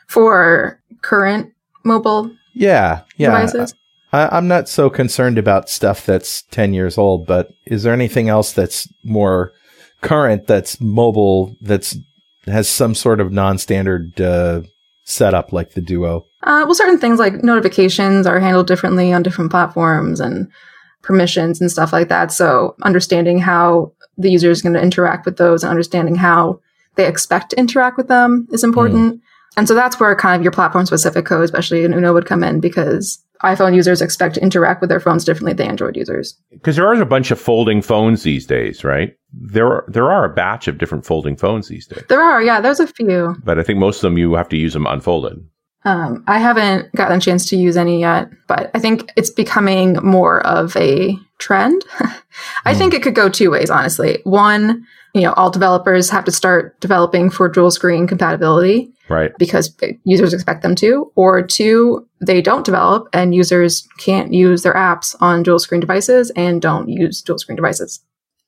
for 0.07 0.79
current 1.01 1.53
mobile 1.83 2.31
yeah 2.53 3.01
yeah 3.17 3.31
devices? 3.31 3.73
I, 4.13 4.29
I'm 4.37 4.47
not 4.47 4.69
so 4.69 4.89
concerned 4.89 5.37
about 5.37 5.69
stuff 5.69 6.05
that's 6.05 6.43
10 6.43 6.73
years 6.73 6.97
old, 6.97 7.27
but 7.27 7.49
is 7.65 7.83
there 7.83 7.93
anything 7.93 8.29
else 8.29 8.53
that's 8.53 8.87
more 9.03 9.51
current 10.01 10.47
that's 10.47 10.79
mobile 10.79 11.55
that's 11.61 11.95
has 12.45 12.69
some 12.69 12.95
sort 12.95 13.19
of 13.19 13.31
non-standard 13.31 14.19
uh, 14.21 14.61
setup 15.03 15.51
like 15.51 15.73
the 15.73 15.81
Duo? 15.81 16.25
Uh, 16.43 16.63
well, 16.65 16.75
certain 16.75 16.99
things 16.99 17.19
like 17.19 17.43
notifications 17.43 18.25
are 18.25 18.39
handled 18.39 18.67
differently 18.67 19.11
on 19.11 19.23
different 19.23 19.51
platforms 19.51 20.19
and 20.19 20.49
permissions 21.01 21.59
and 21.59 21.71
stuff 21.71 21.93
like 21.93 22.09
that. 22.09 22.31
So 22.31 22.75
understanding 22.83 23.39
how 23.39 23.91
the 24.17 24.31
user 24.31 24.49
is 24.49 24.61
going 24.61 24.73
to 24.73 24.81
interact 24.81 25.25
with 25.25 25.37
those 25.37 25.63
and 25.63 25.69
understanding 25.69 26.15
how 26.15 26.59
they 26.95 27.07
expect 27.07 27.51
to 27.51 27.59
interact 27.59 27.97
with 27.97 28.07
them 28.07 28.47
is 28.51 28.63
important. 28.63 29.15
Mm. 29.15 29.21
And 29.57 29.67
so 29.67 29.73
that's 29.73 29.99
where 29.99 30.15
kind 30.15 30.39
of 30.39 30.43
your 30.43 30.51
platform 30.51 30.85
specific 30.85 31.25
code, 31.25 31.43
especially 31.43 31.83
in 31.83 31.93
Uno, 31.93 32.13
would 32.13 32.27
come 32.27 32.43
in 32.43 32.59
because 32.59 33.21
iPhone 33.43 33.75
users 33.75 34.01
expect 34.01 34.35
to 34.35 34.41
interact 34.41 34.81
with 34.81 34.89
their 34.89 34.99
phones 34.99 35.25
differently 35.25 35.53
than 35.53 35.67
Android 35.67 35.95
users. 35.95 36.39
Because 36.51 36.75
there 36.75 36.87
are 36.87 37.01
a 37.01 37.05
bunch 37.05 37.31
of 37.31 37.39
folding 37.39 37.81
phones 37.81 38.23
these 38.23 38.45
days, 38.45 38.83
right? 38.83 39.15
There 39.33 39.67
are, 39.67 39.85
there 39.87 40.11
are 40.11 40.25
a 40.25 40.33
batch 40.33 40.67
of 40.67 40.77
different 40.77 41.05
folding 41.05 41.35
phones 41.35 41.67
these 41.67 41.87
days. 41.87 42.03
There 42.07 42.21
are, 42.21 42.41
yeah, 42.41 42.61
there's 42.61 42.79
a 42.79 42.87
few. 42.87 43.35
But 43.43 43.59
I 43.59 43.63
think 43.63 43.79
most 43.79 43.97
of 43.97 44.01
them 44.03 44.17
you 44.17 44.35
have 44.35 44.49
to 44.49 44.57
use 44.57 44.73
them 44.73 44.87
unfolded. 44.87 45.37
Um, 45.85 46.23
I 46.27 46.39
haven't 46.39 46.93
gotten 46.95 47.17
a 47.17 47.21
chance 47.21 47.47
to 47.49 47.55
use 47.55 47.77
any 47.77 48.01
yet, 48.01 48.29
but 48.47 48.71
I 48.73 48.79
think 48.79 49.11
it's 49.15 49.29
becoming 49.29 49.93
more 50.03 50.45
of 50.45 50.75
a 50.75 51.17
trend. 51.37 51.85
I 52.65 52.73
mm. 52.73 52.77
think 52.77 52.93
it 52.93 53.03
could 53.03 53.15
go 53.15 53.29
two 53.29 53.51
ways, 53.51 53.69
honestly. 53.69 54.19
One, 54.23 54.85
you 55.13 55.21
know, 55.21 55.33
all 55.33 55.49
developers 55.49 56.09
have 56.09 56.25
to 56.25 56.31
start 56.31 56.79
developing 56.81 57.29
for 57.29 57.47
dual 57.47 57.71
screen 57.71 58.05
compatibility. 58.05 58.91
Right. 59.09 59.31
Because 59.37 59.75
users 60.03 60.33
expect 60.33 60.63
them 60.63 60.75
to. 60.75 61.11
Or 61.15 61.41
two, 61.41 62.07
they 62.19 62.41
don't 62.41 62.65
develop 62.65 63.07
and 63.13 63.33
users 63.33 63.87
can't 63.99 64.33
use 64.33 64.63
their 64.63 64.73
apps 64.73 65.15
on 65.21 65.43
dual 65.43 65.59
screen 65.59 65.79
devices 65.81 66.31
and 66.35 66.61
don't 66.61 66.89
use 66.89 67.21
dual 67.21 67.39
screen 67.39 67.55
devices. 67.55 68.01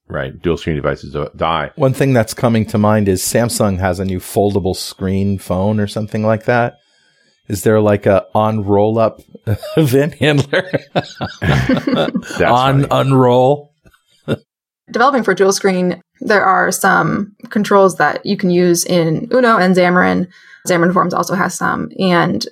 Right. 0.08 0.40
Dual 0.42 0.58
screen 0.58 0.76
devices 0.76 1.16
die. 1.36 1.72
One 1.76 1.94
thing 1.94 2.14
that's 2.14 2.34
coming 2.34 2.66
to 2.68 2.78
mind 2.78 3.08
is 3.08 3.22
Samsung 3.22 3.80
has 3.80 4.00
a 4.00 4.06
new 4.06 4.20
foldable 4.20 4.76
screen 4.76 5.38
phone 5.38 5.80
or 5.80 5.88
something 5.88 6.24
like 6.24 6.46
that. 6.46 6.80
Is 7.48 7.64
there 7.64 7.80
like 7.82 8.06
a 8.06 8.28
on 8.36 8.64
roll 8.64 9.00
up 9.00 9.22
event 9.78 10.16
handler? 10.16 10.70
on 12.46 12.86
unroll. 12.92 13.69
Developing 14.92 15.24
for 15.24 15.34
dual 15.34 15.54
screen, 15.54 16.02
there 16.22 16.44
are 16.44 16.72
some 16.72 17.36
controls 17.50 17.98
that 17.98 18.26
you 18.26 18.38
can 18.38 18.50
use 18.50 18.86
in 18.86 19.28
Uno 19.32 19.58
and 19.58 19.76
Xamarin. 19.76 20.28
Xamarin 20.68 20.94
Forms 20.94 21.14
also 21.14 21.36
has 21.36 21.56
some, 21.56 21.90
and 22.00 22.46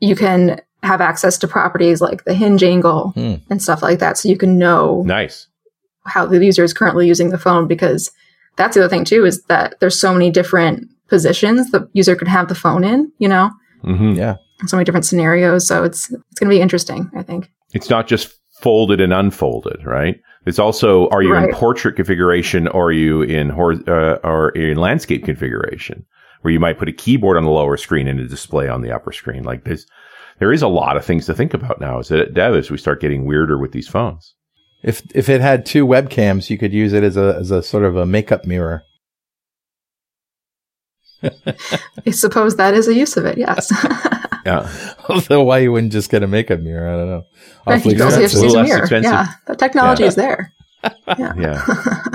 you 0.00 0.14
can 0.14 0.60
have 0.82 1.00
access 1.00 1.38
to 1.38 1.48
properties 1.48 2.00
like 2.00 2.24
the 2.24 2.34
hinge 2.34 2.62
angle 2.62 3.10
hmm. 3.10 3.34
and 3.50 3.62
stuff 3.62 3.82
like 3.82 3.98
that, 3.98 4.18
so 4.18 4.28
you 4.28 4.36
can 4.36 4.58
know 4.58 5.02
nice 5.06 5.46
how 6.06 6.26
the 6.26 6.44
user 6.44 6.64
is 6.64 6.72
currently 6.72 7.06
using 7.06 7.30
the 7.30 7.38
phone. 7.38 7.66
Because 7.66 8.10
that's 8.56 8.74
the 8.74 8.82
other 8.82 8.90
thing 8.90 9.04
too 9.04 9.24
is 9.24 9.42
that 9.44 9.78
there's 9.80 9.98
so 9.98 10.12
many 10.12 10.30
different 10.30 10.88
positions 11.08 11.70
the 11.70 11.88
user 11.92 12.14
could 12.14 12.28
have 12.28 12.48
the 12.48 12.54
phone 12.54 12.84
in. 12.84 13.12
You 13.18 13.28
know, 13.28 13.50
Mm-hmm. 13.84 14.12
Yeah. 14.12 14.36
So 14.66 14.76
many 14.76 14.84
different 14.84 15.06
scenarios. 15.06 15.66
So 15.66 15.84
it's 15.84 16.10
it's 16.10 16.38
going 16.38 16.50
to 16.50 16.56
be 16.56 16.60
interesting, 16.60 17.10
I 17.14 17.22
think. 17.22 17.50
It's 17.72 17.90
not 17.90 18.06
just 18.06 18.34
folded 18.60 19.00
and 19.00 19.12
unfolded, 19.12 19.84
right? 19.84 20.20
It's 20.46 20.58
also 20.58 21.08
are 21.08 21.22
you 21.22 21.32
right. 21.32 21.48
in 21.48 21.54
portrait 21.54 21.96
configuration 21.96 22.66
or 22.68 22.86
are 22.86 22.92
you 22.92 23.22
in 23.22 23.50
hor- 23.50 23.88
uh, 23.88 24.18
or 24.24 24.50
in 24.50 24.78
landscape 24.78 25.24
configuration 25.24 26.06
where 26.42 26.52
you 26.52 26.60
might 26.60 26.78
put 26.78 26.88
a 26.88 26.92
keyboard 26.92 27.36
on 27.36 27.44
the 27.44 27.50
lower 27.50 27.76
screen 27.76 28.08
and 28.08 28.18
a 28.18 28.26
display 28.26 28.68
on 28.68 28.82
the 28.82 28.92
upper 28.92 29.12
screen. 29.12 29.44
Like 29.44 29.64
this, 29.64 29.86
there 30.38 30.52
is 30.52 30.62
a 30.62 30.68
lot 30.68 30.96
of 30.96 31.04
things 31.04 31.26
to 31.26 31.34
think 31.34 31.52
about 31.54 31.80
now. 31.80 31.98
As 31.98 32.10
it 32.10 32.34
dev 32.34 32.54
as 32.54 32.70
we 32.70 32.78
start 32.78 33.00
getting 33.00 33.26
weirder 33.26 33.58
with 33.58 33.72
these 33.72 33.88
phones. 33.88 34.34
If 34.82 35.02
if 35.14 35.28
it 35.28 35.42
had 35.42 35.66
two 35.66 35.86
webcams, 35.86 36.48
you 36.48 36.56
could 36.56 36.72
use 36.72 36.92
it 36.94 37.02
as 37.02 37.16
a 37.16 37.36
as 37.38 37.50
a 37.50 37.62
sort 37.62 37.84
of 37.84 37.96
a 37.96 38.06
makeup 38.06 38.46
mirror. 38.46 38.82
I 41.22 42.10
suppose 42.10 42.56
that 42.56 42.72
is 42.72 42.88
a 42.88 42.94
use 42.94 43.18
of 43.18 43.26
it. 43.26 43.36
Yes. 43.36 43.70
yeah. 44.44 44.94
Although 45.08 45.42
why 45.42 45.58
you 45.58 45.72
wouldn't 45.72 45.92
just 45.92 46.10
get 46.10 46.22
a 46.22 46.26
makeup 46.26 46.60
mirror? 46.60 46.88
I 46.88 46.96
don't 46.96 47.08
know. 47.08 47.22
Awfully 47.66 47.94
expensive. 47.94 48.42
use 48.42 48.54
a 48.54 48.62
mirror. 48.62 48.80
Expensive. 48.80 49.12
Yeah, 49.12 49.26
the 49.46 49.56
technology 49.56 50.02
yeah. 50.04 50.08
is 50.08 50.14
there. 50.14 50.52
Yeah. 51.18 51.34
yeah. 51.36 51.66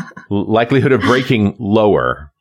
Likelihood 0.32 0.92
of 0.92 1.02
breaking 1.02 1.56
lower. 1.60 2.32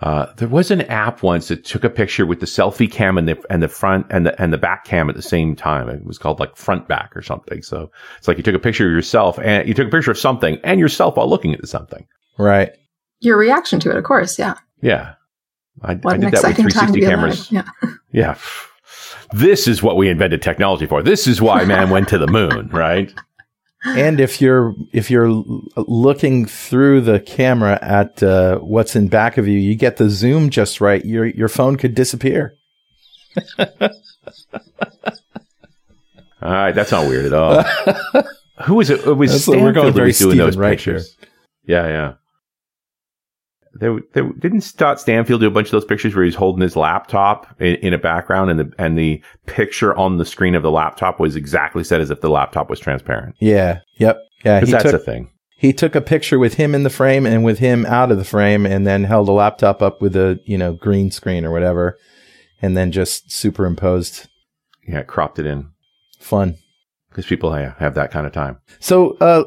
Uh, 0.00 0.32
there 0.36 0.46
was 0.46 0.70
an 0.70 0.82
app 0.82 1.22
once 1.24 1.48
that 1.48 1.64
took 1.64 1.82
a 1.82 1.90
picture 1.90 2.26
with 2.26 2.38
the 2.38 2.46
selfie 2.46 2.90
cam 2.90 3.16
and 3.16 3.26
the 3.26 3.42
and 3.50 3.62
the 3.62 3.68
front 3.68 4.06
and 4.10 4.26
the 4.26 4.40
and 4.40 4.52
the 4.52 4.58
back 4.58 4.84
cam 4.84 5.08
at 5.08 5.16
the 5.16 5.22
same 5.22 5.56
time. 5.56 5.88
It 5.88 6.04
was 6.04 6.18
called 6.18 6.38
like 6.38 6.56
front 6.56 6.86
back 6.86 7.16
or 7.16 7.22
something. 7.22 7.62
So 7.62 7.90
it's 8.18 8.28
like 8.28 8.36
you 8.36 8.42
took 8.42 8.54
a 8.54 8.60
picture 8.60 8.86
of 8.86 8.92
yourself 8.92 9.38
and 9.38 9.66
you 9.66 9.74
took 9.74 9.88
a 9.88 9.90
picture 9.90 10.10
of 10.10 10.18
something 10.18 10.58
and 10.62 10.78
yourself 10.78 11.16
while 11.16 11.28
looking 11.28 11.54
at 11.54 11.66
something. 11.66 12.06
Right. 12.38 12.70
Your 13.20 13.38
reaction 13.38 13.80
to 13.80 13.90
it, 13.90 13.96
of 13.96 14.04
course. 14.04 14.38
Yeah. 14.38 14.54
Yeah. 14.82 15.14
I, 15.82 15.92
I 15.92 16.16
did 16.16 16.32
that 16.32 16.44
with 16.44 16.56
360 16.56 17.00
cameras. 17.00 17.52
Yeah. 17.52 17.64
yeah. 18.12 18.38
This 19.32 19.66
is 19.66 19.82
what 19.82 19.96
we 19.96 20.08
invented 20.08 20.42
technology 20.42 20.86
for. 20.86 21.02
This 21.02 21.26
is 21.26 21.42
why 21.42 21.64
man 21.64 21.90
went 21.90 22.08
to 22.08 22.18
the 22.18 22.26
moon, 22.26 22.68
right? 22.72 23.12
And 23.84 24.18
if 24.18 24.40
you're 24.40 24.74
if 24.92 25.10
you're 25.10 25.28
looking 25.76 26.46
through 26.46 27.02
the 27.02 27.20
camera 27.20 27.78
at 27.82 28.22
uh, 28.22 28.58
what's 28.58 28.96
in 28.96 29.08
back 29.08 29.36
of 29.36 29.46
you, 29.46 29.58
you 29.58 29.74
get 29.74 29.98
the 29.98 30.08
zoom 30.08 30.48
just 30.48 30.80
right. 30.80 31.04
Your 31.04 31.26
your 31.26 31.48
phone 31.48 31.76
could 31.76 31.94
disappear. 31.94 32.54
all 33.58 33.66
right, 36.40 36.72
that's 36.72 36.92
not 36.92 37.08
weird 37.08 37.26
at 37.26 37.34
all. 37.34 37.62
Who 38.64 38.76
was 38.76 38.88
it? 38.88 39.06
It 39.06 39.12
was 39.12 39.32
that's 39.32 39.42
Stanfield 39.42 39.64
we're 39.64 39.72
going 39.72 39.92
very 39.92 40.12
doing 40.12 40.38
those 40.38 40.56
right 40.56 40.78
pictures. 40.78 41.14
Here. 41.20 41.28
Yeah, 41.66 41.86
yeah 41.88 42.14
they, 43.80 43.88
they 44.12 44.22
didn't 44.38 44.60
Scott 44.62 45.00
Stanfield 45.00 45.40
do 45.40 45.46
a 45.46 45.50
bunch 45.50 45.68
of 45.68 45.72
those 45.72 45.84
pictures 45.84 46.14
where 46.14 46.24
he's 46.24 46.34
holding 46.34 46.62
his 46.62 46.76
laptop 46.76 47.60
in, 47.60 47.76
in, 47.76 47.92
a 47.92 47.98
background 47.98 48.50
and 48.50 48.60
the 48.60 48.72
and 48.78 48.98
the 48.98 49.22
picture 49.46 49.96
on 49.96 50.18
the 50.18 50.24
screen 50.24 50.54
of 50.54 50.62
the 50.62 50.70
laptop 50.70 51.18
was 51.18 51.36
exactly 51.36 51.84
set 51.84 52.00
as 52.00 52.10
if 52.10 52.20
the 52.20 52.30
laptop 52.30 52.70
was 52.70 52.80
transparent. 52.80 53.34
Yeah. 53.40 53.80
Yep. 53.98 54.18
Yeah. 54.44 54.60
He 54.60 54.70
that's 54.70 54.84
took, 54.84 54.94
a 54.94 54.98
thing. 54.98 55.30
He 55.56 55.72
took 55.72 55.94
a 55.94 56.00
picture 56.00 56.38
with 56.38 56.54
him 56.54 56.74
in 56.74 56.82
the 56.82 56.90
frame 56.90 57.26
and 57.26 57.44
with 57.44 57.58
him 57.58 57.86
out 57.86 58.10
of 58.10 58.18
the 58.18 58.24
frame, 58.24 58.66
and 58.66 58.86
then 58.86 59.04
held 59.04 59.28
a 59.28 59.32
laptop 59.32 59.82
up 59.82 60.00
with 60.00 60.14
a 60.14 60.40
you 60.44 60.58
know 60.58 60.72
green 60.72 61.10
screen 61.10 61.44
or 61.44 61.50
whatever, 61.50 61.98
and 62.62 62.76
then 62.76 62.92
just 62.92 63.32
superimposed. 63.32 64.28
Yeah, 64.86 65.02
cropped 65.02 65.38
it 65.38 65.46
in. 65.46 65.70
Fun 66.18 66.58
because 67.14 67.26
people 67.26 67.52
have 67.52 67.94
that 67.94 68.10
kind 68.10 68.26
of 68.26 68.32
time. 68.32 68.58
So, 68.80 69.16
uh, 69.18 69.44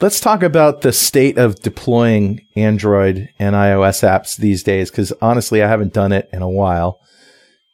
Let's 0.00 0.18
talk 0.18 0.42
about 0.42 0.80
the 0.80 0.94
state 0.94 1.36
of 1.36 1.56
deploying 1.56 2.40
Android 2.56 3.28
and 3.38 3.54
iOS 3.54 4.02
apps 4.02 4.34
these 4.34 4.62
days, 4.62 4.90
because 4.90 5.12
honestly, 5.20 5.62
I 5.62 5.68
haven't 5.68 5.92
done 5.92 6.12
it 6.12 6.26
in 6.32 6.40
a 6.40 6.48
while. 6.48 6.98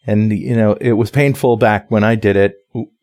And, 0.09 0.33
you 0.33 0.57
know, 0.57 0.73
it 0.81 0.95
was 0.95 1.13
painful 1.13 1.57
back 1.57 1.89
when 1.89 2.03
I 2.03 2.17
did 2.17 2.35
it. 2.35 2.57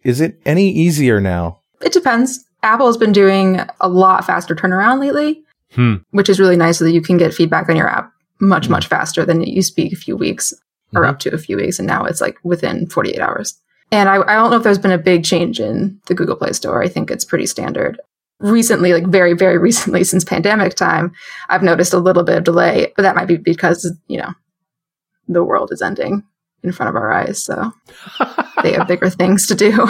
Is 0.04 0.20
it 0.20 0.42
any 0.46 0.70
easier 0.70 1.22
now? 1.22 1.62
It 1.82 1.94
depends. 1.94 2.44
Apple 2.64 2.88
has 2.88 2.98
been 2.98 3.14
doing 3.14 3.62
a 3.80 3.88
lot 3.88 4.26
faster 4.26 4.56
turnaround 4.56 5.00
lately, 5.00 5.42
hmm. 5.72 5.96
which 6.12 6.28
is 6.28 6.40
really 6.40 6.58
nice 6.58 6.80
so 6.80 6.84
that 6.84 6.92
you 6.92 7.02
can 7.02 7.18
get 7.18 7.34
feedback 7.34 7.70
on 7.70 7.78
your 7.78 7.90
app 7.90 8.12
much, 8.42 8.66
hmm. 8.66 8.74
much 8.74 8.88
faster 8.88 9.26
than 9.26 9.42
it 9.42 9.48
used 9.48 9.74
to 9.76 9.82
be 9.82 9.94
a 9.94 9.98
few 9.98 10.18
weeks 10.18 10.54
or 10.94 11.02
mm-hmm. 11.02 11.10
up 11.10 11.20
to 11.20 11.34
a 11.34 11.38
few 11.38 11.56
weeks. 11.56 11.80
And 11.80 11.88
now 11.88 12.04
it's 12.04 12.20
like 12.20 12.36
within 12.44 12.88
48 12.88 13.20
hours. 13.22 13.58
And 13.90 14.10
I, 14.10 14.16
I, 14.16 14.36
don't 14.36 14.50
know 14.50 14.58
if 14.58 14.64
there's 14.64 14.80
been 14.80 14.92
a 14.92 14.98
big 14.98 15.24
change 15.24 15.60
in 15.60 16.00
the 16.08 16.16
Google 16.16 16.36
Play 16.36 16.54
Store. 16.54 16.84
I 16.84 16.90
think 16.90 17.10
it's 17.10 17.26
pretty 17.26 17.46
standard 17.46 18.00
recently, 18.44 18.94
like 18.94 19.08
very, 19.08 19.34
very 19.34 19.58
recently 19.58 20.04
since 20.04 20.24
pandemic 20.24 20.76
time, 20.76 21.12
I've 21.50 21.64
noticed 21.64 21.94
a 21.94 22.00
little 22.00 22.24
bit 22.24 22.38
of 22.38 22.44
delay, 22.44 22.94
but 22.96 23.04
that 23.04 23.16
might 23.16 23.28
be 23.28 23.38
because, 23.38 23.92
you 24.08 24.18
know, 24.18 24.34
the 25.28 25.44
world 25.44 25.72
is 25.72 25.82
ending 25.82 26.24
in 26.64 26.72
front 26.72 26.90
of 26.90 26.96
our 26.96 27.12
eyes. 27.12 27.44
So 27.44 27.72
they 28.62 28.74
have 28.74 28.88
bigger 28.88 29.10
things 29.10 29.48
to 29.48 29.56
do. 29.56 29.88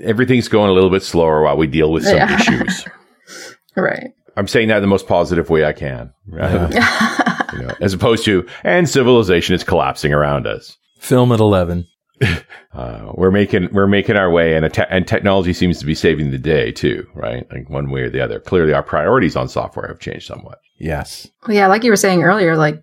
Everything's 0.00 0.48
going 0.48 0.70
a 0.70 0.72
little 0.72 0.90
bit 0.90 1.02
slower 1.02 1.42
while 1.42 1.56
we 1.56 1.66
deal 1.66 1.90
with 1.90 2.04
some 2.04 2.16
yeah. 2.16 2.34
issues. 2.34 2.86
right. 3.76 4.12
I'm 4.36 4.46
saying 4.46 4.68
that 4.68 4.76
in 4.76 4.82
the 4.82 4.88
most 4.88 5.08
positive 5.08 5.50
way 5.50 5.64
I 5.64 5.72
can, 5.72 6.12
right? 6.28 6.72
Yeah. 6.72 7.42
you 7.52 7.62
know, 7.62 7.74
as 7.80 7.92
opposed 7.92 8.24
to, 8.26 8.46
and 8.62 8.88
civilization 8.88 9.54
is 9.54 9.64
collapsing 9.64 10.12
around 10.12 10.46
us. 10.46 10.78
Film 11.00 11.32
at 11.32 11.40
11. 11.40 11.86
Uh, 12.72 13.10
we're 13.14 13.32
making 13.32 13.68
we're 13.72 13.88
making 13.88 14.14
our 14.14 14.30
way, 14.30 14.54
and 14.54 14.72
te- 14.72 14.84
and 14.90 15.08
technology 15.08 15.52
seems 15.52 15.80
to 15.80 15.84
be 15.84 15.94
saving 15.94 16.30
the 16.30 16.38
day 16.38 16.70
too, 16.70 17.04
right? 17.14 17.44
Like 17.50 17.68
one 17.68 17.90
way 17.90 18.02
or 18.02 18.10
the 18.10 18.20
other. 18.20 18.38
Clearly, 18.38 18.72
our 18.72 18.82
priorities 18.82 19.34
on 19.34 19.48
software 19.48 19.88
have 19.88 19.98
changed 19.98 20.28
somewhat. 20.28 20.60
Yes. 20.78 21.26
Well, 21.46 21.56
yeah, 21.56 21.66
like 21.66 21.82
you 21.82 21.90
were 21.90 21.96
saying 21.96 22.22
earlier, 22.22 22.56
like 22.56 22.80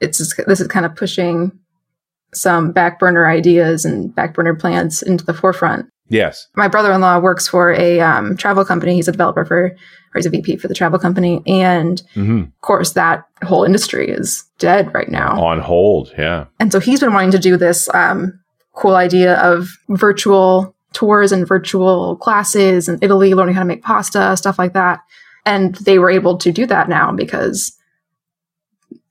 it's 0.00 0.18
just, 0.18 0.36
this 0.46 0.60
is 0.60 0.68
kind 0.68 0.84
of 0.84 0.94
pushing 0.94 1.58
some 2.34 2.70
back 2.72 2.98
burner 2.98 3.26
ideas 3.26 3.86
and 3.86 4.14
back 4.14 4.34
burner 4.34 4.54
plans 4.54 5.02
into 5.02 5.24
the 5.24 5.34
forefront. 5.34 5.86
Yes. 6.10 6.48
My 6.54 6.68
brother-in-law 6.68 7.20
works 7.20 7.48
for 7.48 7.72
a 7.72 8.00
um, 8.00 8.36
travel 8.36 8.64
company. 8.64 8.94
He's 8.94 9.08
a 9.08 9.12
developer 9.12 9.44
for, 9.44 9.66
or 9.66 9.76
he's 10.14 10.26
a 10.26 10.30
VP 10.30 10.56
for 10.56 10.68
the 10.68 10.74
travel 10.74 10.98
company, 10.98 11.40
and 11.46 12.02
mm-hmm. 12.14 12.40
of 12.40 12.60
course, 12.60 12.92
that 12.92 13.24
whole 13.44 13.64
industry 13.64 14.10
is 14.10 14.44
dead 14.58 14.92
right 14.92 15.08
now. 15.08 15.40
On 15.40 15.60
hold, 15.60 16.12
yeah. 16.18 16.46
And 16.58 16.72
so 16.72 16.80
he's 16.80 17.00
been 17.00 17.14
wanting 17.14 17.30
to 17.30 17.38
do 17.38 17.56
this 17.56 17.88
um, 17.94 18.40
cool 18.74 18.94
idea 18.94 19.36
of 19.40 19.68
virtual 19.88 20.74
tours 20.92 21.32
and 21.32 21.46
virtual 21.46 22.16
classes 22.16 22.88
in 22.88 22.98
Italy, 23.02 23.34
learning 23.34 23.54
how 23.54 23.60
to 23.60 23.66
make 23.66 23.82
pasta, 23.82 24.36
stuff 24.36 24.58
like 24.58 24.72
that. 24.72 25.00
And 25.46 25.74
they 25.76 25.98
were 25.98 26.10
able 26.10 26.36
to 26.38 26.52
do 26.52 26.66
that 26.66 26.88
now 26.88 27.12
because 27.12 27.76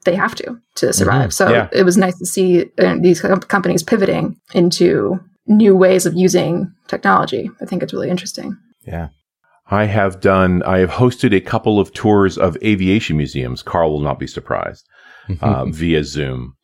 they 0.05 0.15
have 0.15 0.35
to 0.35 0.59
to 0.75 0.93
survive. 0.93 1.29
Mm-hmm. 1.29 1.31
So 1.31 1.49
yeah. 1.49 1.69
it 1.71 1.83
was 1.83 1.97
nice 1.97 2.17
to 2.19 2.25
see 2.25 2.65
uh, 2.77 2.97
these 2.99 3.21
companies 3.21 3.83
pivoting 3.83 4.39
into 4.53 5.19
new 5.47 5.75
ways 5.75 6.05
of 6.05 6.13
using 6.15 6.71
technology. 6.87 7.49
I 7.61 7.65
think 7.65 7.83
it's 7.83 7.93
really 7.93 8.09
interesting. 8.09 8.57
Yeah. 8.85 9.09
I 9.71 9.85
have 9.85 10.19
done, 10.19 10.63
I 10.63 10.79
have 10.79 10.89
hosted 10.89 11.35
a 11.35 11.41
couple 11.41 11.79
of 11.79 11.93
tours 11.93 12.37
of 12.37 12.57
aviation 12.63 13.17
museums. 13.17 13.61
Carl 13.61 13.91
will 13.91 13.99
not 13.99 14.19
be 14.19 14.27
surprised 14.27 14.87
uh, 15.41 15.65
via 15.65 16.03
Zoom. 16.03 16.55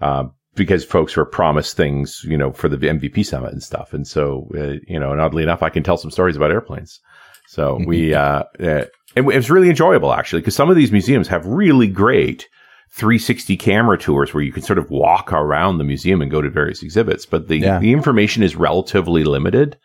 Uh, 0.00 0.24
because 0.54 0.84
folks 0.84 1.16
were 1.16 1.24
promised 1.24 1.76
things, 1.76 2.24
you 2.24 2.36
know, 2.36 2.52
for 2.52 2.68
the 2.68 2.76
MVP 2.76 3.24
summit 3.24 3.52
and 3.52 3.62
stuff. 3.62 3.92
And 3.92 4.06
so, 4.06 4.48
uh, 4.54 4.76
you 4.86 4.98
know, 4.98 5.12
and 5.12 5.20
oddly 5.20 5.42
enough, 5.42 5.62
I 5.62 5.70
can 5.70 5.82
tell 5.82 5.96
some 5.96 6.10
stories 6.10 6.36
about 6.36 6.50
airplanes. 6.50 7.00
So 7.48 7.80
we, 7.86 8.14
uh, 8.14 8.44
uh, 8.60 8.84
it 9.14 9.22
was 9.22 9.50
really 9.50 9.70
enjoyable 9.70 10.12
actually, 10.12 10.42
because 10.42 10.56
some 10.56 10.70
of 10.70 10.76
these 10.76 10.92
museums 10.92 11.28
have 11.28 11.46
really 11.46 11.88
great 11.88 12.48
360 12.90 13.56
camera 13.56 13.96
tours 13.96 14.34
where 14.34 14.42
you 14.42 14.52
can 14.52 14.62
sort 14.62 14.78
of 14.78 14.90
walk 14.90 15.32
around 15.32 15.78
the 15.78 15.84
museum 15.84 16.20
and 16.20 16.30
go 16.30 16.42
to 16.42 16.50
various 16.50 16.82
exhibits, 16.82 17.24
but 17.24 17.48
the, 17.48 17.56
yeah. 17.56 17.78
the 17.78 17.92
information 17.92 18.42
is 18.42 18.54
relatively 18.54 19.24
limited. 19.24 19.78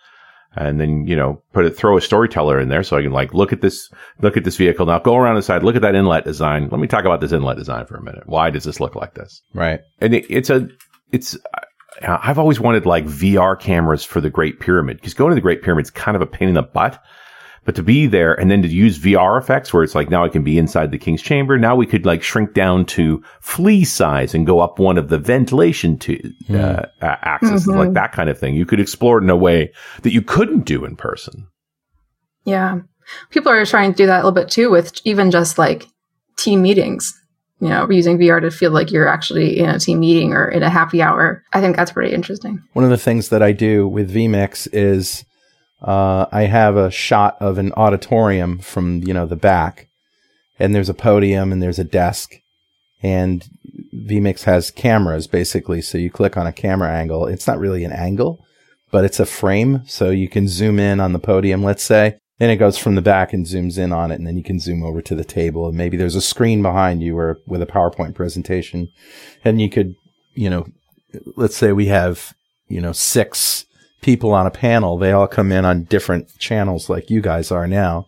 And 0.57 0.79
then, 0.79 1.05
you 1.07 1.15
know, 1.15 1.41
put 1.53 1.65
it, 1.65 1.77
throw 1.77 1.97
a 1.97 2.01
storyteller 2.01 2.59
in 2.59 2.69
there 2.69 2.83
so 2.83 2.97
I 2.97 3.03
can 3.03 3.11
like 3.11 3.33
look 3.33 3.53
at 3.53 3.61
this, 3.61 3.89
look 4.21 4.37
at 4.37 4.43
this 4.43 4.57
vehicle 4.57 4.85
now, 4.85 4.99
go 4.99 5.15
around 5.15 5.35
the 5.35 5.41
side, 5.41 5.63
look 5.63 5.75
at 5.75 5.81
that 5.81 5.95
inlet 5.95 6.25
design. 6.25 6.69
Let 6.69 6.79
me 6.79 6.87
talk 6.87 7.05
about 7.05 7.21
this 7.21 7.31
inlet 7.31 7.57
design 7.57 7.85
for 7.85 7.95
a 7.95 8.03
minute. 8.03 8.23
Why 8.27 8.49
does 8.49 8.63
this 8.63 8.79
look 8.79 8.95
like 8.95 9.13
this? 9.13 9.41
Right. 9.53 9.79
And 9.99 10.13
it, 10.13 10.25
it's 10.29 10.49
a, 10.49 10.67
it's, 11.11 11.37
I've 12.01 12.39
always 12.39 12.59
wanted 12.59 12.85
like 12.85 13.05
VR 13.05 13.59
cameras 13.59 14.03
for 14.03 14.21
the 14.21 14.29
Great 14.29 14.59
Pyramid 14.59 14.97
because 14.97 15.13
going 15.13 15.31
to 15.31 15.35
the 15.35 15.41
Great 15.41 15.63
Pyramid 15.63 15.85
is 15.85 15.91
kind 15.91 16.15
of 16.15 16.21
a 16.21 16.27
pain 16.27 16.49
in 16.49 16.53
the 16.53 16.63
butt. 16.63 17.01
But 17.67 17.75
to 17.75 17.83
be 17.83 18.07
there 18.07 18.33
and 18.33 18.49
then 18.49 18.61
to 18.61 18.69
use 18.69 18.97
VR 18.97 19.37
effects 19.37 19.73
where 19.73 19.83
it's 19.83 19.93
like 19.93 20.09
now 20.09 20.23
I 20.23 20.29
can 20.29 20.41
be 20.41 20.57
inside 20.57 20.89
the 20.89 20.97
king's 20.97 21.21
chamber. 21.21 21.57
Now 21.57 21.75
we 21.75 21.85
could 21.85 22.05
like 22.05 22.23
shrink 22.23 22.53
down 22.53 22.85
to 22.85 23.21
flea 23.41 23.83
size 23.83 24.33
and 24.33 24.47
go 24.47 24.61
up 24.61 24.79
one 24.79 24.97
of 24.97 25.09
the 25.09 25.17
ventilation 25.17 25.99
to 25.99 26.17
mm. 26.47 26.55
uh, 26.61 26.85
axes, 27.01 27.67
mm-hmm. 27.67 27.77
like 27.77 27.93
that 27.93 28.13
kind 28.13 28.29
of 28.29 28.39
thing. 28.39 28.55
You 28.55 28.65
could 28.65 28.79
explore 28.79 29.17
it 29.17 29.25
in 29.25 29.29
a 29.29 29.35
way 29.35 29.73
that 30.03 30.13
you 30.13 30.21
couldn't 30.21 30.61
do 30.61 30.85
in 30.85 30.95
person. 30.95 31.45
Yeah. 32.45 32.79
People 33.31 33.51
are 33.51 33.65
trying 33.65 33.91
to 33.91 33.97
do 33.97 34.05
that 34.05 34.15
a 34.15 34.23
little 34.23 34.31
bit 34.31 34.49
too 34.49 34.69
with 34.69 35.01
even 35.03 35.29
just 35.29 35.57
like 35.57 35.87
team 36.37 36.61
meetings. 36.61 37.13
You 37.59 37.67
know, 37.67 37.89
using 37.89 38.17
VR 38.17 38.39
to 38.39 38.49
feel 38.49 38.71
like 38.71 38.91
you're 38.91 39.09
actually 39.09 39.59
in 39.59 39.67
a 39.69 39.77
team 39.77 39.99
meeting 39.99 40.31
or 40.31 40.47
in 40.47 40.63
a 40.63 40.69
happy 40.69 41.01
hour. 41.01 41.43
I 41.51 41.59
think 41.59 41.75
that's 41.75 41.91
pretty 41.91 42.15
interesting. 42.15 42.63
One 42.71 42.85
of 42.85 42.91
the 42.91 42.97
things 42.97 43.27
that 43.27 43.43
I 43.43 43.51
do 43.51 43.89
with 43.89 44.13
vMix 44.13 44.69
is 44.71 45.25
uh, 45.81 46.25
I 46.31 46.43
have 46.43 46.75
a 46.75 46.91
shot 46.91 47.37
of 47.39 47.57
an 47.57 47.71
auditorium 47.73 48.59
from 48.59 49.03
you 49.03 49.13
know 49.13 49.25
the 49.25 49.35
back, 49.35 49.87
and 50.59 50.73
there's 50.73 50.89
a 50.89 50.93
podium 50.93 51.51
and 51.51 51.61
there's 51.61 51.79
a 51.79 51.83
desk, 51.83 52.35
and 53.03 53.47
vMix 53.93 54.43
has 54.43 54.71
cameras 54.71 55.27
basically. 55.27 55.81
So 55.81 55.97
you 55.97 56.09
click 56.09 56.37
on 56.37 56.47
a 56.47 56.53
camera 56.53 56.91
angle. 56.91 57.27
It's 57.27 57.47
not 57.47 57.59
really 57.59 57.83
an 57.83 57.91
angle, 57.91 58.43
but 58.91 59.05
it's 59.05 59.19
a 59.19 59.25
frame, 59.25 59.83
so 59.85 60.09
you 60.09 60.27
can 60.27 60.47
zoom 60.47 60.79
in 60.79 60.99
on 60.99 61.13
the 61.13 61.19
podium, 61.19 61.63
let's 61.63 61.83
say, 61.83 62.17
and 62.39 62.49
it 62.49 62.57
goes 62.57 62.77
from 62.77 62.95
the 62.95 63.01
back 63.01 63.31
and 63.31 63.45
zooms 63.45 63.77
in 63.77 63.91
on 63.91 64.11
it, 64.11 64.15
and 64.15 64.25
then 64.25 64.37
you 64.37 64.43
can 64.43 64.59
zoom 64.59 64.83
over 64.83 65.01
to 65.03 65.15
the 65.15 65.25
table, 65.25 65.67
and 65.67 65.77
maybe 65.77 65.95
there's 65.95 66.15
a 66.15 66.21
screen 66.21 66.63
behind 66.63 67.03
you 67.03 67.17
or 67.17 67.37
with 67.45 67.61
a 67.61 67.67
PowerPoint 67.67 68.15
presentation, 68.15 68.89
and 69.45 69.61
you 69.61 69.69
could, 69.69 69.93
you 70.33 70.49
know, 70.49 70.65
let's 71.35 71.55
say 71.55 71.71
we 71.71 71.85
have 71.85 72.33
you 72.67 72.81
know 72.81 72.91
six 72.91 73.65
people 74.01 74.33
on 74.33 74.47
a 74.47 74.51
panel, 74.51 74.97
they 74.97 75.11
all 75.11 75.27
come 75.27 75.51
in 75.51 75.65
on 75.65 75.83
different 75.83 76.37
channels 76.39 76.89
like 76.89 77.09
you 77.09 77.21
guys 77.21 77.51
are 77.51 77.67
now. 77.67 78.07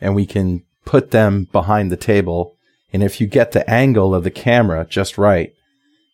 And 0.00 0.14
we 0.14 0.26
can 0.26 0.64
put 0.84 1.10
them 1.10 1.44
behind 1.52 1.90
the 1.90 1.96
table. 1.96 2.56
And 2.92 3.02
if 3.02 3.20
you 3.20 3.26
get 3.26 3.52
the 3.52 3.68
angle 3.68 4.14
of 4.14 4.24
the 4.24 4.30
camera 4.30 4.86
just 4.88 5.18
right, 5.18 5.54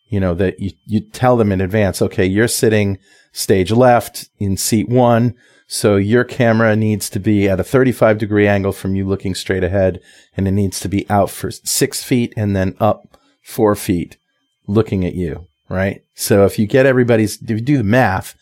you 0.09 0.19
know, 0.19 0.33
that 0.35 0.59
you, 0.59 0.71
you 0.85 1.01
tell 1.01 1.37
them 1.37 1.51
in 1.51 1.61
advance, 1.61 2.01
okay, 2.01 2.25
you're 2.25 2.47
sitting 2.47 2.97
stage 3.31 3.71
left 3.71 4.29
in 4.39 4.57
seat 4.57 4.89
one. 4.89 5.35
So 5.67 5.97
your 5.97 6.23
camera 6.23 6.75
needs 6.75 7.09
to 7.09 7.19
be 7.19 7.49
at 7.49 7.59
a 7.59 7.63
35 7.63 8.17
degree 8.17 8.47
angle 8.47 8.71
from 8.71 8.95
you 8.95 9.05
looking 9.05 9.35
straight 9.35 9.63
ahead. 9.63 9.99
And 10.35 10.47
it 10.47 10.51
needs 10.51 10.79
to 10.81 10.89
be 10.89 11.09
out 11.09 11.29
for 11.29 11.51
six 11.51 12.03
feet 12.03 12.33
and 12.37 12.55
then 12.55 12.75
up 12.79 13.17
four 13.43 13.75
feet 13.75 14.17
looking 14.65 15.05
at 15.05 15.15
you. 15.15 15.47
Right. 15.69 16.03
So 16.13 16.45
if 16.45 16.57
you 16.57 16.65
get 16.65 16.85
everybody's, 16.85 17.41
if 17.41 17.49
you 17.49 17.59
do 17.59 17.77
the 17.77 17.83
math, 17.83 18.35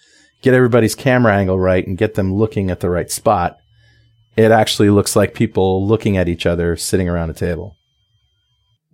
get 0.45 0.53
everybody's 0.53 0.93
camera 0.93 1.35
angle 1.35 1.59
right 1.59 1.87
and 1.87 1.97
get 1.97 2.13
them 2.13 2.31
looking 2.31 2.69
at 2.69 2.79
the 2.79 2.89
right 2.89 3.09
spot, 3.09 3.57
it 4.37 4.51
actually 4.51 4.91
looks 4.91 5.15
like 5.15 5.33
people 5.33 5.87
looking 5.87 6.17
at 6.17 6.29
each 6.29 6.45
other 6.45 6.75
sitting 6.75 7.09
around 7.09 7.31
a 7.31 7.33
table. 7.33 7.75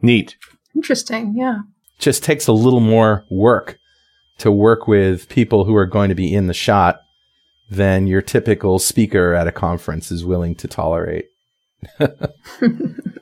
Neat. 0.02 0.38
Interesting. 0.74 1.34
Yeah. 1.36 1.60
Just 2.00 2.24
takes 2.24 2.48
a 2.48 2.54
little 2.54 2.80
more 2.80 3.26
work 3.30 3.78
to 4.38 4.50
work 4.50 4.88
with 4.88 5.28
people 5.28 5.66
who 5.66 5.76
are 5.76 5.86
going 5.86 6.08
to 6.08 6.16
be 6.16 6.34
in 6.34 6.48
the 6.48 6.54
shot 6.54 7.02
than 7.70 8.08
your 8.08 8.22
typical 8.22 8.80
speaker 8.80 9.34
at 9.34 9.46
a 9.46 9.52
conference 9.52 10.10
is 10.10 10.24
willing 10.24 10.56
to 10.56 10.70
tolerate. 10.70 11.26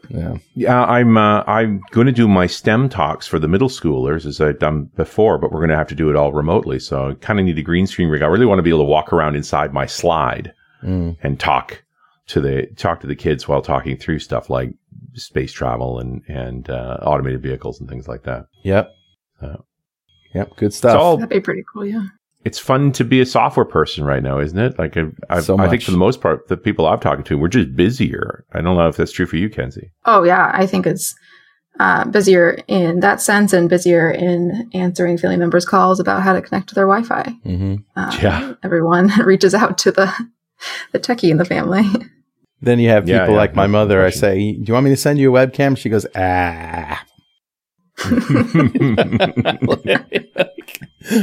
Yeah, 0.10 0.38
yeah. 0.56 0.84
I'm 0.86 1.18
uh, 1.18 1.44
I'm 1.46 1.82
going 1.92 2.08
to 2.08 2.14
do 2.14 2.28
my 2.28 2.48
STEM 2.48 2.90
talks 2.90 3.28
for 3.28 3.38
the 3.38 3.48
middle 3.48 3.70
schoolers 3.70 4.26
as 4.26 4.42
I've 4.42 4.60
done 4.60 4.86
before, 4.96 5.38
but 5.38 5.52
we're 5.52 5.60
going 5.60 5.70
to 5.70 5.78
have 5.78 5.88
to 5.90 5.96
do 5.96 6.10
it 6.10 6.16
all 6.16 6.34
remotely. 6.34 6.80
So 6.80 7.12
I 7.12 7.14
kind 7.14 7.40
of 7.40 7.46
need 7.46 7.60
a 7.60 7.64
green 7.64 7.86
screen 7.86 8.10
rig. 8.10 8.24
I 8.24 8.28
really 8.28 8.46
want 8.46 8.58
to 8.60 8.64
be 8.64 8.72
able 8.72 8.80
to 8.80 8.86
walk 8.86 9.14
around 9.14 9.36
inside 9.36 9.72
my 9.72 9.86
slide 9.86 10.54
mm. 10.84 11.16
and 11.22 11.40
talk 11.40 11.84
to 12.28 12.42
the 12.42 12.68
talk 12.76 13.02
to 13.02 13.08
the 13.08 13.16
kids 13.16 13.48
while 13.48 13.62
talking 13.62 13.98
through 13.98 14.20
stuff 14.20 14.50
like 14.50 14.72
space 15.14 15.54
travel 15.54 16.00
and 16.00 16.24
and 16.28 16.70
uh, 16.70 16.98
automated 17.04 17.44
vehicles 17.44 17.80
and 17.80 17.88
things 17.88 18.08
like 18.08 18.24
that. 18.24 18.48
Yep. 18.64 18.92
Uh, 19.40 19.58
yep. 20.34 20.56
Good 20.58 20.74
stuff. 20.74 21.00
All, 21.00 21.18
That'd 21.18 21.30
be 21.30 21.40
pretty 21.40 21.64
cool. 21.72 21.86
Yeah 21.86 22.08
it's 22.46 22.60
fun 22.60 22.92
to 22.94 23.04
be 23.04 23.20
a 23.20 23.26
software 23.26 23.66
person 23.66 24.06
right 24.06 24.24
now, 24.24 24.40
isn't 24.40 24.58
it? 24.58 24.80
Like, 24.80 24.96
I, 25.30 25.42
so 25.42 25.58
I 25.60 25.68
think 25.68 25.82
for 25.82 25.92
the 25.92 25.98
most 25.98 26.22
part, 26.22 26.48
the 26.48 26.56
people 26.56 26.88
I've 26.88 27.02
talked 27.02 27.28
to, 27.28 27.38
we're 27.38 27.50
just 27.50 27.76
busier. 27.76 28.46
I 28.54 28.62
don't 28.62 28.78
know 28.78 28.88
if 28.88 28.96
that's 28.96 29.12
true 29.12 29.26
for 29.26 29.36
you, 29.36 29.50
Kenzie. 29.50 29.92
Oh 30.06 30.24
yeah, 30.24 30.52
I 30.54 30.66
think 30.66 30.88
it's 30.88 31.14
uh, 31.80 32.06
busier 32.06 32.60
in 32.68 33.02
that 33.02 33.22
sense, 33.22 33.52
and 33.52 33.70
busier 33.70 34.10
in 34.10 34.70
answering 34.74 35.18
family 35.18 35.38
members' 35.38 35.66
calls 35.66 36.00
about 36.00 36.22
how 36.24 36.34
to 36.34 36.42
connect 36.42 36.70
to 36.70 36.76
their 36.76 36.88
Wi-Fi. 36.88 37.24
Mm-hmm. 37.46 37.76
Uh, 37.96 38.18
yeah, 38.22 38.54
everyone 38.64 39.08
reaches 39.26 39.54
out 39.54 39.78
to 39.80 39.92
the 39.92 40.14
the 40.94 41.00
techie 41.00 41.30
in 41.30 41.38
the 41.38 41.46
family. 41.46 41.84
Then 42.62 42.80
you 42.80 42.90
have 42.90 43.06
people 43.06 43.20
yeah, 43.20 43.30
yeah, 43.30 43.38
like 43.38 43.56
my 43.56 43.68
mother. 43.68 44.04
I 44.04 44.10
say, 44.10 44.54
"Do 44.54 44.64
you 44.66 44.74
want 44.74 44.86
me 44.86 44.90
to 44.92 44.98
send 44.98 45.20
you 45.20 45.36
a 45.36 45.48
webcam?" 45.48 45.78
She 45.78 45.90
goes, 45.90 46.06
"Ah." 46.16 47.06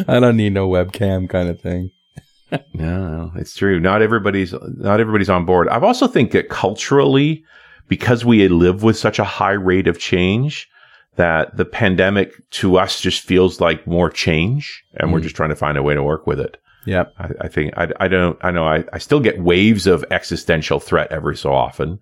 I 0.08 0.20
don't 0.20 0.36
need 0.36 0.52
no 0.52 0.68
webcam 0.68 1.28
kind 1.28 1.48
of 1.48 1.60
thing. 1.60 1.90
no, 2.74 3.32
it's 3.36 3.54
true. 3.54 3.80
Not 3.80 4.02
everybody's 4.02 4.54
not 4.76 5.00
everybody's 5.00 5.30
on 5.30 5.44
board. 5.44 5.68
I 5.68 5.80
also 5.80 6.06
think 6.06 6.32
that 6.32 6.48
culturally, 6.48 7.44
because 7.88 8.24
we 8.24 8.46
live 8.48 8.82
with 8.82 8.96
such 8.96 9.18
a 9.18 9.24
high 9.24 9.52
rate 9.52 9.88
of 9.88 9.98
change, 9.98 10.68
that 11.16 11.56
the 11.56 11.64
pandemic 11.64 12.32
to 12.50 12.78
us 12.78 13.00
just 13.00 13.22
feels 13.22 13.60
like 13.60 13.86
more 13.86 14.10
change, 14.10 14.84
and 14.94 15.10
mm. 15.10 15.12
we're 15.12 15.20
just 15.20 15.36
trying 15.36 15.50
to 15.50 15.56
find 15.56 15.76
a 15.76 15.82
way 15.82 15.94
to 15.94 16.02
work 16.02 16.26
with 16.26 16.40
it. 16.40 16.56
Yeah, 16.84 17.06
I, 17.18 17.30
I, 17.42 17.48
think 17.48 17.76
I, 17.76 17.88
I 17.98 18.08
don't 18.08 18.38
I 18.42 18.52
know 18.52 18.64
I, 18.64 18.84
I 18.92 18.98
still 18.98 19.18
get 19.18 19.42
waves 19.42 19.88
of 19.88 20.04
existential 20.10 20.78
threat 20.78 21.10
every 21.10 21.36
so 21.36 21.52
often, 21.52 21.98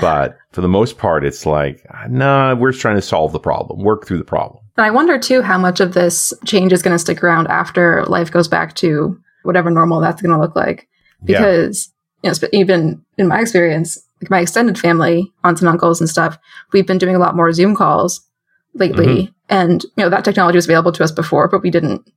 but 0.00 0.38
for 0.50 0.60
the 0.60 0.68
most 0.68 0.98
part, 0.98 1.24
it's 1.24 1.46
like, 1.46 1.84
nah, 2.08 2.54
we're 2.54 2.72
just 2.72 2.82
trying 2.82 2.96
to 2.96 3.02
solve 3.02 3.32
the 3.32 3.40
problem, 3.40 3.82
work 3.82 4.06
through 4.06 4.18
the 4.18 4.24
problem. 4.24 4.62
And 4.76 4.86
I 4.86 4.90
wonder 4.90 5.18
too 5.18 5.42
how 5.42 5.58
much 5.58 5.80
of 5.80 5.94
this 5.94 6.32
change 6.44 6.72
is 6.72 6.82
going 6.82 6.94
to 6.94 6.98
stick 6.98 7.22
around 7.22 7.48
after 7.48 8.04
life 8.06 8.30
goes 8.30 8.48
back 8.48 8.74
to 8.76 9.18
whatever 9.42 9.70
normal 9.70 10.00
that's 10.00 10.22
going 10.22 10.32
to 10.32 10.40
look 10.40 10.56
like. 10.56 10.88
Because, 11.24 11.92
yeah. 12.22 12.32
you 12.32 12.40
know, 12.40 12.48
even 12.52 13.04
in 13.18 13.28
my 13.28 13.40
experience, 13.40 13.98
like 14.20 14.30
my 14.30 14.40
extended 14.40 14.78
family, 14.78 15.32
aunts 15.44 15.60
and 15.60 15.68
uncles 15.68 16.00
and 16.00 16.08
stuff, 16.08 16.38
we've 16.72 16.86
been 16.86 16.98
doing 16.98 17.14
a 17.14 17.18
lot 17.18 17.36
more 17.36 17.52
Zoom 17.52 17.74
calls 17.74 18.26
lately. 18.74 19.06
Mm-hmm. 19.06 19.32
And, 19.48 19.82
you 19.82 20.04
know, 20.04 20.08
that 20.08 20.24
technology 20.24 20.56
was 20.56 20.64
available 20.64 20.92
to 20.92 21.04
us 21.04 21.12
before, 21.12 21.48
but 21.48 21.62
we 21.62 21.70
didn't 21.70 22.10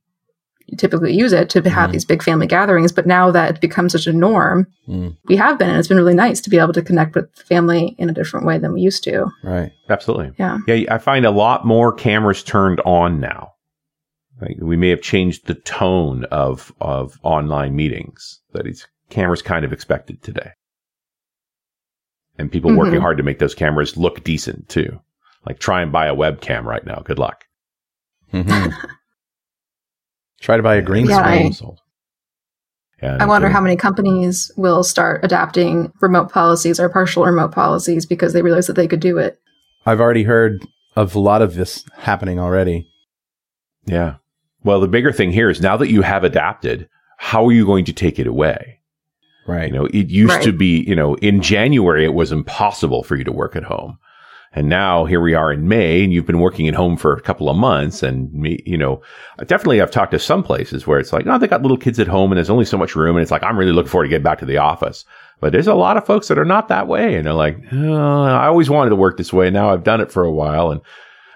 typically 0.76 1.14
use 1.14 1.32
it 1.32 1.48
to 1.50 1.68
have 1.68 1.90
mm. 1.90 1.92
these 1.92 2.04
big 2.04 2.22
family 2.22 2.46
gatherings. 2.46 2.92
But 2.92 3.06
now 3.06 3.30
that 3.30 3.50
it's 3.50 3.60
become 3.60 3.88
such 3.88 4.06
a 4.06 4.12
norm, 4.12 4.66
mm. 4.88 5.16
we 5.26 5.36
have 5.36 5.58
been, 5.58 5.70
and 5.70 5.78
it's 5.78 5.88
been 5.88 5.96
really 5.96 6.14
nice 6.14 6.40
to 6.42 6.50
be 6.50 6.58
able 6.58 6.72
to 6.72 6.82
connect 6.82 7.14
with 7.14 7.32
family 7.34 7.94
in 7.98 8.10
a 8.10 8.12
different 8.12 8.46
way 8.46 8.58
than 8.58 8.72
we 8.72 8.80
used 8.80 9.04
to. 9.04 9.26
Right. 9.42 9.72
Absolutely. 9.88 10.32
Yeah. 10.38 10.58
Yeah. 10.66 10.92
I 10.92 10.98
find 10.98 11.24
a 11.24 11.30
lot 11.30 11.64
more 11.64 11.92
cameras 11.92 12.42
turned 12.42 12.80
on 12.80 13.20
now. 13.20 13.52
Like 14.40 14.56
we 14.60 14.76
may 14.76 14.90
have 14.90 15.00
changed 15.00 15.46
the 15.46 15.54
tone 15.54 16.24
of, 16.24 16.72
of 16.80 17.18
online 17.22 17.74
meetings 17.74 18.40
that 18.52 18.66
it's 18.66 18.86
cameras 19.08 19.42
kind 19.42 19.64
of 19.64 19.72
expected 19.72 20.22
today. 20.22 20.50
And 22.38 22.52
people 22.52 22.70
mm-hmm. 22.70 22.80
working 22.80 23.00
hard 23.00 23.16
to 23.16 23.22
make 23.22 23.38
those 23.38 23.54
cameras 23.54 23.96
look 23.96 24.24
decent 24.24 24.68
too. 24.68 25.00
Like 25.46 25.58
try 25.58 25.80
and 25.80 25.92
buy 25.92 26.06
a 26.06 26.14
webcam 26.14 26.64
right 26.64 26.84
now. 26.84 27.00
Good 27.04 27.18
luck. 27.18 27.44
Mm-hmm. 28.32 28.74
Try 30.40 30.56
to 30.56 30.62
buy 30.62 30.76
a 30.76 30.82
green 30.82 31.06
yeah, 31.06 31.18
screen. 31.50 31.76
I, 33.02 33.06
I 33.06 33.26
wonder 33.26 33.48
how 33.48 33.60
many 33.60 33.76
companies 33.76 34.50
will 34.56 34.82
start 34.82 35.24
adapting 35.24 35.92
remote 36.00 36.30
policies 36.32 36.80
or 36.80 36.88
partial 36.88 37.24
remote 37.24 37.52
policies 37.52 38.06
because 38.06 38.32
they 38.32 38.42
realize 38.42 38.66
that 38.66 38.74
they 38.74 38.88
could 38.88 39.00
do 39.00 39.18
it. 39.18 39.38
I've 39.84 40.00
already 40.00 40.22
heard 40.22 40.66
of 40.96 41.14
a 41.14 41.20
lot 41.20 41.42
of 41.42 41.54
this 41.54 41.84
happening 41.96 42.38
already. 42.38 42.88
Yeah. 43.84 44.16
Well, 44.64 44.80
the 44.80 44.88
bigger 44.88 45.12
thing 45.12 45.30
here 45.30 45.50
is 45.50 45.60
now 45.60 45.76
that 45.76 45.90
you 45.90 46.02
have 46.02 46.24
adapted, 46.24 46.88
how 47.18 47.46
are 47.46 47.52
you 47.52 47.66
going 47.66 47.84
to 47.84 47.92
take 47.92 48.18
it 48.18 48.26
away? 48.26 48.80
Right. 49.46 49.68
You 49.68 49.74
know, 49.74 49.86
it 49.86 50.08
used 50.08 50.34
Right. 50.34 50.42
to 50.42 50.52
be, 50.52 50.80
you 50.80 50.96
know, 50.96 51.14
in 51.16 51.40
January, 51.40 52.04
it 52.04 52.14
was 52.14 52.32
impossible 52.32 53.04
for 53.04 53.14
you 53.14 53.24
to 53.24 53.32
work 53.32 53.54
at 53.54 53.62
home. 53.62 53.98
And 54.56 54.70
now 54.70 55.04
here 55.04 55.20
we 55.20 55.34
are 55.34 55.52
in 55.52 55.68
May 55.68 56.02
and 56.02 56.14
you've 56.14 56.24
been 56.24 56.40
working 56.40 56.66
at 56.66 56.74
home 56.74 56.96
for 56.96 57.12
a 57.12 57.20
couple 57.20 57.50
of 57.50 57.58
months. 57.58 58.02
And 58.02 58.32
me, 58.32 58.58
you 58.64 58.78
know, 58.78 59.02
definitely 59.40 59.82
I've 59.82 59.90
talked 59.90 60.12
to 60.12 60.18
some 60.18 60.42
places 60.42 60.86
where 60.86 60.98
it's 60.98 61.12
like, 61.12 61.26
oh, 61.26 61.38
they 61.38 61.46
got 61.46 61.60
little 61.60 61.76
kids 61.76 62.00
at 62.00 62.08
home 62.08 62.32
and 62.32 62.38
there's 62.38 62.48
only 62.48 62.64
so 62.64 62.78
much 62.78 62.96
room. 62.96 63.16
And 63.16 63.22
it's 63.22 63.30
like, 63.30 63.42
I'm 63.42 63.58
really 63.58 63.72
looking 63.72 63.90
forward 63.90 64.04
to 64.04 64.08
getting 64.08 64.24
back 64.24 64.38
to 64.38 64.46
the 64.46 64.56
office. 64.56 65.04
But 65.40 65.52
there's 65.52 65.66
a 65.66 65.74
lot 65.74 65.98
of 65.98 66.06
folks 66.06 66.28
that 66.28 66.38
are 66.38 66.44
not 66.46 66.68
that 66.68 66.88
way. 66.88 67.16
And 67.16 67.26
they're 67.26 67.34
like, 67.34 67.58
oh, 67.70 68.22
I 68.22 68.46
always 68.46 68.70
wanted 68.70 68.90
to 68.90 68.96
work 68.96 69.18
this 69.18 69.30
way. 69.30 69.50
Now 69.50 69.70
I've 69.70 69.84
done 69.84 70.00
it 70.00 70.10
for 70.10 70.24
a 70.24 70.32
while 70.32 70.70
and 70.70 70.80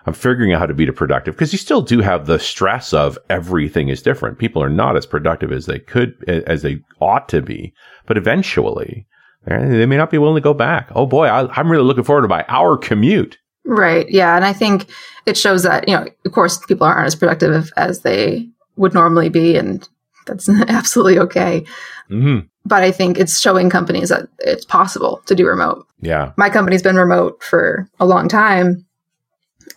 I'm 0.07 0.15
figuring 0.15 0.55
out 0.55 0.61
how 0.61 0.67
to 0.67 0.73
be 0.73 0.91
productive 0.91 1.35
because 1.35 1.53
you 1.53 1.59
still 1.59 1.83
do 1.83 2.01
have 2.01 2.25
the 2.25 2.39
stress 2.39 2.95
of 2.95 3.19
everything 3.29 3.91
is 3.91 4.01
different. 4.01 4.39
People 4.39 4.63
are 4.63 4.71
not 4.71 4.97
as 4.97 5.05
productive 5.05 5.53
as 5.53 5.67
they 5.67 5.79
could, 5.79 6.25
as 6.27 6.63
they 6.63 6.81
ought 7.01 7.29
to 7.29 7.43
be. 7.43 7.75
But 8.07 8.17
eventually, 8.17 9.07
they 9.47 9.87
may 9.87 9.97
not 9.97 10.11
be 10.11 10.19
willing 10.19 10.37
to 10.37 10.41
go 10.41 10.55
back. 10.55 10.91
Oh 10.95 11.07
boy, 11.07 11.27
I, 11.27 11.51
I'm 11.59 11.71
really 11.71 11.85
looking 11.85 12.05
forward 12.05 12.23
to 12.23 12.29
my 12.29 12.45
hour 12.49 12.77
commute. 12.77 13.39
Right. 13.65 14.09
Yeah. 14.11 14.37
And 14.37 14.45
I 14.45 14.53
think 14.53 14.87
it 15.27 15.37
shows 15.37 15.63
that, 15.63 15.89
you 15.89 15.95
know, 15.95 16.07
of 16.25 16.33
course, 16.33 16.59
people 16.67 16.87
aren't 16.87 17.07
as 17.07 17.15
productive 17.15 17.71
as 17.77 18.01
they 18.01 18.49
would 18.77 18.95
normally 18.95 19.29
be. 19.29 19.57
And 19.57 19.87
that's 20.27 20.49
absolutely 20.69 21.19
okay. 21.21 21.65
hmm 22.09 22.41
But 22.65 22.83
I 22.83 22.91
think 22.91 23.19
it's 23.19 23.39
showing 23.39 23.71
companies 23.71 24.09
that 24.09 24.29
it's 24.39 24.65
possible 24.65 25.23
to 25.27 25.35
do 25.35 25.47
remote. 25.47 25.87
Yeah. 26.01 26.33
My 26.37 26.51
company's 26.51 26.83
been 26.83 26.97
remote 26.97 27.43
for 27.43 27.89
a 27.99 28.07
long 28.07 28.29
time. 28.29 28.87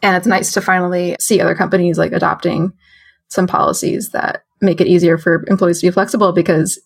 And 0.02 0.18
it's 0.18 0.28
nice 0.28 0.52
to 0.54 0.62
finally 0.62 1.16
see 1.20 1.40
other 1.40 1.56
companies 1.56 1.98
like 1.98 2.12
adopting 2.12 2.74
some 3.30 3.48
policies 3.48 4.10
that 4.10 4.44
make 4.62 4.82
it 4.82 4.88
easier 4.88 5.18
for 5.18 5.46
employees 5.48 5.82
to 5.82 5.88
be 5.88 5.92
flexible 5.92 6.32
because 6.32 6.80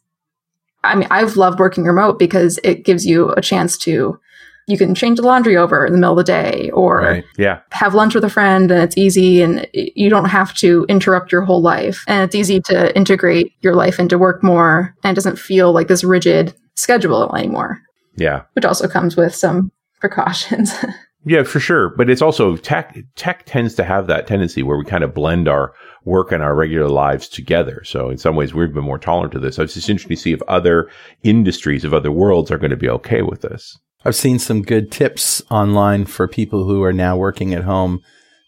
I 0.83 0.95
mean, 0.95 1.07
I've 1.11 1.35
loved 1.37 1.59
working 1.59 1.83
remote 1.85 2.19
because 2.19 2.59
it 2.63 2.85
gives 2.85 3.05
you 3.05 3.31
a 3.31 3.41
chance 3.41 3.77
to, 3.79 4.19
you 4.67 4.77
can 4.77 4.93
change 4.95 5.17
the 5.17 5.23
laundry 5.25 5.55
over 5.57 5.85
in 5.85 5.93
the 5.93 5.97
middle 5.99 6.17
of 6.19 6.25
the 6.25 6.31
day 6.31 6.69
or 6.71 6.99
Right. 7.01 7.23
Yeah. 7.37 7.59
have 7.71 7.93
lunch 7.93 8.13
with 8.15 8.23
a 8.23 8.29
friend 8.29 8.69
and 8.71 8.81
it's 8.83 8.97
easy 8.97 9.41
and 9.41 9.65
you 9.73 10.09
don't 10.09 10.25
have 10.29 10.53
to 10.55 10.85
interrupt 10.89 11.31
your 11.31 11.41
whole 11.41 11.61
life. 11.61 12.03
And 12.07 12.23
it's 12.23 12.35
easy 12.35 12.59
to 12.61 12.95
integrate 12.95 13.53
your 13.61 13.75
life 13.75 13.99
into 13.99 14.17
work 14.17 14.43
more 14.43 14.93
and 15.03 15.11
it 15.11 15.15
doesn't 15.15 15.39
feel 15.39 15.71
like 15.71 15.87
this 15.87 16.03
rigid 16.03 16.53
schedule 16.75 17.33
anymore, 17.35 17.81
Yeah. 18.15 18.41
which 18.53 18.65
also 18.65 18.87
comes 18.87 19.15
with 19.17 19.33
some 19.33 19.71
precautions. 19.99 20.73
Yeah, 21.27 21.43
for 21.43 21.59
sure. 21.59 21.89
But 21.89 22.09
it's 22.09 22.21
also 22.21 22.55
tech. 22.55 22.97
Tech 23.15 23.45
tends 23.45 23.75
to 23.75 23.83
have 23.83 24.07
that 24.07 24.27
tendency 24.27 24.63
where 24.63 24.77
we 24.77 24.85
kind 24.85 25.03
of 25.03 25.13
blend 25.13 25.49
our 25.49 25.73
work 26.05 26.31
and 26.31 26.41
our 26.41 26.55
regular 26.55 26.87
lives 26.87 27.27
together. 27.27 27.83
So 27.83 28.09
in 28.09 28.17
some 28.17 28.37
ways, 28.37 28.53
we've 28.53 28.73
been 28.73 28.85
more 28.85 28.97
tolerant 28.97 29.33
to 29.33 29.39
this. 29.39 29.57
So 29.57 29.63
it's 29.63 29.73
just 29.73 29.89
interesting 29.89 30.15
to 30.15 30.21
see 30.21 30.31
if 30.31 30.41
other 30.43 30.89
industries 31.23 31.83
of 31.83 31.93
other 31.93 32.13
worlds 32.13 32.49
are 32.49 32.57
going 32.57 32.71
to 32.71 32.77
be 32.77 32.87
okay 32.89 33.23
with 33.23 33.41
this. 33.41 33.77
I've 34.05 34.15
seen 34.15 34.39
some 34.39 34.61
good 34.61 34.89
tips 34.89 35.41
online 35.51 36.05
for 36.05 36.29
people 36.29 36.63
who 36.63 36.81
are 36.83 36.93
now 36.93 37.17
working 37.17 37.53
at 37.53 37.65
home 37.65 38.01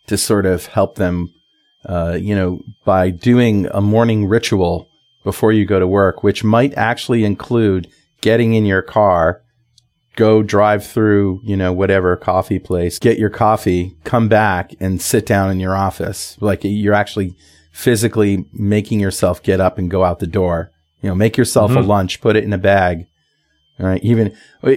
to 0.08 0.18
sort 0.18 0.46
of 0.46 0.68
help 0.68 0.96
them, 0.96 1.34
uh, 1.84 2.18
you 2.18 2.34
know, 2.34 2.62
by 2.86 3.10
doing 3.10 3.68
a 3.72 3.82
morning 3.82 4.26
ritual 4.26 4.88
before 5.26 5.52
you 5.52 5.66
go 5.66 5.80
to 5.80 5.88
work, 5.88 6.24
which 6.24 6.46
might 6.46 6.74
actually 6.76 7.26
include 7.26 7.92
getting 8.22 8.54
in 8.54 8.66
your 8.66 8.82
car, 8.82 9.42
go 10.20 10.44
drive 10.44 10.86
through, 10.86 11.40
you 11.44 11.56
know, 11.58 11.72
whatever 11.74 12.16
coffee 12.18 12.60
place, 12.60 13.00
get 13.00 13.18
your 13.18 13.30
coffee, 13.30 13.96
come 14.04 14.28
back 14.28 14.74
and 14.80 15.02
sit 15.02 15.26
down 15.26 15.50
in 15.50 15.60
your 15.60 15.76
office. 15.76 16.38
Like 16.42 16.60
you're 16.64 16.94
actually 16.94 17.34
physically 17.72 18.46
making 18.54 19.00
yourself 19.00 19.42
get 19.42 19.62
up 19.62 19.78
and 19.78 19.90
go 19.90 20.04
out 20.04 20.20
the 20.20 20.28
door. 20.28 20.72
You 21.02 21.10
know, 21.10 21.16
make 21.16 21.38
yourself 21.38 21.72
a 21.72 21.76
Mhm. 21.76 21.88
lunch, 21.88 22.20
put 22.20 22.36
it 22.36 22.44
in 22.44 22.52
a 22.52 22.58
bag. 22.58 23.08
All 23.80 23.88
right. 23.88 24.04
Even, 24.04 24.34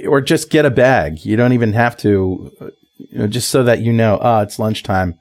or 0.07 0.21
just 0.21 0.49
get 0.51 0.65
a 0.65 0.71
bag. 0.71 1.25
You 1.27 1.37
don't 1.37 1.53
even 1.53 1.73
have 1.73 1.97
to, 1.99 2.53
uh, 2.61 2.67
you 2.99 3.19
know, 3.19 3.27
just 3.27 3.49
so 3.51 3.65
that 3.65 3.81
you 3.81 3.93
know, 3.93 4.19
ah, 4.23 4.43
it's 4.43 4.61
lunchtime. 4.61 5.17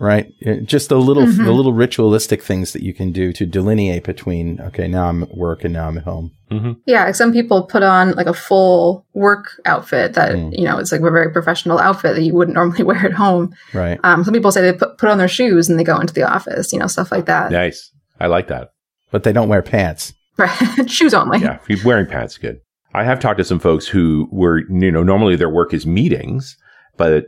Right. 0.00 0.32
Uh, 0.44 0.54
Just 0.64 0.88
the 0.88 0.98
little, 0.98 1.22
Mhm. 1.24 1.44
the 1.44 1.52
little 1.52 1.72
ritualistic 1.72 2.42
things 2.42 2.72
that 2.72 2.82
you 2.82 2.92
can 2.92 3.12
do 3.12 3.32
to 3.32 3.46
delineate 3.46 4.02
between, 4.04 4.60
okay, 4.60 4.88
now 4.88 5.08
I'm 5.08 5.22
at 5.22 5.36
work 5.36 5.62
and 5.64 5.72
now 5.72 5.86
I'm 5.88 5.96
at 5.98 6.04
home. 6.04 6.32
Mm-hmm. 6.50 6.72
yeah, 6.86 7.10
some 7.12 7.32
people 7.32 7.62
put 7.64 7.82
on 7.82 8.12
like 8.12 8.26
a 8.28 8.34
full 8.34 9.04
work 9.14 9.60
outfit 9.66 10.14
that, 10.14 10.32
Mm. 10.32 10.56
you 10.56 10.64
know, 10.64 10.78
it's 10.78 10.92
like 10.92 11.00
a 11.00 11.10
very 11.10 11.32
professional 11.32 11.78
outfit 11.80 12.14
that 12.14 12.22
you 12.22 12.32
wouldn't 12.34 12.54
normally 12.60 12.82
wear 12.84 12.98
at 13.06 13.12
home. 13.12 13.52
Right. 13.72 13.98
Um, 14.04 14.22
some 14.24 14.34
people 14.34 14.52
say 14.52 14.60
they 14.62 14.72
put, 14.72 14.98
put 14.98 15.08
on 15.08 15.18
their 15.18 15.26
shoes 15.28 15.68
and 15.68 15.78
they 15.78 15.84
go 15.84 15.98
into 15.98 16.14
the 16.14 16.22
office, 16.22 16.72
you 16.72 16.78
know, 16.78 16.86
stuff 16.86 17.10
like 17.10 17.26
that. 17.26 17.50
Nice. 17.50 17.90
I 18.20 18.26
like 18.26 18.48
that. 18.48 18.68
But 19.10 19.22
they 19.24 19.32
don't 19.32 19.48
wear 19.48 19.62
pants. 19.62 20.12
Right. 20.36 20.50
shoes 20.90 21.14
only. 21.14 21.38
Yeah. 21.40 21.58
If 21.62 21.68
you're 21.68 21.84
wearing 21.86 22.06
pants, 22.06 22.36
good. 22.38 22.58
I 22.92 23.02
have 23.04 23.18
talked 23.20 23.38
to 23.38 23.44
some 23.44 23.58
folks 23.58 23.86
who 23.88 24.28
were, 24.30 24.58
you 24.70 24.90
know, 24.92 25.02
normally 25.02 25.34
their 25.36 25.48
work 25.50 25.72
is 25.74 25.86
meetings, 25.86 26.56
but 26.96 27.24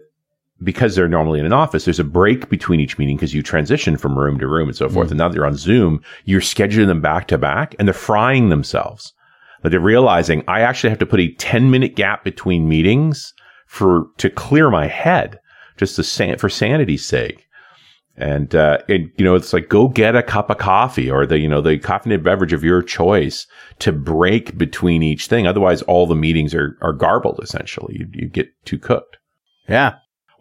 because 0.63 0.95
they're 0.95 1.09
normally 1.09 1.39
in 1.39 1.47
an 1.47 1.53
office, 1.53 1.85
there's 1.85 2.01
a 2.01 2.05
break 2.05 2.49
between 2.49 2.81
each 2.81 2.99
meeting 2.99 3.17
because 3.17 3.35
you 3.35 3.43
transition 3.43 3.97
from 3.97 4.19
room 4.19 4.39
to 4.39 4.47
room 4.47 4.69
and 4.69 4.77
so 4.77 4.89
forth. 4.89 5.09
Mm. 5.09 5.11
And 5.13 5.19
now 5.19 5.29
that 5.29 5.35
you're 5.35 5.47
on 5.47 5.57
Zoom, 5.57 6.01
you're 6.25 6.41
scheduling 6.41 6.87
them 6.87 7.01
back 7.01 7.29
to 7.29 7.39
back 7.39 7.75
and 7.79 7.87
they're 7.87 7.95
frying 7.95 8.49
themselves. 8.49 9.13
That 9.63 9.71
they're 9.71 9.81
realizing 9.81 10.45
I 10.49 10.61
actually 10.61 10.91
have 10.91 10.99
to 11.01 11.07
put 11.07 11.21
a 11.21 11.33
10 11.35 11.71
minute 11.71 11.97
gap 11.97 12.25
between 12.25 12.69
meetings 12.69 13.35
for, 13.67 14.07
to 14.19 14.31
clear 14.31 14.71
my 14.71 14.87
head 14.87 15.41
just 15.77 15.97
to 15.97 16.03
san- 16.03 16.39
for 16.39 16.49
sanity's 16.49 17.05
sake. 17.05 17.47
And, 18.19 18.55
uh, 18.55 18.79
and, 18.89 19.11
you 19.19 19.25
know, 19.27 19.35
it's 19.35 19.53
like 19.53 19.69
go 19.69 19.89
get 19.89 20.17
a 20.17 20.23
cup 20.23 20.49
of 20.49 20.57
coffee 20.57 21.11
or 21.11 21.27
the, 21.27 21.39
you 21.39 21.49
know, 21.49 21.61
the 21.61 21.79
caffeinated 21.79 22.23
beverage 22.23 22.55
of 22.55 22.65
your 22.65 22.83
choice 22.83 23.47
to 23.81 23.93
break 23.93 24.57
between 24.57 25.03
each 25.03 25.27
thing. 25.27 25.47
Otherwise, 25.47 25.83
all 25.83 26.07
the 26.07 26.15
meetings 26.15 26.55
are, 26.55 26.79
are 26.81 26.95
garbled 26.95 27.41
essentially. 27.43 27.97
You, 27.99 28.07
you 28.13 28.29
get 28.29 28.49
too 28.65 28.79
cooked. 28.79 29.19
Yeah. 29.69 29.97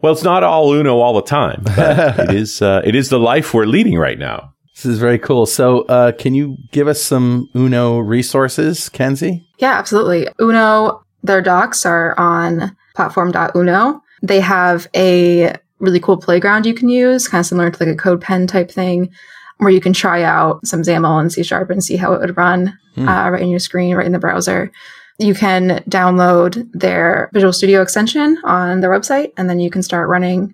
Well, 0.06 0.14
it's 0.14 0.22
not 0.24 0.44
all 0.44 0.72
Uno 0.72 1.00
all 1.00 1.16
the 1.16 1.24
time, 1.24 1.64
but 1.64 2.20
it 2.30 2.36
is, 2.36 2.62
uh, 2.62 2.80
it 2.86 2.94
is 2.94 3.10
the 3.10 3.18
life 3.18 3.56
we're 3.56 3.66
leading 3.66 3.98
right 3.98 4.20
now. 4.20 4.54
This 4.76 4.86
is 4.86 5.00
very 5.00 5.18
cool. 5.18 5.48
So, 5.48 5.82
uh, 5.86 6.12
can 6.12 6.36
you 6.36 6.58
give 6.72 6.88
us 6.88 7.02
some 7.02 7.50
Uno 7.56 7.98
resources, 7.98 8.88
Kenzie? 8.88 9.44
Yeah, 9.58 9.74
absolutely. 9.74 10.28
Uno, 10.40 11.04
their 11.24 11.42
docs 11.42 11.88
are 11.88 12.14
on 12.20 12.78
platform.uno. 12.94 14.00
They 14.22 14.42
have 14.42 14.88
a 14.96 15.56
really 15.80 16.00
cool 16.00 16.18
playground 16.18 16.68
you 16.68 16.76
can 16.76 16.88
use, 16.88 17.28
kind 17.28 17.40
of 17.40 17.48
similar 17.48 17.72
to 17.72 17.84
like 17.84 17.96
a 17.96 17.98
CodePen 17.98 18.48
type 18.48 18.70
thing, 18.70 19.10
where 19.58 19.72
you 19.72 19.82
can 19.82 19.94
try 19.94 20.22
out 20.22 20.68
some 20.68 20.84
XAML 20.84 21.20
and 21.20 21.34
C 21.34 21.42
Sharp 21.42 21.72
and 21.72 21.84
see 21.84 21.96
how 21.96 22.14
it 22.14 22.20
would 22.22 22.38
run 22.38 22.78
Hmm. 22.94 23.10
uh, 23.10 23.30
right 23.32 23.42
in 23.42 23.50
your 23.50 23.60
screen, 23.60 23.96
right 23.96 24.06
in 24.06 24.12
the 24.12 24.20
browser. 24.20 24.72
You 25.18 25.34
can 25.34 25.84
download 25.90 26.70
their 26.74 27.30
Visual 27.34 27.54
Studio 27.54 27.82
extension 27.82 28.38
on 28.44 28.82
their 28.82 28.90
website, 28.90 29.32
and 29.38 29.50
then 29.50 29.60
you 29.60 29.70
can 29.70 29.82
start 29.82 30.10
running 30.10 30.54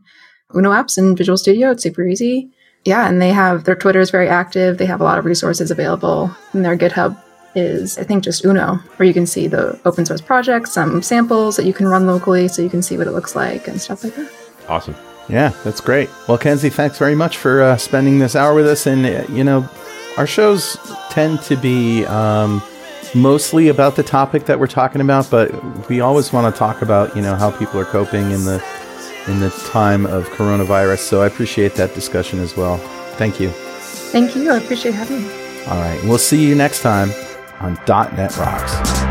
Uno 0.55 0.71
apps 0.71 0.97
in 0.97 1.15
Visual 1.15 1.37
Studio. 1.37 1.71
It's 1.71 1.83
super 1.83 2.03
easy. 2.03 2.51
Yeah, 2.85 3.07
and 3.07 3.21
they 3.21 3.29
have 3.29 3.63
their 3.63 3.75
Twitter 3.75 3.99
is 3.99 4.11
very 4.11 4.27
active. 4.27 4.77
They 4.77 4.85
have 4.85 5.01
a 5.01 5.03
lot 5.03 5.19
of 5.19 5.25
resources 5.25 5.71
available, 5.71 6.35
and 6.53 6.65
their 6.65 6.77
GitHub 6.77 7.17
is, 7.55 7.97
I 7.97 8.03
think, 8.03 8.23
just 8.23 8.45
Uno, 8.45 8.75
where 8.95 9.07
you 9.07 9.13
can 9.13 9.25
see 9.25 9.47
the 9.47 9.79
open 9.85 10.05
source 10.05 10.21
projects, 10.21 10.71
some 10.71 11.01
samples 11.01 11.57
that 11.57 11.65
you 11.65 11.73
can 11.73 11.87
run 11.87 12.07
locally 12.07 12.47
so 12.47 12.61
you 12.61 12.69
can 12.69 12.81
see 12.81 12.97
what 12.97 13.07
it 13.07 13.11
looks 13.11 13.35
like 13.35 13.67
and 13.67 13.81
stuff 13.81 14.03
like 14.03 14.15
that. 14.15 14.31
Awesome. 14.69 14.95
Yeah, 15.27 15.49
that's 15.63 15.81
great. 15.81 16.09
Well, 16.27 16.37
Kenzie, 16.37 16.69
thanks 16.69 16.97
very 16.97 17.15
much 17.15 17.37
for 17.37 17.61
uh, 17.61 17.77
spending 17.77 18.19
this 18.19 18.35
hour 18.35 18.53
with 18.53 18.67
us. 18.67 18.87
And, 18.87 19.05
uh, 19.05 19.25
you 19.29 19.43
know, 19.43 19.67
our 20.17 20.27
shows 20.27 20.77
tend 21.09 21.41
to 21.43 21.55
be 21.55 22.05
um, 22.05 22.61
mostly 23.13 23.67
about 23.67 23.95
the 23.95 24.03
topic 24.03 24.45
that 24.45 24.59
we're 24.59 24.67
talking 24.67 25.01
about, 25.01 25.29
but 25.29 25.89
we 25.89 26.01
always 26.01 26.31
want 26.31 26.53
to 26.53 26.57
talk 26.57 26.81
about, 26.81 27.15
you 27.15 27.21
know, 27.21 27.35
how 27.35 27.51
people 27.51 27.79
are 27.79 27.85
coping 27.85 28.31
in 28.31 28.45
the 28.45 28.63
in 29.27 29.39
the 29.39 29.51
time 29.71 30.05
of 30.05 30.27
coronavirus. 30.29 30.99
So 30.99 31.21
I 31.21 31.27
appreciate 31.27 31.75
that 31.75 31.93
discussion 31.93 32.39
as 32.39 32.57
well. 32.57 32.77
Thank 33.17 33.39
you. 33.39 33.49
Thank 33.49 34.35
you. 34.35 34.49
I 34.49 34.57
appreciate 34.57 34.95
having 34.95 35.23
me. 35.23 35.31
All 35.67 35.79
right. 35.79 36.01
We'll 36.03 36.17
see 36.17 36.43
you 36.43 36.55
next 36.55 36.81
time 36.81 37.11
on 37.59 37.75
.NET 37.87 38.35
Rocks. 38.37 39.10